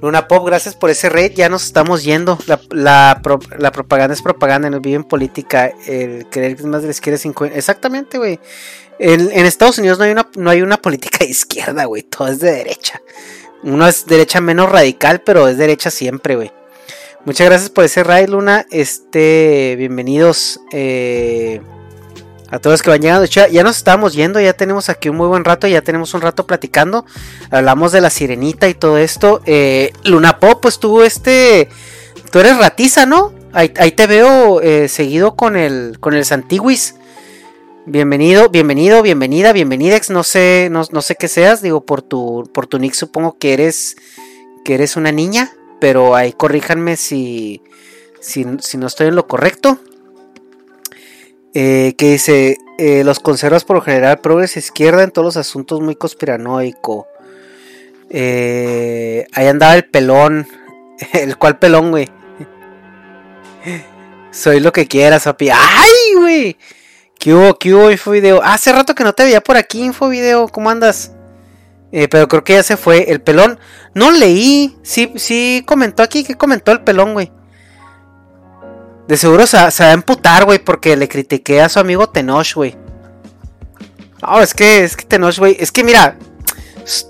Luna 0.00 0.28
Pop, 0.28 0.46
gracias 0.46 0.74
por 0.74 0.90
ese 0.90 1.08
raid. 1.08 1.32
Ya 1.32 1.48
nos 1.48 1.64
estamos 1.64 2.04
yendo. 2.04 2.38
La, 2.46 2.60
la, 2.70 3.20
propaganda 3.72 4.12
es 4.12 4.22
propaganda, 4.22 4.68
no 4.68 4.80
vive 4.80 5.02
política. 5.04 5.72
El 5.86 6.26
creer 6.28 6.56
que 6.56 6.64
más 6.64 6.82
les 6.82 7.00
quiere 7.00 7.16
50. 7.16 7.56
Exactamente, 7.56 8.18
güey. 8.18 8.38
En, 8.98 9.32
en, 9.32 9.46
Estados 9.46 9.78
Unidos 9.78 9.98
no 9.98 10.04
hay, 10.04 10.10
una, 10.10 10.28
no 10.36 10.50
hay 10.50 10.62
una 10.62 10.76
política 10.76 11.18
de 11.20 11.30
izquierda, 11.30 11.84
güey. 11.86 12.02
Todo 12.02 12.28
es 12.28 12.40
de 12.40 12.50
derecha. 12.50 13.00
Uno 13.62 13.86
es 13.86 14.04
derecha 14.04 14.42
menos 14.42 14.70
radical, 14.70 15.22
pero 15.22 15.48
es 15.48 15.56
derecha 15.56 15.90
siempre, 15.90 16.36
güey. 16.36 16.52
Muchas 17.24 17.46
gracias 17.46 17.70
por 17.70 17.84
ese 17.84 18.04
raid, 18.04 18.28
Luna. 18.28 18.66
Este, 18.70 19.74
bienvenidos 19.78 20.60
eh, 20.70 21.62
a 22.50 22.58
todos 22.58 22.82
que 22.82 22.90
van 22.90 23.00
llegando. 23.00 23.26
Ya, 23.26 23.48
nos 23.62 23.76
estamos 23.76 24.14
yendo, 24.14 24.40
ya 24.40 24.52
tenemos 24.52 24.88
aquí 24.88 25.08
un 25.08 25.16
muy 25.16 25.26
buen 25.28 25.44
rato, 25.44 25.66
ya 25.66 25.82
tenemos 25.82 26.14
un 26.14 26.20
rato 26.20 26.46
platicando. 26.46 27.04
Hablamos 27.50 27.92
de 27.92 28.00
la 28.00 28.10
sirenita 28.10 28.68
y 28.68 28.74
todo 28.74 28.98
esto. 28.98 29.40
Eh, 29.46 29.92
Luna 30.04 30.38
Pop, 30.38 30.60
pues 30.62 30.78
tú, 30.78 31.02
este, 31.02 31.68
tú 32.30 32.38
eres 32.38 32.56
ratiza, 32.58 33.06
¿no? 33.06 33.32
Ahí, 33.52 33.92
te 33.92 34.08
veo 34.08 34.60
eh, 34.62 34.88
seguido 34.88 35.36
con 35.36 35.56
el, 35.56 35.98
con 36.00 36.14
el 36.14 36.24
Santiguis. 36.24 36.96
Bienvenido, 37.86 38.48
bienvenido, 38.48 39.02
bienvenida, 39.02 39.52
bienvenidex. 39.52 40.10
No 40.10 40.24
sé, 40.24 40.68
no, 40.70 40.84
sé 41.02 41.14
qué 41.14 41.28
seas. 41.28 41.62
Digo, 41.62 41.84
por 41.84 42.02
tu, 42.02 42.50
por 42.52 42.66
tu 42.66 42.78
nick 42.78 42.94
supongo 42.94 43.38
que 43.38 43.52
eres, 43.52 43.96
que 44.64 44.74
eres 44.74 44.96
una 44.96 45.12
niña. 45.12 45.52
Pero 45.80 46.16
ahí 46.16 46.32
corríjanme 46.32 46.96
si, 46.96 47.62
si, 48.20 48.44
no 48.44 48.86
estoy 48.86 49.08
en 49.08 49.14
lo 49.14 49.28
correcto. 49.28 49.78
Eh, 51.54 51.94
que 51.96 52.12
dice, 52.12 52.58
eh, 52.78 53.04
los 53.04 53.20
conservas 53.20 53.64
por 53.64 53.76
lo 53.76 53.82
general 53.82 54.18
progres 54.18 54.56
izquierda 54.56 55.04
en 55.04 55.12
todos 55.12 55.24
los 55.24 55.36
asuntos 55.36 55.80
muy 55.80 55.94
conspiranoico. 55.94 57.06
Eh, 58.10 59.26
ahí 59.32 59.46
andaba 59.46 59.74
el 59.74 59.84
pelón. 59.84 60.46
¿El 61.12 61.36
cual 61.36 61.58
pelón, 61.58 61.90
güey? 61.90 62.08
Soy 64.32 64.60
lo 64.60 64.72
que 64.72 64.86
quieras, 64.86 65.24
papi. 65.24 65.50
¡Ay, 65.50 66.14
güey! 66.16 66.56
¿Qué 67.18 67.32
hubo? 67.32 67.58
¿Qué 67.58 67.72
hubo, 67.72 67.90
Infovideo? 67.90 68.42
Hace 68.42 68.72
rato 68.72 68.94
que 68.94 69.04
no 69.04 69.12
te 69.12 69.24
veía 69.24 69.40
por 69.40 69.56
aquí, 69.56 69.82
Infovideo. 69.82 70.48
¿Cómo 70.48 70.70
andas? 70.70 71.12
Eh, 71.92 72.08
pero 72.08 72.26
creo 72.26 72.42
que 72.42 72.54
ya 72.54 72.62
se 72.64 72.76
fue. 72.76 73.10
El 73.10 73.20
pelón. 73.20 73.60
No 73.94 74.10
leí. 74.10 74.76
Sí, 74.82 75.12
sí 75.16 75.62
comentó 75.66 76.02
aquí 76.02 76.24
que 76.24 76.34
comentó 76.34 76.72
el 76.72 76.82
pelón, 76.82 77.12
güey. 77.12 77.30
De 79.08 79.16
seguro 79.16 79.46
se, 79.46 79.56
va 79.56 79.68
a 79.68 79.92
emputar, 79.92 80.44
güey, 80.44 80.58
porque 80.58 80.96
le 80.96 81.08
critiqué 81.08 81.60
a 81.60 81.68
su 81.68 81.78
amigo 81.78 82.08
Tenoch, 82.08 82.54
güey. 82.54 82.76
No, 84.22 84.40
es 84.40 84.54
que, 84.54 84.84
es 84.84 84.96
que 84.96 85.04
Tenoch, 85.04 85.38
güey. 85.38 85.56
Es 85.60 85.70
que 85.70 85.84
mira, 85.84 86.16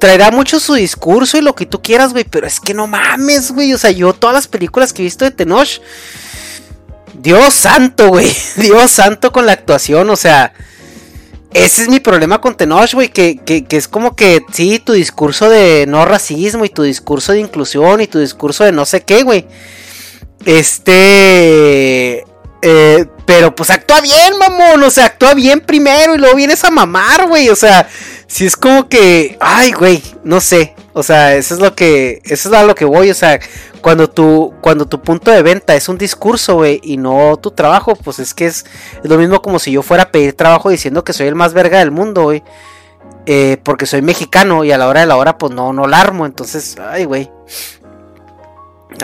traerá 0.01 0.31
mucho 0.31 0.59
su 0.59 0.75
discurso 0.75 1.39
y 1.39 1.43
lo 1.43 1.55
que 1.55 1.67
tú 1.67 1.81
quieras, 1.81 2.13
güey. 2.13 2.25
Pero 2.25 2.47
es 2.47 2.59
que 2.59 2.75
no 2.75 2.87
mames, 2.87 3.53
güey. 3.53 3.73
O 3.73 3.79
sea, 3.79 3.93
yo 3.93 4.13
todas 4.13 4.35
las 4.35 4.49
películas 4.49 4.93
que 4.93 5.03
he 5.03 5.05
visto 5.05 5.25
de 5.25 5.31
Tenoch 5.31 5.81
Dios 7.25 7.55
santo, 7.55 8.09
güey. 8.09 8.31
Dios 8.57 8.91
santo 8.91 9.33
con 9.33 9.47
la 9.47 9.53
actuación. 9.53 10.11
O 10.11 10.17
sea, 10.17 10.53
ese 11.53 11.83
es 11.83 11.89
mi 11.89 12.01
problema 12.01 12.41
con 12.41 12.57
Tenoch, 12.57 12.93
güey. 12.93 13.09
Que, 13.09 13.67
es 13.71 13.89
como 13.89 14.15
que, 14.17 14.43
sí, 14.53 14.79
tu 14.79 14.93
discurso 14.93 15.49
de 15.49 15.87
no 15.87 16.05
racismo 16.05 16.65
y 16.65 16.69
tu 16.71 16.83
discurso 16.83 17.33
de 17.33 17.41
inclusión 17.41 18.01
y 18.01 18.07
tu 18.07 18.19
discurso 18.19 18.65
de 18.65 18.73
no 18.73 18.85
sé 18.85 19.03
qué, 19.03 19.23
güey. 19.23 19.47
Este. 20.45 22.25
Eh, 22.63 23.07
pero 23.27 23.55
pues 23.55 23.71
actúa 23.71 24.01
bien, 24.01 24.39
mamón. 24.39 24.83
O 24.83 24.91
sea, 24.91 25.07
actúa 25.07 25.35
bien 25.35 25.61
primero 25.61 26.15
y 26.15 26.19
luego 26.19 26.37
vienes 26.37 26.65
a 26.65 26.71
mamar, 26.71 27.27
güey. 27.29 27.49
O 27.49 27.57
sea, 27.57 27.89
si 28.27 28.47
es 28.47 28.57
como 28.57 28.89
que. 28.89 29.37
Ay, 29.41 29.73
güey, 29.73 30.03
no 30.23 30.41
sé. 30.41 30.75
O 30.93 31.03
sea, 31.03 31.35
eso 31.35 31.55
es 31.55 31.61
lo 31.61 31.75
que. 31.75 32.21
Eso 32.25 32.49
es 32.49 32.55
a 32.55 32.63
lo 32.63 32.75
que 32.75 32.85
voy. 32.85 33.11
O 33.11 33.15
sea, 33.15 33.41
cuando 33.81 34.09
tu, 34.09 34.55
cuando 34.61 34.87
tu 34.87 35.03
punto 35.03 35.31
de 35.31 35.43
venta 35.43 35.75
es 35.75 35.89
un 35.89 35.99
discurso, 35.99 36.55
güey, 36.55 36.81
y 36.83 36.97
no 36.97 37.37
tu 37.37 37.51
trabajo, 37.51 37.95
pues 37.97 38.19
es 38.19 38.33
que 38.33 38.47
es, 38.47 38.65
lo 39.03 39.19
mismo 39.19 39.43
como 39.43 39.59
si 39.59 39.73
yo 39.73 39.83
fuera 39.83 40.05
a 40.05 40.11
pedir 40.11 40.33
trabajo 40.33 40.71
diciendo 40.71 41.05
que 41.05 41.13
soy 41.13 41.27
el 41.27 41.35
más 41.35 41.53
verga 41.53 41.81
del 41.81 41.91
mundo, 41.91 42.23
güey. 42.23 42.43
Eh, 43.27 43.59
porque 43.63 43.87
soy 43.87 44.03
mexicano 44.03 44.65
y 44.65 44.73
a 44.73 44.79
la 44.79 44.89
hora 44.89 45.01
de 45.01 45.07
la 45.07 45.17
hora, 45.17 45.39
pues 45.39 45.53
no, 45.53 45.73
no 45.73 45.87
la. 45.87 46.03
Entonces, 46.25 46.77
ay, 46.79 47.05
güey. 47.05 47.31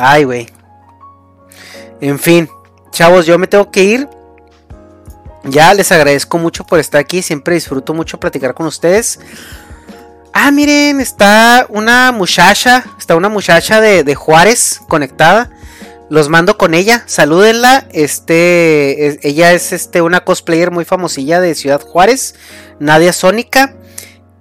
Ay, 0.00 0.24
güey. 0.24 0.46
En 2.00 2.18
fin, 2.18 2.48
chavos, 2.90 3.26
yo 3.26 3.38
me 3.38 3.46
tengo 3.46 3.70
que 3.70 3.84
ir. 3.84 4.08
Ya 5.44 5.72
les 5.74 5.90
agradezco 5.92 6.38
mucho 6.38 6.64
por 6.64 6.78
estar 6.78 7.00
aquí. 7.00 7.22
Siempre 7.22 7.54
disfruto 7.54 7.94
mucho 7.94 8.20
platicar 8.20 8.54
con 8.54 8.66
ustedes. 8.66 9.20
Ah, 10.32 10.50
miren, 10.50 11.00
está 11.00 11.66
una 11.68 12.12
muchacha, 12.12 12.84
está 12.98 13.16
una 13.16 13.28
muchacha 13.28 13.80
de, 13.80 14.14
Juárez 14.14 14.80
conectada. 14.88 15.50
Los 16.08 16.28
mando 16.28 16.56
con 16.56 16.74
ella, 16.74 17.04
salúdenla. 17.06 17.86
Este, 17.92 19.26
ella 19.26 19.52
es 19.52 19.72
este, 19.72 20.02
una 20.02 20.24
cosplayer 20.24 20.70
muy 20.70 20.84
famosilla 20.84 21.40
de 21.40 21.54
Ciudad 21.54 21.80
Juárez, 21.80 22.34
Nadia 22.78 23.12
Sónica. 23.12 23.74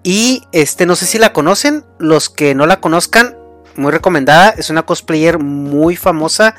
Y 0.04 0.44
este, 0.52 0.86
no 0.86 0.96
sé 0.96 1.06
si 1.06 1.18
la 1.18 1.34
conocen, 1.34 1.84
los 1.98 2.30
que 2.30 2.56
no 2.56 2.66
la 2.66 2.80
conozcan, 2.80 3.36
muy 3.76 3.92
recomendada. 3.92 4.50
Es 4.50 4.70
una 4.70 4.84
cosplayer 4.84 5.40
muy 5.40 5.96
famosa. 5.96 6.56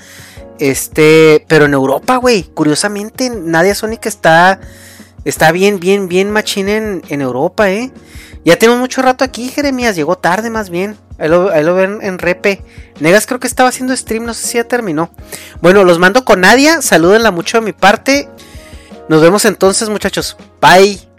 Este, 0.60 1.44
pero 1.48 1.64
en 1.64 1.74
Europa, 1.74 2.16
güey. 2.16 2.44
Curiosamente, 2.44 3.30
Nadia 3.30 3.74
Sónica 3.74 4.08
está, 4.08 4.60
está 5.24 5.50
bien, 5.50 5.80
bien, 5.80 6.08
bien 6.08 6.30
machín 6.30 6.68
en, 6.68 7.02
en 7.08 7.22
Europa, 7.22 7.70
eh. 7.70 7.90
Ya 8.44 8.56
tenemos 8.56 8.80
mucho 8.80 9.02
rato 9.02 9.24
aquí, 9.24 9.48
Jeremías. 9.48 9.96
Llegó 9.96 10.16
tarde 10.16 10.50
más 10.50 10.70
bien. 10.70 10.96
Ahí 11.18 11.28
lo, 11.28 11.74
ven 11.74 11.98
en 12.00 12.18
repe. 12.18 12.62
Negas 12.98 13.26
creo 13.26 13.40
que 13.40 13.46
estaba 13.46 13.68
haciendo 13.68 13.94
stream, 13.94 14.24
no 14.24 14.32
sé 14.32 14.46
si 14.46 14.54
ya 14.54 14.64
terminó. 14.64 15.10
Bueno, 15.60 15.84
los 15.84 15.98
mando 15.98 16.24
con 16.24 16.40
Nadia. 16.40 16.80
Salúdenla 16.80 17.30
mucho 17.30 17.58
de 17.58 17.64
mi 17.64 17.72
parte. 17.72 18.28
Nos 19.08 19.20
vemos 19.20 19.44
entonces, 19.44 19.90
muchachos. 19.90 20.36
Bye. 20.60 21.09